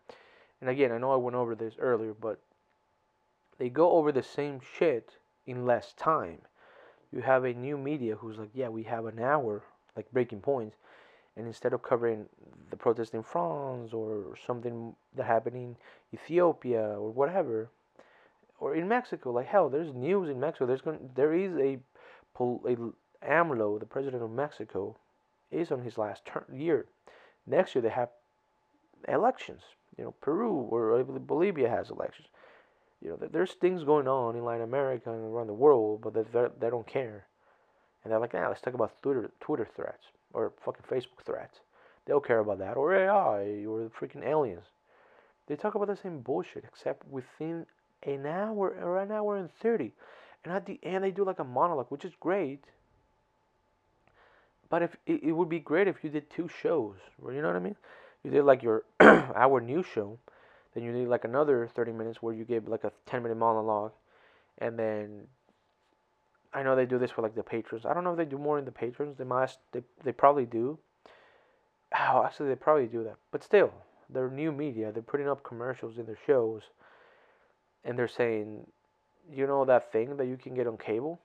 And 0.60 0.70
again, 0.70 0.92
I 0.92 0.98
know 0.98 1.12
I 1.12 1.16
went 1.16 1.36
over 1.36 1.54
this 1.54 1.74
earlier, 1.78 2.14
but 2.14 2.40
they 3.58 3.68
go 3.68 3.92
over 3.92 4.12
the 4.12 4.22
same 4.22 4.60
shit 4.60 5.18
in 5.46 5.66
less 5.66 5.92
time. 5.94 6.38
you 7.12 7.20
have 7.20 7.44
a 7.44 7.52
new 7.52 7.78
media 7.78 8.16
who's 8.16 8.38
like, 8.38 8.50
yeah, 8.54 8.68
we 8.68 8.82
have 8.82 9.06
an 9.06 9.20
hour, 9.20 9.62
like 9.96 10.10
breaking 10.10 10.40
points, 10.40 10.76
and 11.36 11.46
instead 11.46 11.72
of 11.72 11.82
covering 11.82 12.26
the 12.70 12.76
protest 12.76 13.14
in 13.14 13.22
France 13.22 13.92
or 13.92 14.34
something 14.46 14.94
that 15.14 15.26
happened 15.26 15.56
in 15.56 15.76
Ethiopia 16.12 16.98
or 16.98 17.10
whatever, 17.10 17.70
or 18.58 18.74
in 18.74 18.88
Mexico, 18.88 19.30
like 19.30 19.46
hell, 19.46 19.68
there's 19.68 19.92
news 19.94 20.28
in 20.28 20.40
Mexico. 20.40 20.66
There's 20.66 20.80
going, 20.80 21.10
there 21.14 21.34
is 21.34 21.54
a, 21.56 21.78
a 22.40 22.76
AMLO, 23.22 23.78
the 23.78 23.86
president 23.86 24.22
of 24.22 24.30
Mexico, 24.30 24.96
is 25.50 25.70
on 25.70 25.82
his 25.82 25.98
last 25.98 26.24
term, 26.24 26.44
year. 26.52 26.86
Next 27.46 27.74
year 27.74 27.82
they 27.82 27.90
have 27.90 28.10
elections. 29.08 29.62
You 29.98 30.04
know, 30.04 30.14
Peru 30.20 30.52
or 30.52 31.02
Bolivia 31.04 31.68
has 31.68 31.90
elections. 31.90 32.28
You 33.00 33.10
know, 33.10 33.28
there's 33.30 33.52
things 33.52 33.84
going 33.84 34.08
on 34.08 34.34
in 34.34 34.44
Latin 34.44 34.62
America 34.62 35.12
and 35.12 35.24
around 35.24 35.48
the 35.48 35.52
world, 35.52 36.00
but 36.02 36.14
they 36.14 36.48
they 36.58 36.70
don't 36.70 36.86
care. 36.86 37.26
And 38.02 38.12
they're 38.12 38.20
like, 38.20 38.34
nah, 38.34 38.48
let's 38.48 38.60
talk 38.60 38.74
about 38.74 39.00
Twitter 39.02 39.30
Twitter 39.40 39.68
threats 39.76 40.06
or 40.32 40.52
fucking 40.64 40.84
Facebook 40.90 41.24
threats. 41.24 41.60
They 42.04 42.12
don't 42.12 42.26
care 42.26 42.40
about 42.40 42.58
that 42.58 42.76
or 42.76 42.94
AI 42.94 43.64
or 43.66 43.84
the 43.84 43.90
freaking 43.98 44.26
aliens. 44.26 44.66
They 45.46 45.56
talk 45.56 45.74
about 45.74 45.88
the 45.88 45.96
same 45.96 46.20
bullshit 46.20 46.64
except 46.64 47.06
within 47.08 47.66
an 48.02 48.26
hour 48.26 48.76
or 48.82 48.98
an 48.98 49.12
hour 49.12 49.36
and 49.36 49.50
thirty. 49.50 49.92
And 50.44 50.52
at 50.52 50.66
the 50.66 50.78
end 50.82 51.04
they 51.04 51.10
do 51.10 51.24
like 51.24 51.38
a 51.38 51.44
monologue, 51.44 51.90
which 51.90 52.04
is 52.04 52.12
great. 52.20 52.64
But 54.68 54.82
if 54.82 54.96
it, 55.06 55.22
it 55.22 55.32
would 55.32 55.48
be 55.48 55.60
great 55.60 55.88
if 55.88 56.02
you 56.02 56.10
did 56.10 56.30
two 56.30 56.48
shows, 56.48 56.96
you 57.22 57.40
know 57.40 57.48
what 57.48 57.56
I 57.56 57.60
mean? 57.60 57.76
You 58.24 58.30
did 58.30 58.44
like 58.44 58.62
your 58.62 58.84
hour 59.00 59.60
news 59.60 59.86
show, 59.86 60.18
then 60.74 60.82
you 60.82 60.92
need 60.92 61.08
like 61.08 61.24
another 61.24 61.68
30 61.72 61.92
minutes 61.92 62.22
where 62.22 62.34
you 62.34 62.44
give 62.44 62.66
like 62.66 62.84
a 62.84 62.92
10 63.06 63.22
minute 63.22 63.36
monologue, 63.36 63.92
and 64.58 64.78
then 64.78 65.28
I 66.54 66.62
know 66.62 66.74
they 66.74 66.86
do 66.86 66.98
this 66.98 67.10
for 67.10 67.22
like 67.22 67.34
the 67.34 67.42
patrons. 67.42 67.84
I 67.84 67.92
don't 67.92 68.04
know 68.04 68.12
if 68.12 68.16
they 68.16 68.24
do 68.24 68.38
more 68.38 68.58
in 68.58 68.64
the 68.64 68.72
patrons. 68.72 69.18
They 69.18 69.24
must. 69.24 69.58
They 69.72 69.82
they 70.02 70.12
probably 70.12 70.46
do. 70.46 70.78
Oh, 71.96 72.22
actually, 72.24 72.48
they 72.48 72.54
probably 72.54 72.86
do 72.86 73.04
that. 73.04 73.16
But 73.30 73.44
still, 73.44 73.72
they're 74.08 74.30
new 74.30 74.52
media. 74.52 74.90
They're 74.90 75.02
putting 75.02 75.28
up 75.28 75.42
commercials 75.42 75.98
in 75.98 76.06
their 76.06 76.18
shows, 76.26 76.62
and 77.84 77.98
they're 77.98 78.08
saying, 78.08 78.66
you 79.30 79.46
know 79.46 79.64
that 79.64 79.92
thing 79.92 80.16
that 80.16 80.26
you 80.26 80.36
can 80.36 80.54
get 80.54 80.66
on 80.66 80.78
cable, 80.78 81.20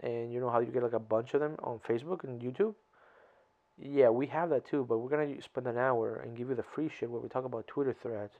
and 0.00 0.32
you 0.32 0.40
know 0.40 0.48
how 0.50 0.60
you 0.60 0.72
get 0.72 0.82
like 0.82 0.92
a 0.92 0.98
bunch 0.98 1.34
of 1.34 1.40
them 1.40 1.56
on 1.62 1.80
Facebook 1.80 2.24
and 2.24 2.40
YouTube. 2.40 2.74
Yeah, 3.80 4.08
we 4.10 4.26
have 4.26 4.50
that 4.50 4.66
too, 4.66 4.84
but 4.88 4.98
we're 4.98 5.08
gonna 5.08 5.40
spend 5.42 5.66
an 5.66 5.78
hour 5.78 6.16
and 6.16 6.36
give 6.36 6.48
you 6.48 6.54
the 6.54 6.62
free 6.62 6.88
shit 6.88 7.10
where 7.10 7.20
we 7.20 7.28
talk 7.28 7.44
about 7.44 7.66
Twitter 7.66 7.92
threads 7.92 8.34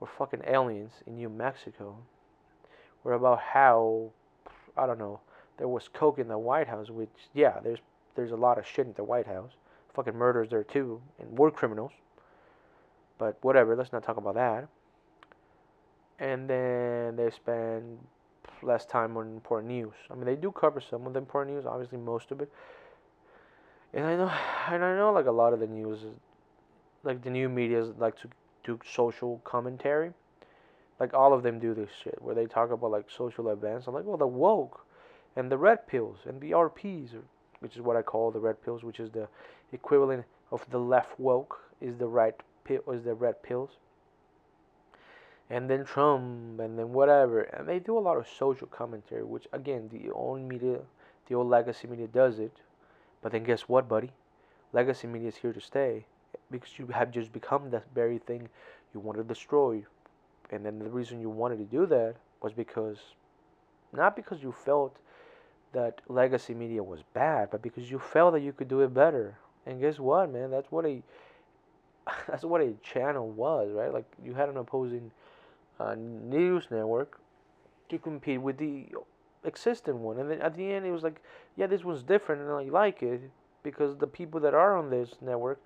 or 0.00 0.08
fucking 0.18 0.42
aliens 0.46 0.92
in 1.06 1.16
New 1.16 1.28
Mexico, 1.28 1.96
or 3.04 3.12
about 3.12 3.40
how 3.40 4.10
I 4.76 4.86
don't 4.86 4.98
know 4.98 5.20
there 5.58 5.68
was 5.68 5.88
coke 5.88 6.18
in 6.18 6.28
the 6.28 6.38
White 6.38 6.68
House, 6.68 6.88
which 6.88 7.10
yeah, 7.34 7.58
there's 7.62 7.80
there's 8.14 8.30
a 8.30 8.36
lot 8.36 8.58
of 8.58 8.66
shit 8.66 8.86
in 8.86 8.92
the 8.94 9.04
White 9.04 9.26
House, 9.26 9.52
fucking 9.94 10.14
murders 10.14 10.50
there 10.50 10.64
too, 10.64 11.00
and 11.18 11.36
war 11.36 11.50
criminals. 11.50 11.92
But 13.18 13.36
whatever, 13.42 13.76
let's 13.76 13.92
not 13.92 14.02
talk 14.02 14.16
about 14.16 14.34
that. 14.36 14.68
And 16.20 16.48
then 16.48 17.16
they 17.16 17.30
spend 17.30 17.98
less 18.62 18.84
time 18.86 19.16
on 19.16 19.28
important 19.28 19.72
news. 19.72 19.94
I 20.10 20.14
mean, 20.14 20.24
they 20.24 20.36
do 20.36 20.50
cover 20.50 20.80
some 20.80 21.06
of 21.06 21.12
the 21.12 21.18
important 21.18 21.56
news, 21.56 21.66
obviously 21.66 21.98
most 21.98 22.30
of 22.30 22.40
it. 22.40 22.50
And 23.92 24.04
I 24.06 24.16
know, 24.16 24.30
and 24.70 24.84
I 24.84 24.96
know, 24.96 25.12
like 25.12 25.26
a 25.26 25.32
lot 25.32 25.52
of 25.52 25.60
the 25.60 25.66
news, 25.66 26.00
like 27.04 27.22
the 27.22 27.30
new 27.30 27.48
media 27.48 27.84
like 27.98 28.20
to 28.20 28.28
do 28.64 28.78
social 28.84 29.40
commentary. 29.44 30.12
Like 31.00 31.14
all 31.14 31.32
of 31.32 31.42
them 31.42 31.60
do 31.60 31.74
this 31.74 31.90
shit 32.02 32.20
where 32.20 32.34
they 32.34 32.46
talk 32.46 32.70
about 32.70 32.90
like 32.90 33.06
social 33.08 33.50
events. 33.50 33.86
I'm 33.86 33.94
like, 33.94 34.04
well, 34.04 34.16
the 34.16 34.26
woke 34.26 34.84
and 35.36 35.50
the 35.50 35.56
red 35.56 35.86
pills 35.86 36.18
and 36.26 36.40
the 36.40 36.50
RPs, 36.50 37.10
which 37.60 37.76
is 37.76 37.82
what 37.82 37.96
I 37.96 38.02
call 38.02 38.30
the 38.30 38.40
red 38.40 38.62
pills, 38.64 38.82
which 38.82 38.98
is 38.98 39.10
the 39.10 39.28
equivalent 39.72 40.24
of 40.50 40.68
the 40.70 40.78
left 40.78 41.18
woke, 41.18 41.60
is 41.80 41.96
the 41.96 42.08
right 42.08 42.34
pill, 42.64 42.80
is 42.92 43.04
the 43.04 43.14
red 43.14 43.42
pills. 43.42 43.70
And 45.50 45.70
then 45.70 45.84
Trump, 45.84 46.60
and 46.60 46.78
then 46.78 46.92
whatever, 46.92 47.42
and 47.42 47.66
they 47.66 47.78
do 47.78 47.96
a 47.96 48.00
lot 48.00 48.18
of 48.18 48.26
social 48.28 48.66
commentary, 48.66 49.24
which 49.24 49.46
again, 49.52 49.88
the 49.92 50.10
old 50.10 50.40
media, 50.40 50.80
the 51.28 51.34
old 51.36 51.48
legacy 51.48 51.86
media 51.86 52.08
does 52.08 52.38
it. 52.38 52.52
But 53.22 53.32
then 53.32 53.44
guess 53.44 53.62
what, 53.62 53.88
buddy? 53.88 54.12
Legacy 54.72 55.06
media 55.06 55.28
is 55.28 55.36
here 55.36 55.52
to 55.52 55.60
stay 55.60 56.06
because 56.50 56.78
you 56.78 56.86
have 56.88 57.10
just 57.10 57.32
become 57.32 57.70
that 57.70 57.84
very 57.94 58.18
thing 58.18 58.48
you 58.94 59.00
want 59.00 59.18
to 59.18 59.24
destroy. 59.24 59.84
And 60.50 60.64
then 60.64 60.78
the 60.78 60.88
reason 60.88 61.20
you 61.20 61.30
wanted 61.30 61.58
to 61.58 61.64
do 61.64 61.86
that 61.86 62.16
was 62.42 62.52
because, 62.52 62.98
not 63.92 64.16
because 64.16 64.42
you 64.42 64.52
felt 64.52 64.96
that 65.72 66.00
legacy 66.08 66.54
media 66.54 66.82
was 66.82 67.00
bad, 67.14 67.50
but 67.50 67.62
because 67.62 67.90
you 67.90 67.98
felt 67.98 68.32
that 68.34 68.40
you 68.40 68.52
could 68.52 68.68
do 68.68 68.80
it 68.80 68.94
better. 68.94 69.36
And 69.66 69.80
guess 69.80 69.98
what, 69.98 70.32
man? 70.32 70.50
That's 70.50 70.70
what 70.70 70.86
a 70.86 71.02
that's 72.28 72.44
what 72.44 72.60
a 72.60 72.72
channel 72.82 73.28
was, 73.30 73.70
right? 73.72 73.92
Like 73.92 74.06
you 74.22 74.34
had 74.34 74.48
an 74.48 74.56
opposing 74.56 75.10
uh, 75.78 75.94
news 75.94 76.66
network 76.70 77.20
to 77.90 77.98
compete 77.98 78.40
with 78.40 78.58
the 78.58 78.86
existing 79.44 80.02
one, 80.02 80.18
and 80.18 80.30
then 80.30 80.40
at 80.40 80.56
the 80.56 80.72
end 80.72 80.86
it 80.86 80.92
was 80.92 81.02
like, 81.02 81.22
yeah, 81.56 81.66
this 81.66 81.84
one's 81.84 82.02
different, 82.02 82.42
and 82.42 82.50
I 82.50 82.64
like 82.64 83.02
it 83.02 83.30
because 83.62 83.96
the 83.96 84.06
people 84.06 84.40
that 84.40 84.54
are 84.54 84.76
on 84.76 84.90
this 84.90 85.14
network 85.20 85.60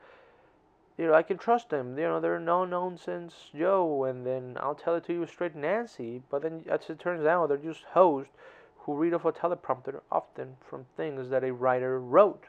you 0.99 1.07
know, 1.07 1.15
I 1.15 1.23
can 1.23 1.39
trust 1.39 1.71
them. 1.71 1.99
You 1.99 2.05
know, 2.05 2.21
they're 2.21 2.39
no 2.39 2.65
nonsense 2.65 3.35
Joe, 3.57 4.05
and 4.05 4.27
then 4.27 4.57
I'll 4.61 4.75
tell 4.75 4.95
it 4.95 5.05
to 5.07 5.13
you 5.13 5.27
straight, 5.27 5.57
Nancy. 5.57 6.23
But 6.31 6.43
then, 6.43 6.65
as 6.69 6.91
it 6.91 6.99
turns 6.99 7.27
out, 7.27 7.49
they're 7.49 7.57
just 7.57 7.85
hosts 7.85 8.33
who 8.81 8.95
read 8.95 9.15
off 9.15 9.25
a 9.25 9.33
teleprompter, 9.33 10.01
often 10.11 10.57
from 10.69 10.87
things 10.97 11.31
that 11.31 11.45
a 11.45 11.53
writer 11.53 11.99
wrote. 11.99 12.45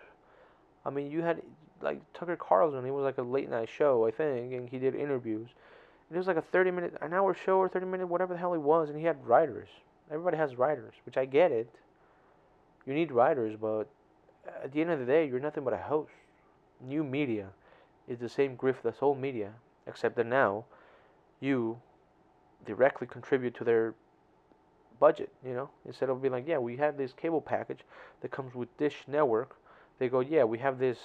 I 0.85 0.89
mean, 0.89 1.09
you 1.09 1.21
had 1.21 1.41
like 1.81 2.01
Tucker 2.13 2.35
Carlson. 2.35 2.83
He 2.83 2.91
was 2.91 3.03
like 3.03 3.17
a 3.17 3.23
late 3.23 3.49
night 3.49 3.69
show, 3.69 4.05
I 4.05 4.11
think, 4.11 4.53
and 4.53 4.67
he 4.67 4.77
did 4.77 4.95
interviews. 4.95 5.49
It 6.11 6.17
was 6.17 6.27
like 6.27 6.37
a 6.37 6.41
thirty 6.41 6.71
minute, 6.71 6.95
an 7.01 7.13
hour 7.13 7.33
show 7.33 7.57
or 7.57 7.69
thirty 7.69 7.85
minute, 7.85 8.07
whatever 8.07 8.33
the 8.33 8.39
hell 8.39 8.53
it 8.53 8.61
was, 8.61 8.89
and 8.89 8.97
he 8.97 9.05
had 9.05 9.25
writers. 9.25 9.69
Everybody 10.11 10.37
has 10.37 10.55
writers, 10.55 10.93
which 11.05 11.17
I 11.17 11.25
get 11.25 11.51
it. 11.51 11.69
You 12.85 12.93
need 12.93 13.11
writers, 13.11 13.55
but 13.59 13.85
at 14.63 14.71
the 14.73 14.81
end 14.81 14.91
of 14.91 14.99
the 14.99 15.05
day, 15.05 15.27
you're 15.27 15.39
nothing 15.39 15.63
but 15.63 15.73
a 15.73 15.77
host. 15.77 16.11
New 16.81 17.03
media 17.03 17.47
is 18.07 18.19
the 18.19 18.29
same 18.29 18.57
grift 18.57 18.85
as 18.85 18.95
old 19.01 19.19
media, 19.19 19.53
except 19.87 20.15
that 20.17 20.25
now 20.25 20.65
you 21.39 21.79
directly 22.65 23.07
contribute 23.07 23.55
to 23.55 23.63
their 23.63 23.93
budget, 24.99 25.31
you 25.45 25.53
know, 25.53 25.69
instead 25.85 26.09
of 26.09 26.21
being 26.21 26.31
like, 26.31 26.47
yeah, 26.47 26.57
we 26.57 26.77
have 26.77 26.97
this 26.97 27.13
cable 27.13 27.41
package 27.41 27.79
that 28.21 28.31
comes 28.31 28.53
with 28.55 28.75
Dish 28.77 29.03
Network. 29.07 29.57
They 29.99 30.09
go, 30.09 30.19
yeah, 30.19 30.43
we 30.43 30.57
have 30.59 30.79
this, 30.79 30.97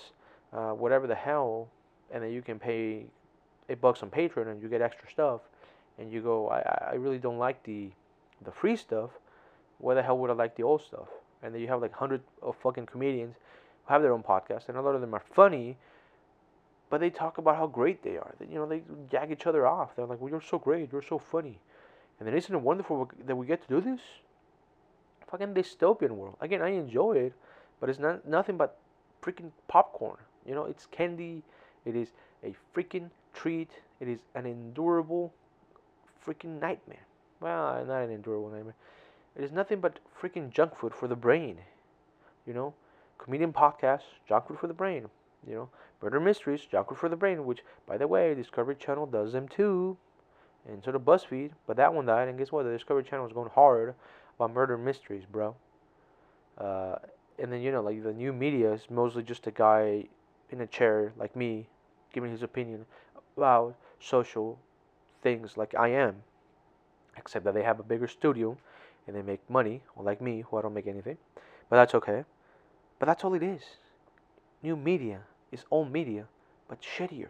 uh, 0.52 0.70
whatever 0.70 1.06
the 1.06 1.14
hell, 1.14 1.68
and 2.12 2.22
then 2.22 2.32
you 2.32 2.42
can 2.42 2.58
pay 2.58 3.06
eight 3.68 3.80
bucks 3.80 4.02
on 4.02 4.10
Patreon 4.10 4.48
and 4.50 4.62
you 4.62 4.68
get 4.68 4.82
extra 4.82 5.08
stuff. 5.10 5.40
And 5.98 6.12
you 6.12 6.20
go, 6.20 6.48
I, 6.48 6.90
I 6.92 6.94
really 6.94 7.18
don't 7.18 7.38
like 7.38 7.62
the, 7.64 7.90
the 8.42 8.52
free 8.52 8.76
stuff. 8.76 9.10
Why 9.78 9.94
the 9.94 10.02
hell 10.02 10.18
would 10.18 10.30
I 10.30 10.34
like 10.34 10.56
the 10.56 10.62
old 10.62 10.82
stuff? 10.82 11.08
And 11.42 11.54
then 11.54 11.60
you 11.60 11.68
have 11.68 11.80
like 11.80 11.92
hundred 11.92 12.22
of 12.42 12.56
fucking 12.56 12.86
comedians 12.86 13.36
who 13.86 13.92
have 13.92 14.02
their 14.02 14.12
own 14.12 14.22
podcast, 14.22 14.68
and 14.68 14.76
a 14.76 14.82
lot 14.82 14.94
of 14.94 15.00
them 15.00 15.14
are 15.14 15.22
funny, 15.32 15.76
but 16.90 17.00
they 17.00 17.10
talk 17.10 17.38
about 17.38 17.56
how 17.56 17.66
great 17.66 18.02
they 18.02 18.16
are. 18.16 18.34
You 18.40 18.56
know, 18.56 18.66
they 18.66 18.82
jag 19.10 19.30
each 19.30 19.46
other 19.46 19.66
off. 19.66 19.94
They're 19.94 20.06
like, 20.06 20.20
"Well, 20.20 20.30
you're 20.30 20.40
so 20.40 20.58
great. 20.58 20.90
You're 20.92 21.02
so 21.02 21.18
funny." 21.18 21.60
And 22.18 22.26
then 22.26 22.34
isn't 22.34 22.54
it 22.54 22.60
wonderful 22.60 23.10
that 23.26 23.36
we 23.36 23.46
get 23.46 23.62
to 23.62 23.68
do 23.68 23.80
this? 23.80 24.00
Fucking 25.28 25.54
dystopian 25.54 26.10
world. 26.10 26.36
Again, 26.40 26.62
I 26.62 26.70
enjoy 26.70 27.12
it, 27.12 27.34
but 27.80 27.88
it's 27.88 27.98
not 27.98 28.26
nothing 28.26 28.56
but 28.56 28.78
freaking 29.22 29.50
popcorn. 29.68 30.18
You 30.46 30.54
know, 30.54 30.64
it's 30.64 30.86
candy. 30.86 31.42
It 31.84 31.94
is 31.94 32.08
a 32.42 32.54
freaking 32.74 33.10
treat. 33.34 33.70
It 34.00 34.08
is 34.08 34.20
an 34.34 34.46
endurable 34.46 35.32
freaking 36.24 36.60
nightmare. 36.60 37.07
Well, 37.40 37.84
not 37.84 38.02
an 38.02 38.10
endurable 38.12 38.48
nightmare. 38.50 38.76
It 39.36 39.44
is 39.44 39.52
nothing 39.52 39.80
but 39.80 40.00
freaking 40.20 40.50
junk 40.50 40.76
food 40.76 40.94
for 40.94 41.08
the 41.08 41.16
brain. 41.16 41.58
You 42.46 42.54
know, 42.54 42.74
comedian 43.18 43.52
podcast, 43.52 44.02
junk 44.28 44.48
food 44.48 44.58
for 44.58 44.66
the 44.68 44.74
brain. 44.74 45.10
You 45.46 45.54
know, 45.54 45.70
Murder 46.02 46.20
Mysteries, 46.20 46.66
Junk 46.66 46.88
Food 46.88 46.98
for 46.98 47.08
the 47.08 47.16
Brain, 47.16 47.46
which, 47.46 47.64
by 47.86 47.96
the 47.96 48.08
way, 48.08 48.34
Discovery 48.34 48.76
Channel 48.76 49.06
does 49.06 49.32
them 49.32 49.48
too. 49.48 49.96
And 50.68 50.82
so 50.84 50.92
does 50.92 51.02
BuzzFeed, 51.02 51.52
but 51.66 51.76
that 51.78 51.94
one 51.94 52.06
died, 52.06 52.28
and 52.28 52.38
guess 52.38 52.52
what? 52.52 52.64
The 52.64 52.72
Discovery 52.72 53.04
Channel 53.04 53.26
is 53.26 53.32
going 53.32 53.50
hard 53.50 53.94
about 54.36 54.52
murder 54.52 54.78
mysteries, 54.78 55.24
bro. 55.30 55.56
Uh, 56.58 56.96
and 57.38 57.52
then, 57.52 57.62
you 57.62 57.70
know, 57.72 57.82
like 57.82 58.02
the 58.02 58.12
new 58.12 58.32
media 58.32 58.72
is 58.72 58.90
mostly 58.90 59.22
just 59.22 59.46
a 59.46 59.50
guy 59.50 60.04
in 60.50 60.60
a 60.60 60.66
chair 60.66 61.12
like 61.16 61.36
me 61.36 61.68
giving 62.12 62.30
his 62.30 62.42
opinion 62.42 62.84
about 63.36 63.76
social 64.00 64.58
things 65.22 65.56
like 65.56 65.74
I 65.74 65.88
am. 65.88 66.22
Except 67.18 67.44
that 67.44 67.54
they 67.54 67.62
have 67.62 67.80
a 67.80 67.82
bigger 67.82 68.06
studio 68.06 68.56
and 69.06 69.16
they 69.16 69.22
make 69.22 69.40
money, 69.48 69.82
or 69.96 70.04
like 70.04 70.20
me, 70.20 70.44
who 70.48 70.56
I 70.58 70.62
don't 70.62 70.74
make 70.74 70.86
anything. 70.86 71.16
But 71.68 71.76
that's 71.76 71.94
okay. 71.94 72.24
But 72.98 73.06
that's 73.06 73.24
all 73.24 73.34
it 73.34 73.42
is. 73.42 73.62
New 74.62 74.76
media 74.76 75.20
is 75.50 75.64
old 75.70 75.92
media, 75.92 76.26
but 76.68 76.80
shittier 76.82 77.28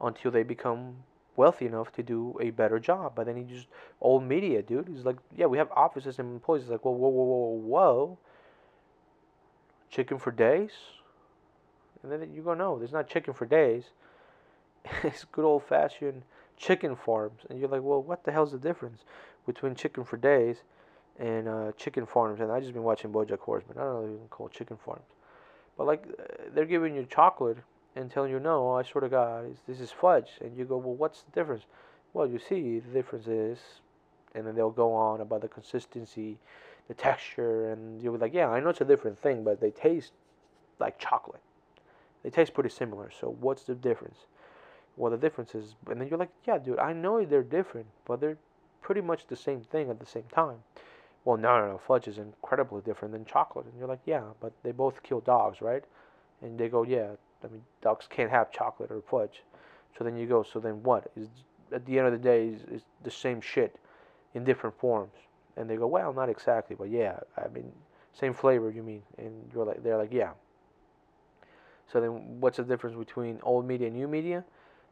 until 0.00 0.30
they 0.30 0.42
become 0.42 0.96
wealthy 1.36 1.66
enough 1.66 1.92
to 1.92 2.02
do 2.02 2.36
a 2.40 2.50
better 2.50 2.78
job. 2.78 3.12
But 3.14 3.26
then 3.26 3.36
he 3.36 3.44
just 3.44 3.66
old 4.00 4.24
media, 4.24 4.62
dude. 4.62 4.88
He's 4.88 5.04
like, 5.04 5.16
yeah, 5.36 5.46
we 5.46 5.58
have 5.58 5.70
offices 5.72 6.18
and 6.18 6.32
employees. 6.32 6.64
He's 6.64 6.70
like, 6.70 6.84
whoa, 6.84 6.92
whoa, 6.92 7.08
whoa, 7.08 7.24
whoa, 7.24 7.60
whoa. 7.64 8.18
chicken 9.90 10.18
for 10.18 10.30
days? 10.30 10.70
And 12.02 12.12
then 12.12 12.34
you 12.34 12.42
go, 12.42 12.54
no, 12.54 12.78
there's 12.78 12.92
not 12.92 13.08
chicken 13.08 13.32
for 13.32 13.46
days. 13.46 13.84
it's 15.02 15.24
good 15.24 15.44
old 15.44 15.64
fashioned 15.64 16.22
chicken 16.56 16.96
farms. 16.96 17.42
And 17.48 17.58
you're 17.58 17.68
like, 17.68 17.82
well, 17.82 18.02
what 18.02 18.24
the 18.24 18.32
hell's 18.32 18.52
the 18.52 18.58
difference 18.58 19.04
between 19.46 19.74
chicken 19.74 20.04
for 20.04 20.16
days 20.16 20.58
and 21.18 21.48
uh, 21.48 21.72
chicken 21.76 22.06
farms? 22.06 22.40
And 22.40 22.50
I 22.50 22.60
just 22.60 22.72
been 22.72 22.82
watching 22.82 23.12
BoJack 23.12 23.40
Horseman. 23.40 23.78
I 23.78 23.82
don't 23.82 23.94
know 23.94 24.04
if 24.04 24.10
you 24.10 24.18
can 24.18 24.28
call 24.28 24.48
chicken 24.48 24.76
farms, 24.84 25.04
but 25.76 25.86
like 25.86 26.04
they're 26.54 26.64
giving 26.64 26.94
you 26.94 27.06
chocolate 27.10 27.58
and 27.96 28.10
telling 28.10 28.30
you, 28.30 28.40
no, 28.40 28.72
I 28.72 28.82
swear 28.82 29.02
to 29.02 29.08
God, 29.08 29.56
this 29.68 29.80
is 29.80 29.90
fudge. 29.90 30.30
And 30.40 30.56
you 30.56 30.64
go, 30.64 30.76
well, 30.76 30.94
what's 30.94 31.22
the 31.22 31.30
difference? 31.32 31.64
Well, 32.12 32.26
you 32.26 32.38
see, 32.38 32.80
the 32.80 32.92
difference 32.92 33.26
is, 33.26 33.58
and 34.34 34.46
then 34.46 34.54
they'll 34.54 34.70
go 34.70 34.92
on 34.92 35.20
about 35.20 35.42
the 35.42 35.48
consistency, 35.48 36.38
the 36.88 36.94
texture, 36.94 37.70
and 37.70 38.02
you'll 38.02 38.14
be 38.14 38.18
like, 38.18 38.34
yeah, 38.34 38.48
I 38.48 38.60
know 38.60 38.68
it's 38.70 38.80
a 38.80 38.84
different 38.84 39.18
thing, 39.18 39.44
but 39.44 39.60
they 39.60 39.70
taste 39.70 40.12
like 40.80 40.98
chocolate. 40.98 41.40
They 42.22 42.30
taste 42.30 42.54
pretty 42.54 42.70
similar. 42.70 43.10
So 43.10 43.36
what's 43.40 43.64
the 43.64 43.74
difference? 43.74 44.26
Well, 44.96 45.10
the 45.10 45.18
difference 45.18 45.54
is, 45.54 45.74
and 45.90 46.00
then 46.00 46.08
you're 46.08 46.18
like, 46.18 46.30
yeah, 46.46 46.58
dude, 46.58 46.78
I 46.78 46.92
know 46.92 47.24
they're 47.24 47.42
different, 47.42 47.86
but 48.04 48.20
they're 48.20 48.38
pretty 48.80 49.00
much 49.00 49.26
the 49.26 49.36
same 49.36 49.60
thing 49.60 49.90
at 49.90 49.98
the 49.98 50.06
same 50.06 50.24
time. 50.32 50.58
Well, 51.24 51.36
no, 51.36 51.58
no, 51.58 51.72
no, 51.72 51.78
fudge 51.78 52.06
is 52.06 52.18
incredibly 52.18 52.82
different 52.82 53.12
than 53.12 53.24
chocolate. 53.24 53.66
And 53.66 53.74
you're 53.78 53.88
like, 53.88 54.02
yeah, 54.04 54.22
but 54.40 54.52
they 54.62 54.72
both 54.72 55.02
kill 55.02 55.20
dogs, 55.20 55.60
right? 55.62 55.82
And 56.42 56.58
they 56.58 56.68
go, 56.68 56.84
yeah, 56.84 57.12
I 57.42 57.48
mean, 57.48 57.62
dogs 57.80 58.06
can't 58.08 58.30
have 58.30 58.52
chocolate 58.52 58.90
or 58.90 59.00
fudge. 59.00 59.42
So 59.96 60.04
then 60.04 60.16
you 60.16 60.26
go, 60.26 60.42
so 60.42 60.60
then 60.60 60.82
what? 60.82 61.10
Is 61.16 61.28
at 61.72 61.86
the 61.86 61.98
end 61.98 62.06
of 62.06 62.12
the 62.12 62.18
day 62.18 62.48
is, 62.48 62.62
is 62.70 62.82
the 63.02 63.10
same 63.10 63.40
shit 63.40 63.76
in 64.34 64.44
different 64.44 64.78
forms? 64.78 65.14
And 65.56 65.68
they 65.68 65.76
go, 65.76 65.86
well, 65.86 66.12
not 66.12 66.28
exactly, 66.28 66.76
but 66.76 66.90
yeah, 66.90 67.20
I 67.36 67.48
mean, 67.48 67.72
same 68.12 68.34
flavor, 68.34 68.70
you 68.70 68.82
mean? 68.82 69.02
And 69.18 69.50
you're 69.54 69.64
like, 69.64 69.82
they're 69.82 69.96
like, 69.96 70.12
yeah. 70.12 70.32
So 71.90 72.00
then, 72.00 72.40
what's 72.40 72.56
the 72.56 72.64
difference 72.64 72.96
between 72.96 73.38
old 73.42 73.66
media 73.66 73.86
and 73.86 73.96
new 73.96 74.08
media? 74.08 74.44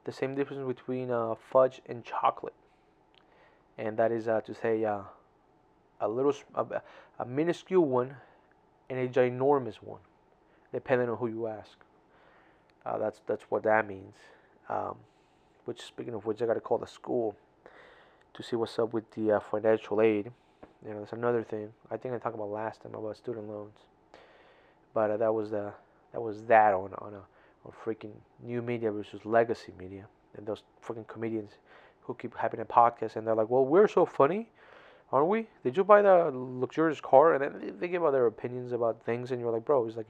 The 0.04 0.12
same 0.12 0.34
difference 0.34 0.66
between 0.66 1.10
uh, 1.10 1.34
fudge 1.34 1.80
and 1.86 2.04
chocolate, 2.04 2.54
and 3.78 3.96
that 3.96 4.10
is 4.10 4.26
uh, 4.26 4.40
to 4.40 4.54
say, 4.54 4.84
uh, 4.84 5.02
a 6.00 6.08
little, 6.08 6.34
a, 6.54 6.82
a 7.20 7.24
minuscule 7.24 7.84
one, 7.84 8.16
and 8.90 8.98
a 8.98 9.08
ginormous 9.08 9.76
one, 9.76 10.00
depending 10.72 11.08
on 11.08 11.18
who 11.18 11.28
you 11.28 11.46
ask. 11.46 11.78
Uh, 12.84 12.98
that's 12.98 13.20
that's 13.26 13.44
what 13.44 13.62
that 13.62 13.86
means. 13.86 14.16
Um, 14.68 14.96
which, 15.64 15.82
speaking 15.82 16.14
of 16.14 16.26
which, 16.26 16.42
I 16.42 16.46
got 16.46 16.54
to 16.54 16.60
call 16.60 16.78
the 16.78 16.86
school 16.86 17.36
to 18.34 18.42
see 18.42 18.56
what's 18.56 18.78
up 18.78 18.92
with 18.92 19.08
the 19.12 19.32
uh, 19.32 19.40
financial 19.40 20.00
aid. 20.00 20.32
You 20.84 20.94
know, 20.94 21.00
that's 21.00 21.12
another 21.12 21.44
thing. 21.44 21.72
I 21.90 21.96
think 21.96 22.14
I 22.14 22.18
talked 22.18 22.34
about 22.34 22.50
last 22.50 22.82
time 22.82 22.94
about 22.94 23.16
student 23.16 23.48
loans, 23.48 23.78
but 24.92 25.12
uh, 25.12 25.16
that 25.18 25.32
was 25.32 25.50
the 25.50 25.72
that 26.12 26.20
was 26.20 26.42
that 26.44 26.74
on 26.74 26.92
on 26.98 27.14
a 27.14 27.22
on 27.64 27.72
freaking 27.84 28.12
new 28.42 28.62
media 28.62 28.90
versus 28.90 29.24
legacy 29.24 29.72
media, 29.78 30.06
and 30.36 30.46
those 30.46 30.62
freaking 30.84 31.06
comedians 31.06 31.52
who 32.02 32.14
keep 32.14 32.36
having 32.36 32.60
a 32.60 32.64
podcast 32.64 33.16
and 33.16 33.26
they're 33.26 33.34
like, 33.34 33.50
"Well, 33.50 33.64
we're 33.64 33.88
so 33.88 34.06
funny." 34.06 34.48
Aren't 35.12 35.28
we? 35.28 35.46
Did 35.62 35.76
you 35.76 35.84
buy 35.84 36.00
the 36.00 36.30
luxurious 36.32 36.98
car? 36.98 37.34
And 37.34 37.42
then 37.44 37.74
they 37.78 37.86
give 37.86 38.02
out 38.02 38.12
their 38.12 38.24
opinions 38.24 38.72
about 38.72 39.04
things, 39.04 39.30
and 39.30 39.38
you're 39.42 39.52
like, 39.52 39.66
bro, 39.66 39.86
it's 39.86 39.94
like 39.94 40.06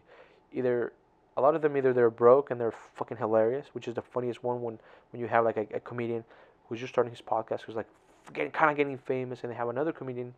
either 0.53 0.93
a 1.37 1.41
lot 1.41 1.57
of 1.57 1.63
them 1.63 1.77
either 1.77 1.93
they're 1.93 2.11
broke 2.11 2.51
and 2.51 2.61
they're 2.61 2.75
fucking 2.95 3.17
hilarious, 3.17 3.67
which 3.73 3.89
is 3.89 3.95
the 3.95 4.03
funniest 4.03 4.45
one 4.45 4.63
when 4.63 4.79
when 5.11 5.21
you 5.21 5.27
have 5.27 5.45
like 5.45 5.57
a, 5.57 5.67
a 5.75 5.81
comedian 5.81 6.25
who's 6.69 6.79
just 6.79 6.93
starting 6.93 7.11
his 7.11 7.21
podcast 7.21 7.63
who's 7.63 7.75
like 7.75 7.89
getting 8.33 8.53
kind 8.53 8.71
of 8.71 8.77
getting 8.77 8.97
famous, 8.97 9.43
and 9.43 9.51
they 9.51 9.57
have 9.57 9.69
another 9.69 9.93
comedian 9.93 10.35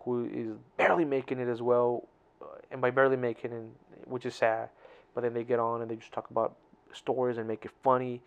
who 0.00 0.24
is 0.26 0.56
barely 0.76 1.04
making 1.04 1.38
it 1.38 1.48
as 1.48 1.62
well, 1.62 2.08
uh, 2.42 2.46
and 2.72 2.80
by 2.80 2.90
barely 2.90 3.16
making 3.16 3.52
it, 3.52 4.08
which 4.08 4.26
is 4.26 4.34
sad, 4.34 4.68
but 5.14 5.22
then 5.22 5.34
they 5.34 5.44
get 5.44 5.58
on 5.58 5.82
and 5.82 5.90
they 5.90 5.96
just 5.96 6.12
talk 6.12 6.30
about 6.30 6.56
stories 6.92 7.38
and 7.38 7.46
make 7.46 7.64
it 7.64 7.70
funny. 7.82 8.22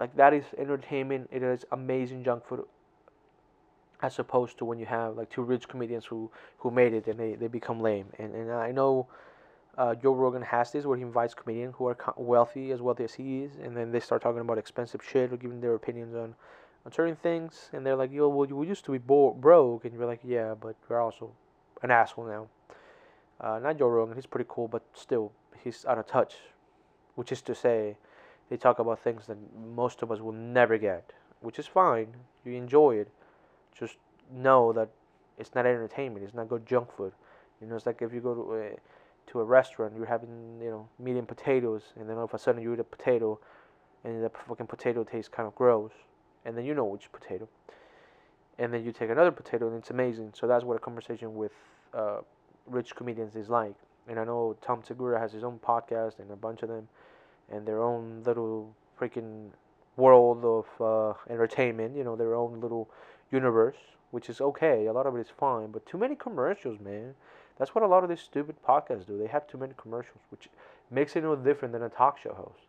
Like 0.00 0.16
that 0.16 0.32
is 0.32 0.44
entertainment. 0.58 1.28
It 1.32 1.42
is 1.42 1.64
amazing 1.72 2.24
junk 2.24 2.46
food. 2.46 2.64
As 4.02 4.18
opposed 4.18 4.58
to 4.58 4.64
when 4.64 4.78
you 4.78 4.86
have 4.86 5.16
like 5.16 5.30
two 5.30 5.42
rich 5.42 5.68
comedians 5.68 6.04
who 6.04 6.30
who 6.58 6.70
made 6.70 6.92
it 6.92 7.06
and 7.06 7.18
they, 7.18 7.34
they 7.34 7.48
become 7.48 7.80
lame. 7.80 8.06
And 8.18 8.34
and 8.34 8.52
I 8.52 8.72
know 8.72 9.08
uh, 9.76 9.94
Joe 9.94 10.14
Rogan 10.14 10.42
has 10.42 10.72
this 10.72 10.84
where 10.84 10.96
he 10.96 11.02
invites 11.02 11.34
comedians 11.34 11.74
who 11.76 11.86
are 11.86 11.96
wealthy, 12.16 12.70
as 12.70 12.80
wealthy 12.80 13.04
as 13.04 13.14
he 13.14 13.42
is, 13.42 13.52
and 13.62 13.76
then 13.76 13.90
they 13.92 14.00
start 14.00 14.22
talking 14.22 14.40
about 14.40 14.58
expensive 14.58 15.00
shit 15.02 15.32
or 15.32 15.36
giving 15.36 15.60
their 15.60 15.74
opinions 15.74 16.14
on, 16.14 16.34
on 16.86 16.92
certain 16.92 17.16
things. 17.16 17.70
And 17.72 17.84
they're 17.84 17.96
like, 17.96 18.12
"Yo, 18.12 18.28
well, 18.28 18.46
we 18.46 18.66
used 18.66 18.84
to 18.84 18.92
be 18.92 18.98
bo- 18.98 19.32
broke," 19.32 19.84
and 19.84 19.94
you're 19.94 20.06
like, 20.06 20.20
"Yeah, 20.22 20.54
but 20.54 20.76
we're 20.88 21.00
also 21.00 21.32
an 21.82 21.90
asshole 21.90 22.26
now." 22.26 22.48
Uh, 23.40 23.58
not 23.58 23.78
Joe 23.78 23.88
Rogan, 23.88 24.14
he's 24.14 24.26
pretty 24.26 24.46
cool, 24.48 24.68
but 24.68 24.82
still, 24.94 25.32
he's 25.62 25.84
out 25.84 25.98
of 25.98 26.06
touch. 26.06 26.34
Which 27.14 27.30
is 27.30 27.42
to 27.42 27.54
say, 27.54 27.96
they 28.50 28.56
talk 28.56 28.78
about 28.78 28.98
things 28.98 29.26
that 29.26 29.36
most 29.74 30.02
of 30.02 30.10
us 30.10 30.20
will 30.20 30.32
never 30.32 30.78
get, 30.78 31.12
which 31.40 31.58
is 31.58 31.66
fine. 31.66 32.08
You 32.44 32.52
enjoy 32.52 32.96
it, 32.96 33.08
just 33.78 33.96
know 34.32 34.72
that 34.72 34.88
it's 35.38 35.54
not 35.54 35.66
entertainment. 35.66 36.24
It's 36.24 36.34
not 36.34 36.48
good 36.48 36.66
junk 36.66 36.94
food. 36.96 37.12
You 37.60 37.66
know, 37.66 37.76
it's 37.76 37.86
like 37.86 38.02
if 38.02 38.12
you 38.12 38.20
go 38.20 38.34
to 38.34 38.54
a 38.54 38.70
to 39.26 39.40
a 39.40 39.44
restaurant, 39.44 39.94
you're 39.96 40.06
having 40.06 40.60
you 40.62 40.70
know 40.70 40.88
meat 40.98 41.16
and 41.16 41.26
potatoes, 41.26 41.82
and 41.98 42.08
then 42.08 42.16
all 42.16 42.24
of 42.24 42.34
a 42.34 42.38
sudden 42.38 42.62
you 42.62 42.72
eat 42.74 42.80
a 42.80 42.84
potato, 42.84 43.38
and 44.04 44.22
the 44.22 44.30
fucking 44.30 44.66
potato 44.66 45.04
tastes 45.04 45.28
kind 45.28 45.46
of 45.46 45.54
gross, 45.54 45.92
and 46.44 46.56
then 46.56 46.64
you 46.64 46.74
know 46.74 46.84
which 46.84 47.10
potato, 47.10 47.48
and 48.58 48.72
then 48.72 48.84
you 48.84 48.92
take 48.92 49.10
another 49.10 49.30
potato 49.30 49.68
and 49.68 49.78
it's 49.78 49.90
amazing. 49.90 50.32
So 50.34 50.46
that's 50.46 50.64
what 50.64 50.76
a 50.76 50.80
conversation 50.80 51.34
with 51.34 51.52
uh, 51.94 52.18
rich 52.66 52.94
comedians 52.94 53.36
is 53.36 53.48
like. 53.48 53.74
And 54.08 54.18
I 54.18 54.24
know 54.24 54.56
Tom 54.60 54.82
Segura 54.86 55.18
has 55.18 55.32
his 55.32 55.44
own 55.44 55.58
podcast 55.66 56.18
and 56.18 56.30
a 56.30 56.36
bunch 56.36 56.62
of 56.62 56.68
them, 56.68 56.88
and 57.50 57.66
their 57.66 57.82
own 57.82 58.22
little 58.24 58.74
freaking 59.00 59.50
world 59.96 60.44
of 60.44 60.66
uh, 60.80 61.32
entertainment. 61.32 61.96
You 61.96 62.04
know, 62.04 62.16
their 62.16 62.34
own 62.34 62.60
little 62.60 62.90
universe, 63.30 63.76
which 64.10 64.28
is 64.28 64.40
okay. 64.40 64.86
A 64.86 64.92
lot 64.92 65.06
of 65.06 65.16
it 65.16 65.20
is 65.20 65.28
fine, 65.38 65.70
but 65.70 65.86
too 65.86 65.98
many 65.98 66.14
commercials, 66.14 66.78
man. 66.80 67.14
That's 67.58 67.74
what 67.74 67.84
a 67.84 67.86
lot 67.86 68.02
of 68.02 68.10
these 68.10 68.20
stupid 68.20 68.56
podcasts 68.66 69.06
do. 69.06 69.16
They 69.16 69.28
have 69.28 69.46
too 69.46 69.58
many 69.58 69.74
commercials, 69.76 70.20
which 70.30 70.48
makes 70.90 71.16
it 71.16 71.22
no 71.22 71.36
different 71.36 71.72
than 71.72 71.82
a 71.82 71.88
talk 71.88 72.18
show 72.18 72.34
host. 72.34 72.66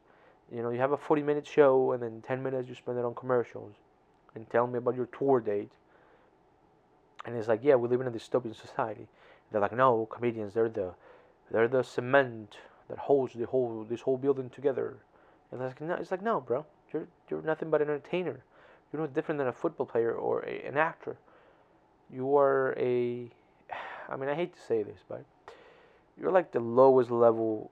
You 0.52 0.62
know, 0.62 0.70
you 0.70 0.80
have 0.80 0.92
a 0.92 0.98
40 0.98 1.24
minute 1.24 1.48
show 1.48 1.92
and 1.92 2.02
then 2.02 2.24
10 2.26 2.44
minutes 2.44 2.70
you 2.70 2.76
spend 2.76 3.00
it 3.00 3.06
on 3.06 3.16
commercials 3.16 3.74
and 4.36 4.48
tell 4.50 4.68
me 4.68 4.78
about 4.78 4.96
your 4.96 5.08
tour 5.08 5.40
date. 5.40 5.72
And 7.26 7.36
it's 7.36 7.48
like, 7.48 7.62
yeah, 7.64 7.76
we 7.76 7.90
live 7.90 8.02
in 8.02 8.08
a 8.08 8.12
dystopian 8.12 8.56
society. 8.68 9.08
They're 9.52 9.62
like, 9.62 9.76
no, 9.76 10.08
comedians, 10.08 10.54
they're 10.54 10.70
the, 10.70 10.94
they're 11.52 11.68
the 11.68 11.84
cement 11.84 12.58
that 12.90 12.98
holds 12.98 13.34
the 13.34 13.46
whole 13.46 13.86
this 13.90 14.02
whole 14.02 14.18
building 14.18 14.50
together. 14.50 14.98
And 15.52 15.62
it's 15.62 15.80
like, 15.80 15.88
no, 15.88 15.96
it's 15.96 16.12
like, 16.12 16.22
no, 16.22 16.42
bro, 16.42 16.66
you're 16.92 17.08
you're 17.30 17.42
nothing 17.42 17.70
but 17.70 17.82
an 17.82 17.90
entertainer. 17.90 18.44
You're 18.92 19.02
no 19.02 19.08
different 19.08 19.40
than 19.40 19.48
a 19.48 19.54
football 19.54 19.86
player 19.86 20.14
or 20.14 20.42
a, 20.46 20.68
an 20.68 20.78
actor. 20.78 21.18
You 22.12 22.38
are 22.38 22.76
a 22.78 23.30
I 24.10 24.16
mean, 24.18 24.30
I 24.30 24.36
hate 24.36 24.54
to 24.54 24.62
say 24.62 24.84
this, 24.84 25.00
but 25.08 25.24
you're 26.20 26.32
like 26.32 26.52
the 26.52 26.60
lowest 26.60 27.12
level 27.12 27.72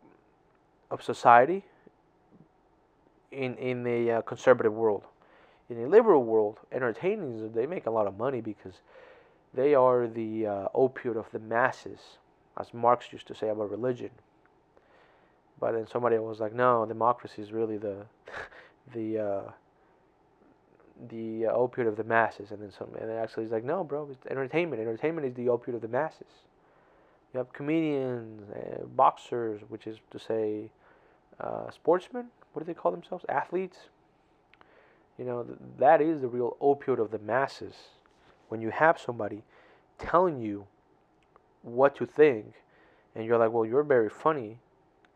of 0.91 1.03
society 1.03 1.63
in 3.31 3.55
in 3.55 3.83
the 3.83 4.11
uh, 4.11 4.21
conservative 4.21 4.73
world. 4.73 5.03
In 5.69 5.83
a 5.83 5.87
liberal 5.87 6.23
world, 6.23 6.59
entertainers 6.71 7.51
they 7.53 7.65
make 7.65 7.85
a 7.85 7.91
lot 7.91 8.07
of 8.07 8.17
money 8.17 8.41
because 8.41 8.81
they 9.53 9.75
are 9.75 10.07
the 10.07 10.47
uh, 10.47 10.67
opiate 10.73 11.17
of 11.17 11.31
the 11.31 11.39
masses, 11.39 12.17
as 12.59 12.73
Marx 12.73 13.11
used 13.11 13.27
to 13.27 13.35
say 13.35 13.49
about 13.49 13.71
religion. 13.71 14.09
But 15.59 15.73
then 15.73 15.87
somebody 15.87 16.17
was 16.17 16.39
like, 16.39 16.53
"No, 16.53 16.85
democracy 16.85 17.41
is 17.41 17.51
really 17.51 17.77
the 17.77 18.05
the 18.93 19.19
uh, 19.19 19.51
the 21.09 21.47
uh, 21.47 21.51
opiate 21.51 21.87
of 21.87 21.95
the 21.95 22.03
masses, 22.03 22.51
and 22.51 22.61
then 22.61 22.71
some, 22.71 22.89
and 22.99 23.09
then 23.09 23.17
actually 23.17 23.43
he's 23.43 23.51
like, 23.51 23.63
no, 23.63 23.83
bro, 23.83 24.07
it's 24.11 24.25
entertainment. 24.27 24.81
Entertainment 24.81 25.27
is 25.27 25.33
the 25.33 25.49
opiate 25.49 25.75
of 25.75 25.81
the 25.81 25.87
masses. 25.87 26.45
You 27.33 27.39
have 27.39 27.51
comedians, 27.51 28.43
uh, 28.51 28.85
boxers, 28.85 29.61
which 29.67 29.87
is 29.87 29.97
to 30.11 30.19
say, 30.19 30.69
uh, 31.39 31.71
sportsmen. 31.71 32.27
What 32.53 32.63
do 32.63 32.65
they 32.65 32.75
call 32.75 32.91
themselves? 32.91 33.25
Athletes. 33.27 33.77
You 35.17 35.25
know, 35.25 35.43
th- 35.43 35.57
that 35.79 36.01
is 36.01 36.21
the 36.21 36.27
real 36.27 36.57
opiate 36.61 36.99
of 36.99 37.11
the 37.11 37.19
masses. 37.19 37.73
When 38.53 38.61
you 38.61 38.69
have 38.69 38.99
somebody 38.99 39.41
telling 39.97 40.39
you 40.39 40.67
what 41.63 41.95
to 41.95 42.05
think, 42.05 42.53
and 43.15 43.25
you're 43.25 43.37
like, 43.37 43.51
well, 43.51 43.65
you're 43.65 43.83
very 43.83 44.09
funny, 44.09 44.59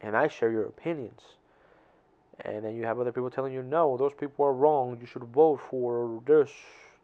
and 0.02 0.18
I 0.18 0.28
share 0.28 0.52
your 0.52 0.66
opinions 0.66 1.22
and 2.42 2.64
then 2.64 2.76
you 2.76 2.86
have 2.86 3.00
other 3.00 3.12
people 3.12 3.30
telling 3.30 3.54
you, 3.54 3.64
no, 3.64 3.98
those 3.98 4.14
people 4.20 4.46
are 4.46 4.54
wrong. 4.54 4.98
You 5.02 5.08
should 5.08 5.24
vote 5.24 5.60
for 5.70 6.22
this. 6.26 6.52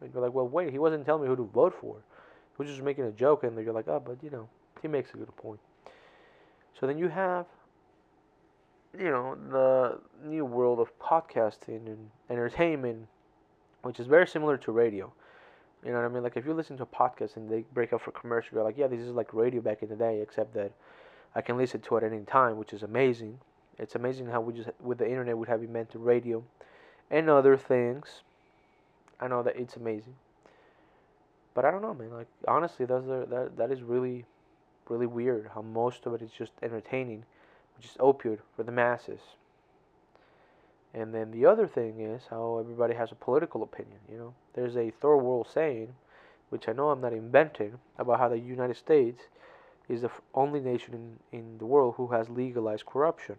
And 0.02 0.14
you're 0.14 0.22
like, 0.22 0.34
well, 0.34 0.48
wait, 0.48 0.72
he 0.72 0.80
wasn't 0.80 1.06
telling 1.06 1.24
me 1.24 1.28
who 1.28 1.36
to 1.36 1.44
vote 1.44 1.74
for. 1.80 1.96
He 1.96 2.64
was 2.64 2.70
just 2.70 2.84
making 2.84 3.06
a 3.06 3.12
joke, 3.12 3.44
and 3.44 3.58
you're 3.64 3.74
like, 3.74 3.88
oh, 3.88 4.00
but 4.00 4.18
you 4.24 4.30
know, 4.30 4.48
he 4.82 4.88
makes 4.88 5.14
a 5.14 5.18
good 5.18 5.36
point. 5.36 5.60
So 6.80 6.86
then 6.86 6.98
you 6.98 7.08
have, 7.08 7.48
you 8.98 9.10
know, 9.10 9.36
the 9.50 10.00
new 10.28 10.46
world 10.46 10.80
of 10.80 10.98
podcasting 11.00 11.88
and 11.88 12.12
entertainment, 12.30 13.08
which 13.82 14.00
is 14.00 14.06
very 14.06 14.28
similar 14.28 14.58
to 14.58 14.72
radio. 14.72 15.12
You 15.86 15.92
know 15.92 15.98
what 15.98 16.06
I 16.06 16.10
mean? 16.10 16.24
Like 16.24 16.38
if 16.38 16.46
you 16.46 16.54
listen 16.54 16.78
to 16.78 16.84
a 16.84 16.86
podcast 16.86 17.36
and 17.36 17.50
they 17.50 17.66
break 17.74 17.92
up 17.92 18.02
for 18.02 18.12
commercial, 18.12 18.56
you're 18.56 18.64
like, 18.64 18.78
yeah, 18.78 18.88
this 18.88 19.02
is 19.02 19.12
like 19.12 19.34
radio 19.34 19.62
back 19.62 19.84
in 19.84 19.90
the 19.90 19.96
day, 19.96 20.22
except 20.22 20.54
that 20.54 20.72
I 21.36 21.42
can 21.42 21.58
listen 21.58 21.82
to 21.82 21.98
it 21.98 22.04
at 22.04 22.14
any 22.14 22.24
time, 22.24 22.58
which 22.58 22.74
is 22.74 22.84
amazing. 22.84 23.40
It's 23.78 23.96
amazing 23.96 24.28
how 24.28 24.40
we 24.40 24.54
just 24.54 24.70
with 24.80 25.00
the 25.00 25.10
internet 25.10 25.38
we 25.38 25.48
have 25.48 25.62
invented 25.62 26.00
radio 26.00 26.44
and 27.10 27.30
other 27.30 27.58
things. 27.58 28.22
I 29.20 29.28
know 29.28 29.44
that 29.44 29.56
it's 29.56 29.76
amazing, 29.76 30.16
but 31.54 31.66
I 31.66 31.72
don't 31.72 31.82
know, 31.82 31.94
man. 31.94 32.12
Like 32.12 32.28
honestly, 32.48 32.86
that's 32.86 33.06
that 33.06 33.58
that 33.58 33.72
is 33.72 33.82
really, 33.82 34.26
really 34.88 35.08
weird. 35.08 35.50
How 35.54 35.62
most 35.62 36.06
of 36.06 36.14
it 36.14 36.22
is 36.22 36.32
just 36.32 36.52
entertaining, 36.62 37.26
which 37.76 37.88
is 37.88 37.98
opioid 38.00 38.40
for 38.56 38.64
the 38.64 38.72
masses. 38.72 39.20
And 40.94 41.14
then 41.14 41.32
the 41.32 41.46
other 41.46 41.68
thing 41.68 42.00
is 42.00 42.24
how 42.30 42.60
everybody 42.60 42.94
has 42.94 43.12
a 43.12 43.16
political 43.16 43.64
opinion. 43.64 43.98
You 44.12 44.18
know, 44.18 44.34
there's 44.54 44.78
a 44.78 44.92
third 44.92 45.18
world 45.18 45.48
saying, 45.52 45.96
which 46.50 46.70
I 46.70 46.74
know 46.74 46.90
I'm 46.90 47.02
not 47.02 47.14
inventing, 47.14 47.80
about 47.98 48.20
how 48.20 48.30
the 48.30 48.38
United 48.38 48.78
States 48.78 49.24
is 49.90 50.02
the 50.02 50.12
only 50.34 50.60
nation 50.60 51.20
in, 51.32 51.40
in 51.40 51.58
the 51.58 51.66
world 51.66 51.96
who 51.98 52.08
has 52.08 52.30
legalized 52.30 52.86
corruption, 52.86 53.38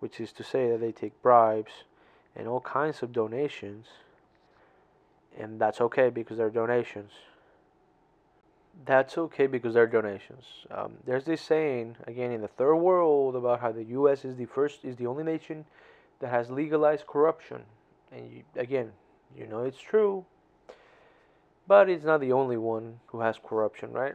which 0.00 0.18
is 0.18 0.32
to 0.32 0.42
say 0.42 0.70
that 0.70 0.80
they 0.80 0.92
take 0.92 1.20
bribes 1.22 1.84
and 2.34 2.48
all 2.48 2.60
kinds 2.60 3.02
of 3.02 3.12
donations, 3.12 3.86
and 5.38 5.60
that's 5.60 5.80
okay 5.80 6.08
because 6.08 6.38
they're 6.38 6.50
donations. 6.50 7.12
That's 8.86 9.16
okay 9.18 9.46
because 9.46 9.74
they're 9.74 9.86
donations. 9.86 10.44
Um, 10.70 10.94
there's 11.06 11.24
this 11.24 11.40
saying 11.40 11.96
again 12.06 12.32
in 12.32 12.40
the 12.40 12.48
third 12.48 12.76
world 12.76 13.36
about 13.36 13.60
how 13.60 13.70
the 13.70 13.84
U.S. 13.84 14.24
is 14.24 14.36
the 14.36 14.46
first, 14.46 14.84
is 14.84 14.96
the 14.96 15.06
only 15.06 15.22
nation 15.22 15.64
that 16.24 16.30
has 16.30 16.50
legalized 16.50 17.06
corruption, 17.06 17.60
and 18.10 18.32
you, 18.32 18.42
again, 18.56 18.92
you 19.36 19.46
know 19.46 19.60
it's 19.60 19.78
true, 19.78 20.24
but 21.68 21.90
it's 21.90 22.04
not 22.04 22.20
the 22.20 22.32
only 22.32 22.56
one 22.56 23.00
who 23.08 23.20
has 23.20 23.36
corruption, 23.46 23.92
right? 23.92 24.14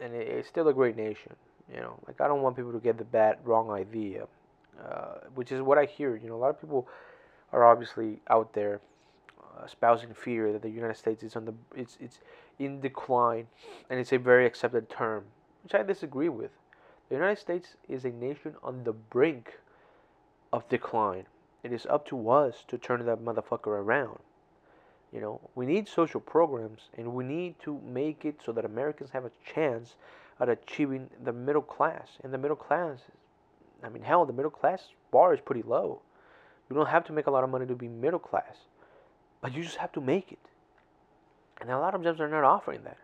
and 0.00 0.14
it, 0.14 0.28
it's 0.28 0.48
still 0.48 0.68
a 0.68 0.74
great 0.74 0.96
nation. 0.96 1.34
You 1.72 1.80
know, 1.80 1.98
like 2.06 2.20
I 2.20 2.28
don't 2.28 2.42
want 2.42 2.56
people 2.56 2.72
to 2.72 2.78
get 2.78 2.98
the 2.98 3.04
bad, 3.04 3.38
wrong 3.44 3.70
idea, 3.70 4.26
uh, 4.82 5.18
which 5.34 5.52
is 5.52 5.60
what 5.60 5.78
I 5.78 5.84
hear. 5.84 6.16
You 6.16 6.28
know, 6.28 6.36
a 6.36 6.42
lot 6.42 6.50
of 6.50 6.60
people 6.60 6.88
are 7.52 7.64
obviously 7.64 8.20
out 8.30 8.54
there 8.54 8.80
uh, 9.38 9.64
espousing 9.64 10.14
fear 10.14 10.52
that 10.52 10.62
the 10.62 10.70
United 10.70 10.96
States 10.96 11.22
is 11.22 11.36
on 11.36 11.44
the 11.44 11.54
it's 11.74 11.98
it's 12.00 12.20
in 12.58 12.80
decline, 12.80 13.48
and 13.90 14.00
it's 14.00 14.12
a 14.12 14.18
very 14.18 14.46
accepted 14.46 14.88
term, 14.88 15.24
which 15.62 15.74
I 15.74 15.82
disagree 15.82 16.28
with. 16.28 16.50
The 17.08 17.14
United 17.14 17.38
States 17.38 17.76
is 17.88 18.04
a 18.04 18.10
nation 18.10 18.54
on 18.62 18.84
the 18.84 18.92
brink 18.92 19.58
of 20.52 20.68
decline. 20.68 21.26
It 21.62 21.72
is 21.72 21.86
up 21.86 22.06
to 22.08 22.30
us 22.30 22.64
to 22.68 22.78
turn 22.78 23.04
that 23.06 23.24
motherfucker 23.24 23.68
around. 23.68 24.18
You 25.12 25.20
know, 25.20 25.40
we 25.54 25.66
need 25.66 25.88
social 25.88 26.20
programs 26.20 26.82
and 26.96 27.14
we 27.14 27.24
need 27.24 27.58
to 27.60 27.80
make 27.84 28.24
it 28.24 28.40
so 28.44 28.52
that 28.52 28.64
Americans 28.64 29.10
have 29.10 29.24
a 29.24 29.30
chance 29.44 29.96
at 30.38 30.48
achieving 30.48 31.08
the 31.22 31.32
middle 31.32 31.62
class. 31.62 32.18
And 32.22 32.32
the 32.32 32.38
middle 32.38 32.56
class, 32.56 32.98
I 33.82 33.88
mean, 33.88 34.02
hell, 34.02 34.26
the 34.26 34.32
middle 34.32 34.50
class 34.50 34.88
bar 35.10 35.34
is 35.34 35.40
pretty 35.40 35.62
low. 35.62 36.02
You 36.68 36.76
don't 36.76 36.86
have 36.86 37.04
to 37.06 37.12
make 37.12 37.26
a 37.26 37.30
lot 37.30 37.44
of 37.44 37.50
money 37.50 37.66
to 37.66 37.74
be 37.74 37.88
middle 37.88 38.18
class, 38.18 38.56
but 39.40 39.54
you 39.54 39.62
just 39.62 39.76
have 39.76 39.92
to 39.92 40.00
make 40.00 40.30
it. 40.30 40.38
And 41.60 41.70
a 41.70 41.78
lot 41.78 41.94
of 41.94 42.04
jobs 42.04 42.20
are 42.20 42.28
not 42.28 42.44
offering 42.44 42.84
that. 42.84 42.98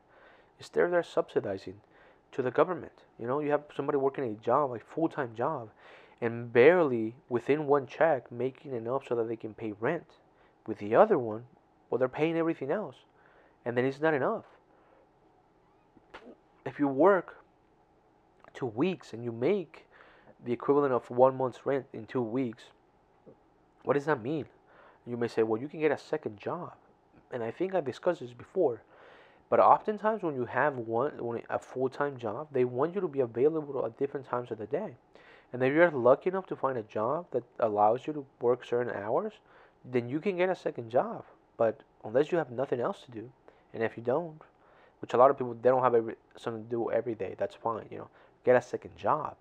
Instead, 0.58 0.92
they're 0.92 1.02
subsidizing 1.02 1.80
to 2.32 2.42
the 2.42 2.50
government. 2.50 2.92
You 3.18 3.26
know, 3.26 3.40
you 3.40 3.50
have 3.50 3.62
somebody 3.74 3.98
working 3.98 4.24
a 4.24 4.44
job, 4.44 4.72
a 4.72 4.78
full 4.78 5.08
time 5.08 5.34
job, 5.34 5.70
and 6.24 6.50
barely 6.54 7.14
within 7.28 7.66
one 7.66 7.86
check 7.86 8.32
making 8.32 8.74
enough 8.74 9.06
so 9.06 9.14
that 9.14 9.28
they 9.28 9.36
can 9.36 9.52
pay 9.52 9.72
rent. 9.78 10.06
With 10.66 10.78
the 10.78 10.94
other 10.94 11.18
one, 11.18 11.44
well, 11.90 11.98
they're 11.98 12.08
paying 12.08 12.38
everything 12.38 12.70
else. 12.70 12.96
And 13.66 13.76
then 13.76 13.84
it's 13.84 14.00
not 14.00 14.14
enough. 14.14 14.46
If 16.64 16.78
you 16.78 16.88
work 16.88 17.44
two 18.54 18.64
weeks 18.64 19.12
and 19.12 19.22
you 19.22 19.32
make 19.32 19.84
the 20.42 20.52
equivalent 20.52 20.94
of 20.94 21.10
one 21.10 21.36
month's 21.36 21.66
rent 21.66 21.84
in 21.92 22.06
two 22.06 22.22
weeks, 22.22 22.64
what 23.82 23.92
does 23.92 24.06
that 24.06 24.22
mean? 24.22 24.46
You 25.06 25.18
may 25.18 25.28
say, 25.28 25.42
well, 25.42 25.60
you 25.60 25.68
can 25.68 25.80
get 25.80 25.92
a 25.92 25.98
second 25.98 26.38
job. 26.38 26.72
And 27.32 27.42
I 27.42 27.50
think 27.50 27.74
I 27.74 27.82
discussed 27.82 28.20
this 28.20 28.32
before. 28.32 28.80
But 29.50 29.60
oftentimes, 29.60 30.22
when 30.22 30.36
you 30.36 30.46
have 30.46 30.78
one 30.78 31.22
when 31.22 31.42
a 31.50 31.58
full 31.58 31.90
time 31.90 32.16
job, 32.16 32.48
they 32.50 32.64
want 32.64 32.94
you 32.94 33.02
to 33.02 33.08
be 33.08 33.20
available 33.20 33.84
at 33.84 33.98
different 33.98 34.26
times 34.26 34.50
of 34.50 34.56
the 34.56 34.66
day. 34.66 34.96
And 35.54 35.62
if 35.62 35.72
you're 35.72 35.88
lucky 35.92 36.30
enough 36.30 36.46
to 36.46 36.56
find 36.56 36.76
a 36.76 36.82
job 36.82 37.26
that 37.30 37.44
allows 37.60 38.08
you 38.08 38.12
to 38.14 38.26
work 38.40 38.64
certain 38.64 38.92
hours, 38.92 39.34
then 39.84 40.08
you 40.08 40.18
can 40.18 40.36
get 40.36 40.48
a 40.48 40.56
second 40.56 40.90
job. 40.90 41.24
But 41.56 41.78
unless 42.02 42.32
you 42.32 42.38
have 42.38 42.50
nothing 42.50 42.80
else 42.80 43.02
to 43.02 43.12
do, 43.12 43.30
and 43.72 43.80
if 43.80 43.96
you 43.96 44.02
don't, 44.02 44.42
which 45.00 45.14
a 45.14 45.16
lot 45.16 45.30
of 45.30 45.38
people 45.38 45.54
they 45.54 45.68
don't 45.68 45.84
have 45.84 45.94
every, 45.94 46.16
something 46.36 46.64
to 46.64 46.68
do 46.68 46.90
every 46.90 47.14
day, 47.14 47.36
that's 47.38 47.54
fine. 47.54 47.86
You 47.88 47.98
know, 47.98 48.08
get 48.44 48.56
a 48.56 48.60
second 48.60 48.96
job. 48.96 49.36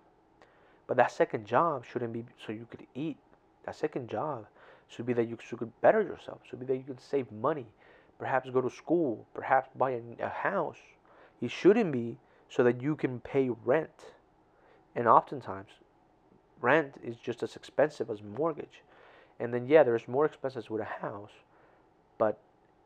But 0.86 0.98
that 0.98 1.12
second 1.12 1.48
job 1.48 1.84
shouldn't 1.84 2.14
be 2.14 2.26
so 2.46 2.52
you 2.52 2.68
could 2.70 2.86
eat. 2.94 3.18
That 3.66 3.76
second 3.76 4.08
job 4.08 4.46
should 4.90 5.08
be 5.08 5.14
that 5.14 5.28
you 5.28 5.36
could 5.36 5.82
better 5.82 6.04
yourself. 6.04 6.42
Should 6.48 6.60
be 6.60 6.68
that 6.68 6.78
you 6.78 6.84
could 6.84 7.02
save 7.02 7.32
money, 7.32 7.66
perhaps 8.20 8.52
go 8.52 8.62
to 8.62 8.70
school, 8.70 9.26
perhaps 9.34 9.68
buy 9.76 9.90
a, 9.92 10.02
a 10.20 10.30
house. 10.30 10.78
It 11.42 11.50
shouldn't 11.50 11.92
be 11.92 12.18
so 12.50 12.64
that 12.66 12.84
you 12.84 12.96
can 12.96 13.20
pay 13.20 13.50
rent. 13.66 14.14
And 14.96 15.08
oftentimes, 15.08 15.70
rent 16.64 16.96
is 17.04 17.18
just 17.18 17.44
as 17.44 17.56
expensive 17.56 18.10
as 18.10 18.24
mortgage. 18.24 18.82
And 19.40 19.54
then 19.54 19.68
yeah, 19.68 19.84
there's 19.84 20.08
more 20.08 20.26
expenses 20.26 20.70
with 20.70 20.82
a 20.82 20.86
house, 20.86 21.32
but 22.18 22.40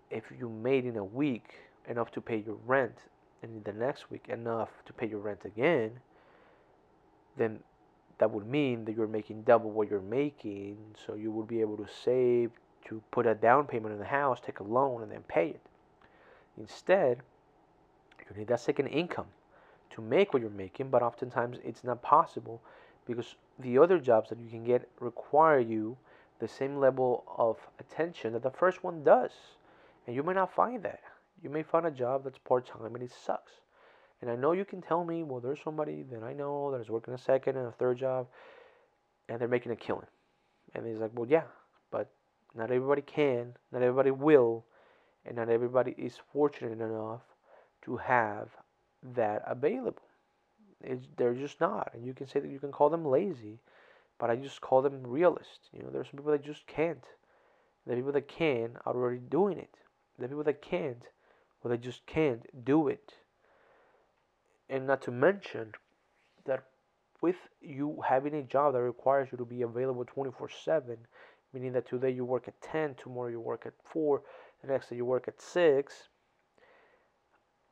if 0.10 0.24
you 0.38 0.50
made 0.50 0.86
in 0.86 0.98
a 0.98 1.04
week 1.04 1.54
enough 1.88 2.12
to 2.12 2.22
pay 2.22 2.38
your 2.38 2.58
rent, 2.66 2.98
and 3.44 3.58
in 3.58 3.64
the 3.64 3.78
next 3.78 4.10
week 4.10 4.28
enough 4.30 4.70
to 4.86 4.94
pay 4.94 5.08
your 5.08 5.20
rent 5.20 5.42
again, 5.46 5.92
then 7.38 7.60
that 8.18 8.32
would 8.32 8.48
mean 8.48 8.86
that 8.86 8.96
you're 8.96 9.08
making 9.08 9.44
double 9.44 9.70
what 9.70 9.90
you're 9.90 10.02
making. 10.02 10.78
So 11.06 11.14
you 11.14 11.32
would 11.32 11.48
be 11.48 11.62
able 11.62 11.78
to 11.78 11.88
save 12.04 12.52
to 12.86 13.02
put 13.12 13.28
a 13.28 13.36
down 13.36 13.68
payment 13.68 13.94
on 13.94 14.00
the 14.00 14.06
house, 14.06 14.40
take 14.44 14.60
a 14.60 14.64
loan, 14.64 15.04
and 15.04 15.12
then 15.12 15.24
pay 15.28 15.50
it. 15.50 15.62
Instead, 16.58 17.20
you 18.20 18.38
need 18.38 18.48
that 18.48 18.60
second 18.60 18.88
income 18.88 19.28
to 19.92 20.02
make 20.02 20.34
what 20.34 20.42
you're 20.42 20.52
making, 20.52 20.90
but 20.90 21.04
oftentimes 21.04 21.58
it's 21.64 21.84
not 21.84 22.02
possible 22.02 22.62
because 23.06 23.36
the 23.60 23.78
other 23.78 24.00
jobs 24.00 24.30
that 24.30 24.40
you 24.40 24.50
can 24.50 24.64
get 24.64 24.90
require 25.00 25.60
you 25.60 25.98
the 26.40 26.48
same 26.48 26.78
level 26.78 27.24
of 27.38 27.58
attention 27.80 28.34
that 28.34 28.44
the 28.44 28.52
first 28.52 28.84
one 28.84 29.04
does. 29.04 29.32
And 30.06 30.16
you 30.16 30.24
may 30.24 30.34
not 30.34 30.54
find 30.54 30.84
that. 30.84 31.02
You 31.42 31.50
may 31.50 31.64
find 31.64 31.86
a 31.86 31.92
job 31.92 32.24
that's 32.24 32.38
part 32.38 32.68
time 32.68 32.94
and 32.96 33.04
it 33.04 33.12
sucks. 33.12 33.52
And 34.22 34.32
I 34.32 34.36
know 34.36 34.52
you 34.52 34.66
can 34.66 34.82
tell 34.82 35.04
me, 35.04 35.24
well, 35.24 35.40
there's 35.40 35.60
somebody 35.64 36.04
that 36.12 36.24
I 36.24 36.34
know 36.34 36.72
that 36.72 36.82
is 36.82 36.90
working 36.90 37.14
a 37.14 37.18
second 37.18 37.58
and 37.58 37.68
a 37.68 37.72
third 37.72 37.98
job 37.98 38.28
and 39.30 39.40
they're 39.40 39.48
making 39.48 39.72
a 39.72 39.76
killing. 39.76 40.08
And 40.74 40.86
he's 40.86 40.98
like, 40.98 41.12
well, 41.14 41.28
yeah, 41.28 41.44
but 41.92 42.10
not 42.56 42.72
everybody 42.72 43.02
can, 43.02 43.54
not 43.72 43.82
everybody 43.82 44.12
will, 44.12 44.66
and 45.26 45.36
not 45.36 45.50
everybody 45.50 45.94
is 45.98 46.20
fortunate 46.34 46.82
enough 46.82 47.22
to 47.84 47.98
have 47.98 48.50
that 49.16 49.44
available. 49.46 50.02
It's, 50.84 51.06
they're 51.18 51.34
just 51.34 51.60
not. 51.60 51.92
And 51.94 52.06
you 52.06 52.14
can 52.14 52.28
say 52.28 52.40
that 52.40 52.52
you 52.52 52.60
can 52.60 52.72
call 52.72 52.90
them 52.90 53.06
lazy 53.06 53.60
but 54.20 54.30
I 54.30 54.36
just 54.36 54.62
call 54.62 54.82
them 54.82 55.06
realists. 55.06 55.70
You 55.72 55.84
know, 55.84 55.90
there's 55.92 56.08
some 56.08 56.18
people 56.18 56.32
that 56.32 56.44
just 56.44 56.66
can't. 56.68 57.04
The 57.86 57.96
people 57.96 58.12
that 58.12 58.28
can 58.28 58.78
are 58.86 58.96
already 58.96 59.20
doing 59.20 59.58
it. 59.58 59.76
The 60.20 60.28
people 60.28 60.44
that 60.44 60.62
can't, 60.62 61.04
well, 61.62 61.72
they 61.72 61.78
just 61.78 62.06
can't 62.06 62.66
do 62.66 62.88
it. 62.88 63.14
And 64.70 64.88
not 64.88 65.02
to 65.04 65.12
mention 65.12 65.74
that 66.46 66.64
with 67.22 67.36
you 67.62 68.02
having 68.08 68.34
a 68.34 68.44
job 68.44 68.74
that 68.74 68.82
requires 68.82 69.30
you 69.32 69.38
to 69.38 69.46
be 69.46 69.62
available 69.62 70.04
24 70.04 70.50
7, 70.50 70.98
meaning 71.54 71.74
that 71.74 71.88
today 71.88 72.10
you 72.10 72.26
work 72.26 72.48
at 72.48 72.60
10, 72.62 72.96
tomorrow 72.96 73.30
you 73.30 73.40
work 73.40 73.66
at 73.66 73.74
4, 73.86 74.22
the 74.62 74.68
next 74.68 74.90
day 74.90 74.98
you 74.98 75.06
work 75.06 75.28
at 75.28 75.40
6, 75.40 76.10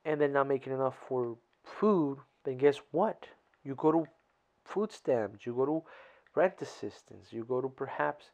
and 0.06 0.22
then 0.22 0.32
not 0.32 0.48
making 0.48 0.74
enough 0.74 0.96
for 1.10 1.36
food, 1.64 2.20
then 2.46 2.58
guess 2.58 2.78
what? 2.92 3.28
You 3.64 3.76
go 3.76 3.92
to 3.92 4.06
food 4.64 4.92
stamps, 4.92 5.46
you 5.46 5.54
go 5.54 5.66
to 5.66 5.84
rent 6.36 6.56
assistance. 6.62 7.28
You 7.32 7.44
go 7.44 7.62
to 7.62 7.70
perhaps, 7.70 8.26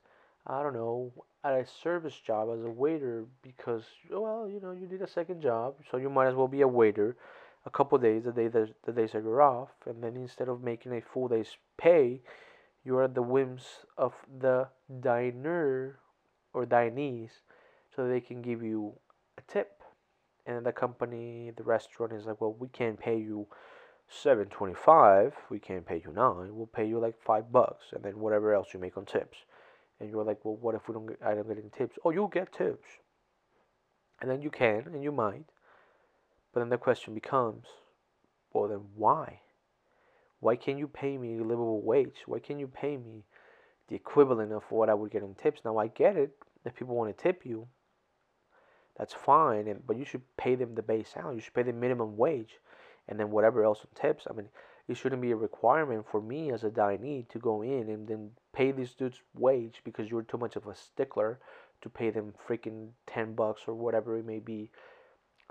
I 0.46 0.62
don't 0.62 0.74
know, 0.74 1.14
at 1.44 1.54
a 1.54 1.66
service 1.66 2.20
job 2.20 2.50
as 2.54 2.64
a 2.64 2.70
waiter 2.70 3.26
because, 3.42 3.84
well, 4.10 4.50
you 4.50 4.60
know, 4.60 4.72
you 4.72 4.88
need 4.88 5.02
a 5.02 5.08
second 5.08 5.42
job, 5.42 5.76
so 5.90 5.98
you 5.98 6.10
might 6.10 6.28
as 6.28 6.36
well 6.36 6.48
be 6.48 6.62
a 6.62 6.68
waiter 6.68 7.16
a 7.66 7.70
couple 7.70 7.98
days, 7.98 8.24
the 8.24 8.32
day 8.32 8.48
the, 8.48 8.70
the 8.86 8.92
days 8.92 9.12
that 9.12 9.24
you're 9.24 9.42
off, 9.42 9.70
and 9.86 10.04
then 10.04 10.16
instead 10.16 10.50
of 10.50 10.64
making 10.64 10.94
a 10.94 11.02
full 11.02 11.28
day's 11.28 11.58
pay, 11.78 12.22
you're 12.84 13.04
at 13.04 13.14
the 13.14 13.22
whims 13.22 13.64
of 13.98 14.14
the 14.40 14.68
diner 15.00 16.00
or 16.54 16.66
dinees, 16.66 17.30
so 17.96 18.08
they 18.08 18.20
can 18.20 18.42
give 18.42 18.64
you 18.64 18.94
a 19.38 19.42
tip. 19.52 19.84
And 20.48 20.66
the 20.66 20.72
company, 20.72 21.52
the 21.56 21.62
restaurant 21.62 22.14
is 22.14 22.26
like, 22.26 22.42
well, 22.42 22.56
we 22.58 22.68
can't 22.70 23.00
pay 23.00 23.18
you 23.18 23.46
725 24.12 25.34
we 25.50 25.60
can't 25.60 25.86
pay 25.86 26.02
you 26.06 26.12
nine 26.14 26.56
we'll 26.56 26.68
pay 26.68 26.86
you 26.86 27.00
like 27.00 27.16
five 27.22 27.52
bucks 27.52 27.86
and 27.94 28.04
then 28.04 28.20
whatever 28.20 28.54
else 28.54 28.70
you 28.74 28.80
make 28.80 28.98
on 28.98 29.06
tips 29.06 29.40
and 30.00 30.10
you're 30.10 30.24
like 30.24 30.44
well 30.44 30.58
what 30.58 30.76
if 30.76 30.88
we 30.88 30.94
don't 30.94 31.08
get 31.08 31.20
i 31.26 31.34
don't 31.34 31.48
get 31.48 31.58
any 31.58 31.70
tips 31.76 31.98
oh 32.06 32.12
you'll 32.12 32.28
get 32.28 32.54
tips 32.54 32.90
and 34.22 34.30
then 34.30 34.42
you 34.42 34.50
can 34.50 34.84
and 34.94 35.04
you 35.04 35.12
might 35.12 35.46
but 36.54 36.60
then 36.60 36.70
the 36.70 36.78
question 36.78 37.14
becomes 37.14 37.68
well 38.54 38.68
then 38.68 38.82
why 38.96 39.40
Why 40.40 40.56
can't 40.56 40.80
you 40.80 40.88
pay 40.88 41.18
me 41.18 41.38
a 41.40 41.44
livable 41.44 41.82
wage? 41.82 42.24
Why 42.26 42.40
can't 42.40 42.60
you 42.60 42.68
pay 42.68 42.98
me 42.98 43.24
the 43.88 43.96
equivalent 43.96 44.52
of 44.52 44.64
what 44.72 44.90
I 44.90 44.94
would 44.96 45.12
get 45.12 45.24
in 45.24 45.36
tips? 45.36 45.62
Now 45.64 45.78
I 45.78 45.88
get 45.88 46.18
it. 46.18 46.32
If 46.66 46.76
people 46.76 46.96
want 46.96 47.16
to 47.16 47.24
tip 47.24 47.46
you, 47.46 47.68
that's 48.98 49.14
fine. 49.14 49.68
And, 49.68 49.86
but 49.86 49.98
you 49.98 50.06
should 50.06 50.24
pay 50.38 50.56
them 50.56 50.76
the 50.76 50.82
base 50.82 51.10
salary. 51.10 51.36
You 51.36 51.42
should 51.42 51.54
pay 51.54 51.64
them 51.64 51.80
minimum 51.80 52.18
wage, 52.18 52.60
and 53.08 53.20
then 53.20 53.32
whatever 53.32 53.64
else 53.64 53.80
on 53.80 53.88
tips. 54.02 54.26
I 54.30 54.34
mean, 54.34 54.48
it 54.88 54.98
shouldn't 54.98 55.22
be 55.22 55.32
a 55.32 55.36
requirement 55.36 56.06
for 56.10 56.22
me 56.22 56.52
as 56.52 56.64
a 56.64 56.70
dinee 56.70 57.26
to 57.30 57.40
go 57.40 57.62
in 57.62 57.90
and 57.90 58.08
then 58.08 58.32
pay 58.54 58.72
these 58.72 58.94
dudes 58.94 59.22
wage 59.36 59.82
because 59.84 60.10
you're 60.10 60.24
too 60.24 60.38
much 60.38 60.56
of 60.56 60.68
a 60.68 60.76
stickler 60.76 61.40
to 61.82 61.90
pay 61.90 62.10
them 62.10 62.34
freaking 62.48 62.90
10 63.08 63.34
bucks 63.34 63.62
or 63.68 63.74
whatever 63.74 64.18
it 64.18 64.26
may 64.26 64.40
be 64.40 64.70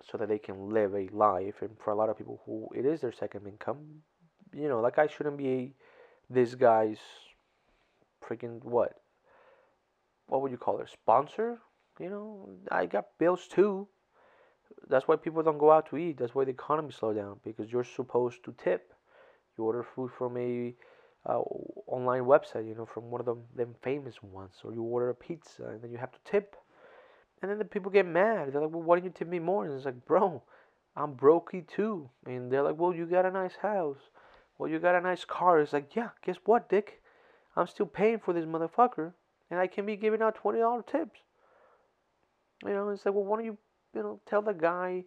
so 0.02 0.16
that 0.18 0.28
they 0.28 0.38
can 0.38 0.70
live 0.70 0.94
a 0.94 1.08
life 1.08 1.62
and 1.62 1.70
for 1.82 1.90
a 1.90 1.96
lot 1.96 2.08
of 2.08 2.16
people 2.16 2.40
who 2.46 2.68
it 2.74 2.86
is 2.86 3.00
their 3.00 3.12
second 3.12 3.46
income 3.46 3.78
you 4.54 4.68
know 4.68 4.82
that 4.82 4.96
guy 4.96 5.06
shouldn't 5.06 5.36
be 5.36 5.74
this 6.28 6.54
guy's 6.54 6.98
freaking 8.26 8.62
what 8.64 9.00
what 10.26 10.40
would 10.40 10.50
you 10.50 10.56
call 10.56 10.78
it 10.78 10.88
sponsor 10.88 11.58
you 11.98 12.08
know 12.08 12.48
i 12.70 12.86
got 12.86 13.06
bills 13.18 13.46
too 13.46 13.86
that's 14.88 15.06
why 15.06 15.16
people 15.16 15.42
don't 15.42 15.58
go 15.58 15.70
out 15.70 15.88
to 15.88 15.96
eat 15.96 16.16
that's 16.18 16.34
why 16.34 16.44
the 16.44 16.50
economy 16.50 16.90
slow 16.92 17.12
down 17.12 17.38
because 17.44 17.70
you're 17.70 17.84
supposed 17.84 18.42
to 18.44 18.54
tip 18.62 18.92
you 19.56 19.64
order 19.64 19.82
food 19.82 20.10
from 20.16 20.36
a 20.36 20.74
uh, 21.26 21.38
online 21.86 22.22
website, 22.24 22.66
you 22.66 22.74
know, 22.74 22.86
from 22.86 23.10
one 23.10 23.20
of 23.20 23.26
them 23.26 23.42
them 23.54 23.74
famous 23.82 24.22
ones, 24.22 24.54
or 24.64 24.72
you 24.72 24.82
order 24.82 25.10
a 25.10 25.14
pizza 25.14 25.64
and 25.66 25.82
then 25.82 25.90
you 25.90 25.98
have 25.98 26.12
to 26.12 26.18
tip, 26.24 26.56
and 27.42 27.50
then 27.50 27.58
the 27.58 27.64
people 27.64 27.90
get 27.90 28.06
mad. 28.06 28.52
They're 28.52 28.60
like, 28.60 28.70
"Well, 28.70 28.82
why 28.82 28.96
didn't 28.96 29.06
you 29.06 29.10
tip 29.12 29.28
me 29.28 29.38
more?" 29.38 29.64
And 29.64 29.74
it's 29.74 29.84
like, 29.84 30.04
"Bro, 30.06 30.42
I'm 30.96 31.14
brokey 31.16 31.66
too." 31.66 32.10
And 32.26 32.50
they're 32.50 32.62
like, 32.62 32.78
"Well, 32.78 32.94
you 32.94 33.06
got 33.06 33.26
a 33.26 33.30
nice 33.30 33.56
house. 33.56 34.10
Well, 34.58 34.70
you 34.70 34.78
got 34.78 34.94
a 34.94 35.00
nice 35.00 35.24
car." 35.24 35.60
It's 35.60 35.72
like, 35.72 35.94
"Yeah, 35.94 36.10
guess 36.24 36.36
what, 36.44 36.68
Dick? 36.68 37.02
I'm 37.56 37.66
still 37.66 37.86
paying 37.86 38.18
for 38.20 38.32
this 38.32 38.46
motherfucker, 38.46 39.12
and 39.50 39.60
I 39.60 39.66
can 39.66 39.84
be 39.86 39.96
giving 39.96 40.22
out 40.22 40.36
twenty 40.36 40.60
dollar 40.60 40.82
tips." 40.82 41.20
You 42.64 42.70
know, 42.70 42.88
it's 42.90 43.04
like, 43.04 43.14
"Well, 43.14 43.24
why 43.24 43.36
don't 43.38 43.46
you, 43.46 43.58
you 43.94 44.02
know, 44.02 44.20
tell 44.26 44.42
the 44.42 44.54
guy?" 44.54 45.04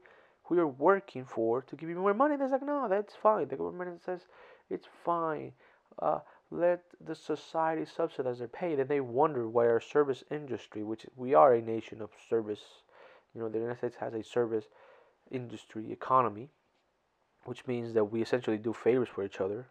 who 0.47 0.57
you're 0.57 0.67
working 0.67 1.23
for 1.23 1.61
to 1.61 1.77
give 1.77 1.87
you 1.87 1.95
more 1.95 2.13
money. 2.13 2.35
They're 2.35 2.49
like, 2.49 2.61
no, 2.61 2.89
that's 2.89 3.15
fine. 3.15 3.47
The 3.47 3.55
government 3.55 4.01
says 4.03 4.25
it's 4.69 4.89
fine 5.05 5.53
uh, 5.99 6.19
let 6.51 6.83
the 7.03 7.15
society 7.15 7.85
subsidize 7.85 8.39
their 8.39 8.47
pay. 8.47 8.75
Then 8.75 8.87
they 8.87 8.99
wonder 8.99 9.49
why 9.49 9.67
our 9.67 9.79
service 9.79 10.23
industry, 10.31 10.83
which 10.83 11.05
we 11.15 11.33
are 11.33 11.53
a 11.53 11.61
nation 11.61 12.01
of 12.01 12.11
service, 12.29 12.61
you 13.33 13.41
know, 13.41 13.49
the 13.49 13.59
United 13.59 13.79
States 13.79 13.95
has 13.99 14.13
a 14.13 14.23
service 14.23 14.65
industry 15.31 15.91
economy, 15.91 16.49
which 17.45 17.65
means 17.65 17.93
that 17.93 18.05
we 18.05 18.21
essentially 18.21 18.57
do 18.57 18.73
favors 18.73 19.09
for 19.09 19.23
each 19.23 19.41
other. 19.41 19.67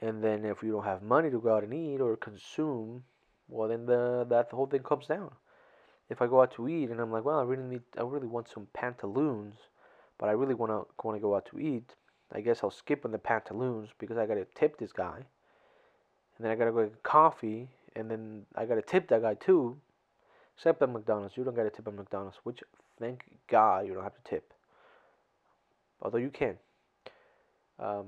And 0.00 0.22
then 0.22 0.44
if 0.44 0.62
you 0.62 0.72
don't 0.72 0.84
have 0.84 1.02
money 1.02 1.30
to 1.30 1.40
go 1.40 1.54
out 1.54 1.64
and 1.64 1.72
eat 1.72 2.00
or 2.00 2.16
consume, 2.16 3.04
well, 3.48 3.68
then 3.68 3.86
the 3.86 4.26
that 4.28 4.50
whole 4.50 4.66
thing 4.66 4.82
comes 4.82 5.06
down. 5.06 5.30
If 6.10 6.20
I 6.20 6.26
go 6.26 6.42
out 6.42 6.54
to 6.56 6.68
eat 6.68 6.90
and 6.90 7.00
I'm 7.00 7.10
like, 7.10 7.24
well, 7.24 7.38
I 7.38 7.44
really 7.44 7.62
need, 7.62 7.82
I 7.98 8.02
really 8.02 8.26
want 8.26 8.48
some 8.48 8.68
pantaloons, 8.74 9.54
but 10.18 10.28
I 10.28 10.32
really 10.32 10.54
want 10.54 10.70
to 10.70 10.86
want 11.02 11.16
to 11.16 11.20
go 11.20 11.34
out 11.34 11.46
to 11.50 11.58
eat 11.58 11.94
I 12.34 12.40
guess 12.40 12.60
I'll 12.62 12.70
skip 12.70 13.04
on 13.04 13.12
the 13.12 13.18
pantaloons 13.18 13.90
because 13.98 14.18
I 14.18 14.26
gotta 14.26 14.46
tip 14.54 14.78
this 14.78 14.92
guy. 14.92 15.16
And 16.36 16.44
then 16.44 16.50
I 16.50 16.56
gotta 16.56 16.72
go 16.72 16.84
get 16.84 17.02
coffee, 17.04 17.68
and 17.94 18.10
then 18.10 18.44
I 18.56 18.64
gotta 18.64 18.82
tip 18.82 19.08
that 19.08 19.22
guy 19.22 19.34
too. 19.34 19.78
Except 20.56 20.82
at 20.82 20.90
McDonald's, 20.90 21.36
you 21.36 21.44
don't 21.44 21.54
gotta 21.54 21.70
tip 21.70 21.86
at 21.86 21.94
McDonald's, 21.94 22.38
which 22.42 22.62
thank 22.98 23.24
God 23.48 23.86
you 23.86 23.94
don't 23.94 24.02
have 24.02 24.14
to 24.14 24.30
tip. 24.30 24.52
Although 26.02 26.18
you 26.18 26.30
can. 26.30 26.56
Um, 27.78 28.06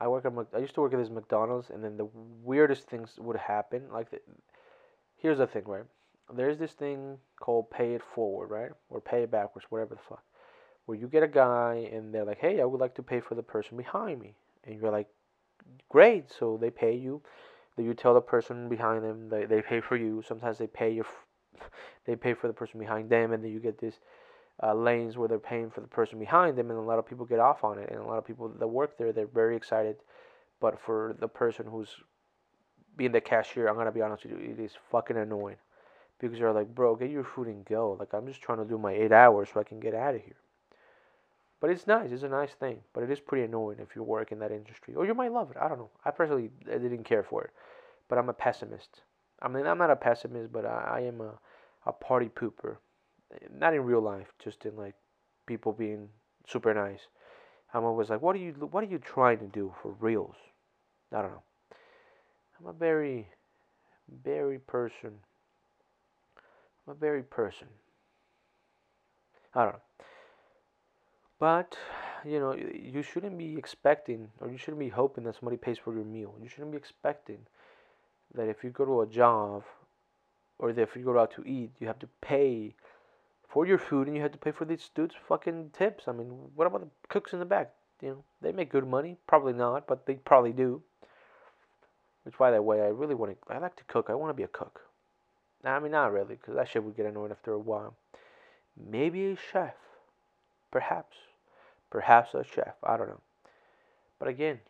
I 0.00 0.08
work 0.08 0.24
at 0.24 0.32
I 0.54 0.58
used 0.58 0.74
to 0.74 0.80
work 0.80 0.94
at 0.94 0.98
this 0.98 1.10
McDonald's, 1.10 1.70
and 1.70 1.84
then 1.84 1.96
the 1.98 2.08
weirdest 2.42 2.88
things 2.88 3.18
would 3.18 3.36
happen. 3.36 3.84
Like, 3.92 4.10
the, 4.10 4.20
here's 5.16 5.38
the 5.38 5.46
thing, 5.46 5.64
right? 5.66 5.84
There's 6.34 6.58
this 6.58 6.72
thing 6.72 7.18
called 7.40 7.70
pay 7.70 7.94
it 7.94 8.02
forward, 8.14 8.50
right, 8.50 8.70
or 8.90 9.00
pay 9.00 9.22
it 9.22 9.30
backwards, 9.30 9.66
whatever 9.70 9.94
the 9.94 10.00
fuck 10.08 10.22
where 10.88 10.96
you 10.96 11.06
get 11.06 11.22
a 11.22 11.28
guy 11.28 11.86
and 11.92 12.14
they're 12.14 12.24
like, 12.24 12.38
hey, 12.38 12.62
I 12.62 12.64
would 12.64 12.80
like 12.80 12.94
to 12.94 13.02
pay 13.02 13.20
for 13.20 13.34
the 13.34 13.42
person 13.42 13.76
behind 13.76 14.22
me. 14.22 14.32
And 14.64 14.80
you're 14.80 14.90
like, 14.90 15.06
great. 15.90 16.32
So 16.32 16.56
they 16.58 16.70
pay 16.70 16.96
you. 16.96 17.20
Then 17.76 17.84
you 17.84 17.92
tell 17.92 18.14
the 18.14 18.22
person 18.22 18.70
behind 18.70 19.04
them 19.04 19.28
they, 19.28 19.44
they 19.44 19.60
pay 19.60 19.82
for 19.82 19.96
you. 19.96 20.24
Sometimes 20.26 20.56
they 20.56 20.66
pay 20.66 20.90
your, 20.90 21.04
they 22.06 22.16
pay 22.16 22.32
for 22.32 22.46
the 22.46 22.54
person 22.54 22.80
behind 22.80 23.10
them, 23.10 23.32
and 23.32 23.44
then 23.44 23.50
you 23.50 23.60
get 23.60 23.78
this 23.78 23.96
uh, 24.62 24.72
lanes 24.72 25.18
where 25.18 25.28
they're 25.28 25.38
paying 25.38 25.70
for 25.70 25.82
the 25.82 25.86
person 25.86 26.18
behind 26.18 26.56
them, 26.56 26.70
and 26.70 26.78
a 26.78 26.82
lot 26.82 26.98
of 26.98 27.06
people 27.06 27.26
get 27.26 27.38
off 27.38 27.64
on 27.64 27.78
it, 27.78 27.90
and 27.90 28.00
a 28.00 28.06
lot 28.06 28.16
of 28.16 28.26
people 28.26 28.48
that 28.48 28.66
work 28.66 28.96
there 28.96 29.12
they're 29.12 29.26
very 29.26 29.56
excited, 29.56 29.96
but 30.58 30.80
for 30.80 31.14
the 31.20 31.28
person 31.28 31.66
who's 31.66 31.90
being 32.96 33.12
the 33.12 33.20
cashier, 33.20 33.68
I'm 33.68 33.76
gonna 33.76 33.92
be 33.92 34.00
honest 34.00 34.24
with 34.24 34.32
you, 34.32 34.54
it 34.54 34.58
is 34.58 34.72
fucking 34.90 35.18
annoying, 35.18 35.56
because 36.18 36.38
they're 36.38 36.52
like, 36.52 36.74
bro, 36.74 36.96
get 36.96 37.10
your 37.10 37.24
food 37.24 37.48
and 37.48 37.64
go. 37.64 37.96
Like 37.98 38.12
I'm 38.12 38.26
just 38.26 38.40
trying 38.42 38.58
to 38.58 38.64
do 38.64 38.78
my 38.78 38.92
eight 38.92 39.12
hours 39.12 39.48
so 39.52 39.60
I 39.60 39.64
can 39.64 39.80
get 39.80 39.94
out 39.94 40.14
of 40.14 40.22
here. 40.22 40.36
But 41.60 41.70
it's 41.70 41.86
nice. 41.86 42.10
It's 42.12 42.22
a 42.22 42.28
nice 42.28 42.52
thing. 42.52 42.80
But 42.92 43.02
it 43.02 43.10
is 43.10 43.20
pretty 43.20 43.44
annoying 43.44 43.78
if 43.80 43.96
you 43.96 44.02
work 44.02 44.30
in 44.30 44.38
that 44.40 44.52
industry. 44.52 44.94
Or 44.94 45.04
you 45.04 45.14
might 45.14 45.32
love 45.32 45.50
it. 45.50 45.56
I 45.60 45.68
don't 45.68 45.78
know. 45.78 45.90
I 46.04 46.10
personally 46.10 46.50
I 46.66 46.78
didn't 46.78 47.04
care 47.04 47.22
for 47.22 47.42
it. 47.44 47.50
But 48.08 48.18
I'm 48.18 48.28
a 48.28 48.34
pessimist. 48.34 49.02
I 49.42 49.48
mean, 49.48 49.66
I'm 49.66 49.78
not 49.78 49.90
a 49.90 49.96
pessimist, 49.96 50.52
but 50.52 50.64
I, 50.64 50.98
I 50.98 51.00
am 51.00 51.20
a, 51.20 51.38
a 51.86 51.92
party 51.92 52.28
pooper. 52.28 52.76
Not 53.52 53.74
in 53.74 53.82
real 53.82 54.00
life, 54.00 54.32
just 54.42 54.64
in 54.64 54.76
like 54.76 54.94
people 55.46 55.72
being 55.72 56.08
super 56.46 56.72
nice. 56.72 57.00
I'm 57.74 57.84
always 57.84 58.08
like, 58.08 58.22
what 58.22 58.34
are 58.34 58.38
you 58.38 58.52
what 58.70 58.82
are 58.82 58.86
you 58.86 58.98
trying 58.98 59.38
to 59.40 59.46
do 59.46 59.74
for 59.82 59.94
reals? 60.00 60.36
I 61.12 61.22
don't 61.22 61.32
know. 61.32 61.42
I'm 62.58 62.66
a 62.66 62.72
very 62.72 63.28
very 64.24 64.58
person. 64.58 65.12
A 66.88 66.94
very 66.94 67.22
person. 67.22 67.68
I 69.54 69.64
don't 69.64 69.74
know. 69.74 69.80
But 71.38 71.76
you 72.24 72.40
know, 72.40 72.54
you 72.54 73.02
shouldn't 73.02 73.38
be 73.38 73.56
expecting 73.56 74.28
or 74.40 74.50
you 74.50 74.56
shouldn't 74.56 74.80
be 74.80 74.88
hoping 74.88 75.24
that 75.24 75.36
somebody 75.36 75.56
pays 75.56 75.78
for 75.78 75.94
your 75.94 76.04
meal. 76.04 76.34
You 76.42 76.48
shouldn't 76.48 76.72
be 76.72 76.78
expecting 76.78 77.38
that 78.34 78.48
if 78.48 78.64
you 78.64 78.70
go 78.70 78.84
to 78.84 79.02
a 79.02 79.06
job 79.06 79.64
or 80.58 80.72
that 80.72 80.82
if 80.82 80.96
you 80.96 81.04
go 81.04 81.18
out 81.18 81.32
to 81.32 81.44
eat, 81.46 81.70
you 81.78 81.86
have 81.86 81.98
to 82.00 82.08
pay 82.20 82.74
for 83.48 83.66
your 83.66 83.78
food 83.78 84.06
and 84.06 84.16
you 84.16 84.22
have 84.22 84.32
to 84.32 84.38
pay 84.38 84.50
for 84.50 84.64
these 84.64 84.90
dudes' 84.94 85.14
fucking 85.28 85.70
tips. 85.76 86.04
I 86.08 86.12
mean, 86.12 86.28
what 86.54 86.66
about 86.66 86.80
the 86.80 86.90
cooks 87.08 87.32
in 87.32 87.38
the 87.38 87.44
back? 87.44 87.72
You 88.02 88.08
know, 88.08 88.24
they 88.40 88.52
make 88.52 88.70
good 88.70 88.86
money. 88.86 89.16
Probably 89.26 89.52
not, 89.52 89.86
but 89.86 90.06
they 90.06 90.14
probably 90.14 90.52
do. 90.52 90.82
Which, 92.24 92.36
by 92.36 92.50
the 92.50 92.60
way, 92.60 92.80
I 92.80 92.88
really 92.88 93.14
want 93.14 93.32
to. 93.32 93.52
I 93.52 93.58
like 93.58 93.76
to 93.76 93.84
cook. 93.84 94.06
I 94.10 94.14
want 94.14 94.30
to 94.30 94.34
be 94.34 94.42
a 94.42 94.48
cook. 94.48 94.87
I 95.64 95.78
mean, 95.80 95.92
not 95.92 96.12
really, 96.12 96.36
because 96.36 96.54
that 96.54 96.68
shit 96.68 96.84
would 96.84 96.96
get 96.96 97.06
annoying 97.06 97.32
after 97.32 97.52
a 97.52 97.58
while. 97.58 97.94
Maybe 98.76 99.26
a 99.26 99.36
chef, 99.36 99.74
perhaps 100.70 101.16
perhaps 101.90 102.34
a 102.34 102.44
chef. 102.44 102.74
I 102.82 102.96
don't 102.96 103.08
know. 103.08 103.20
But 104.18 104.28
again, 104.28 104.60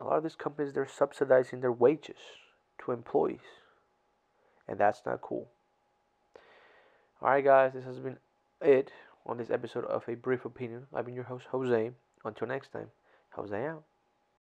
a 0.00 0.04
lot 0.04 0.16
of 0.16 0.22
these 0.22 0.36
companies 0.36 0.72
they're 0.72 0.88
subsidizing 0.88 1.60
their 1.60 1.72
wages 1.72 2.16
to 2.84 2.92
employees, 2.92 3.40
and 4.68 4.78
that's 4.78 5.02
not 5.04 5.20
cool. 5.20 5.48
All 7.22 7.30
right, 7.30 7.44
guys, 7.44 7.72
this 7.72 7.84
has 7.84 7.98
been 7.98 8.18
it 8.60 8.92
on 9.24 9.38
this 9.38 9.50
episode 9.50 9.84
of 9.86 10.04
A 10.08 10.14
Brief 10.14 10.44
Opinion. 10.44 10.86
I've 10.94 11.06
been 11.06 11.14
your 11.14 11.24
host, 11.24 11.46
Jose. 11.50 11.90
Until 12.24 12.48
next 12.48 12.72
time, 12.72 12.88
Jose 13.30 13.66
out. 13.66 13.82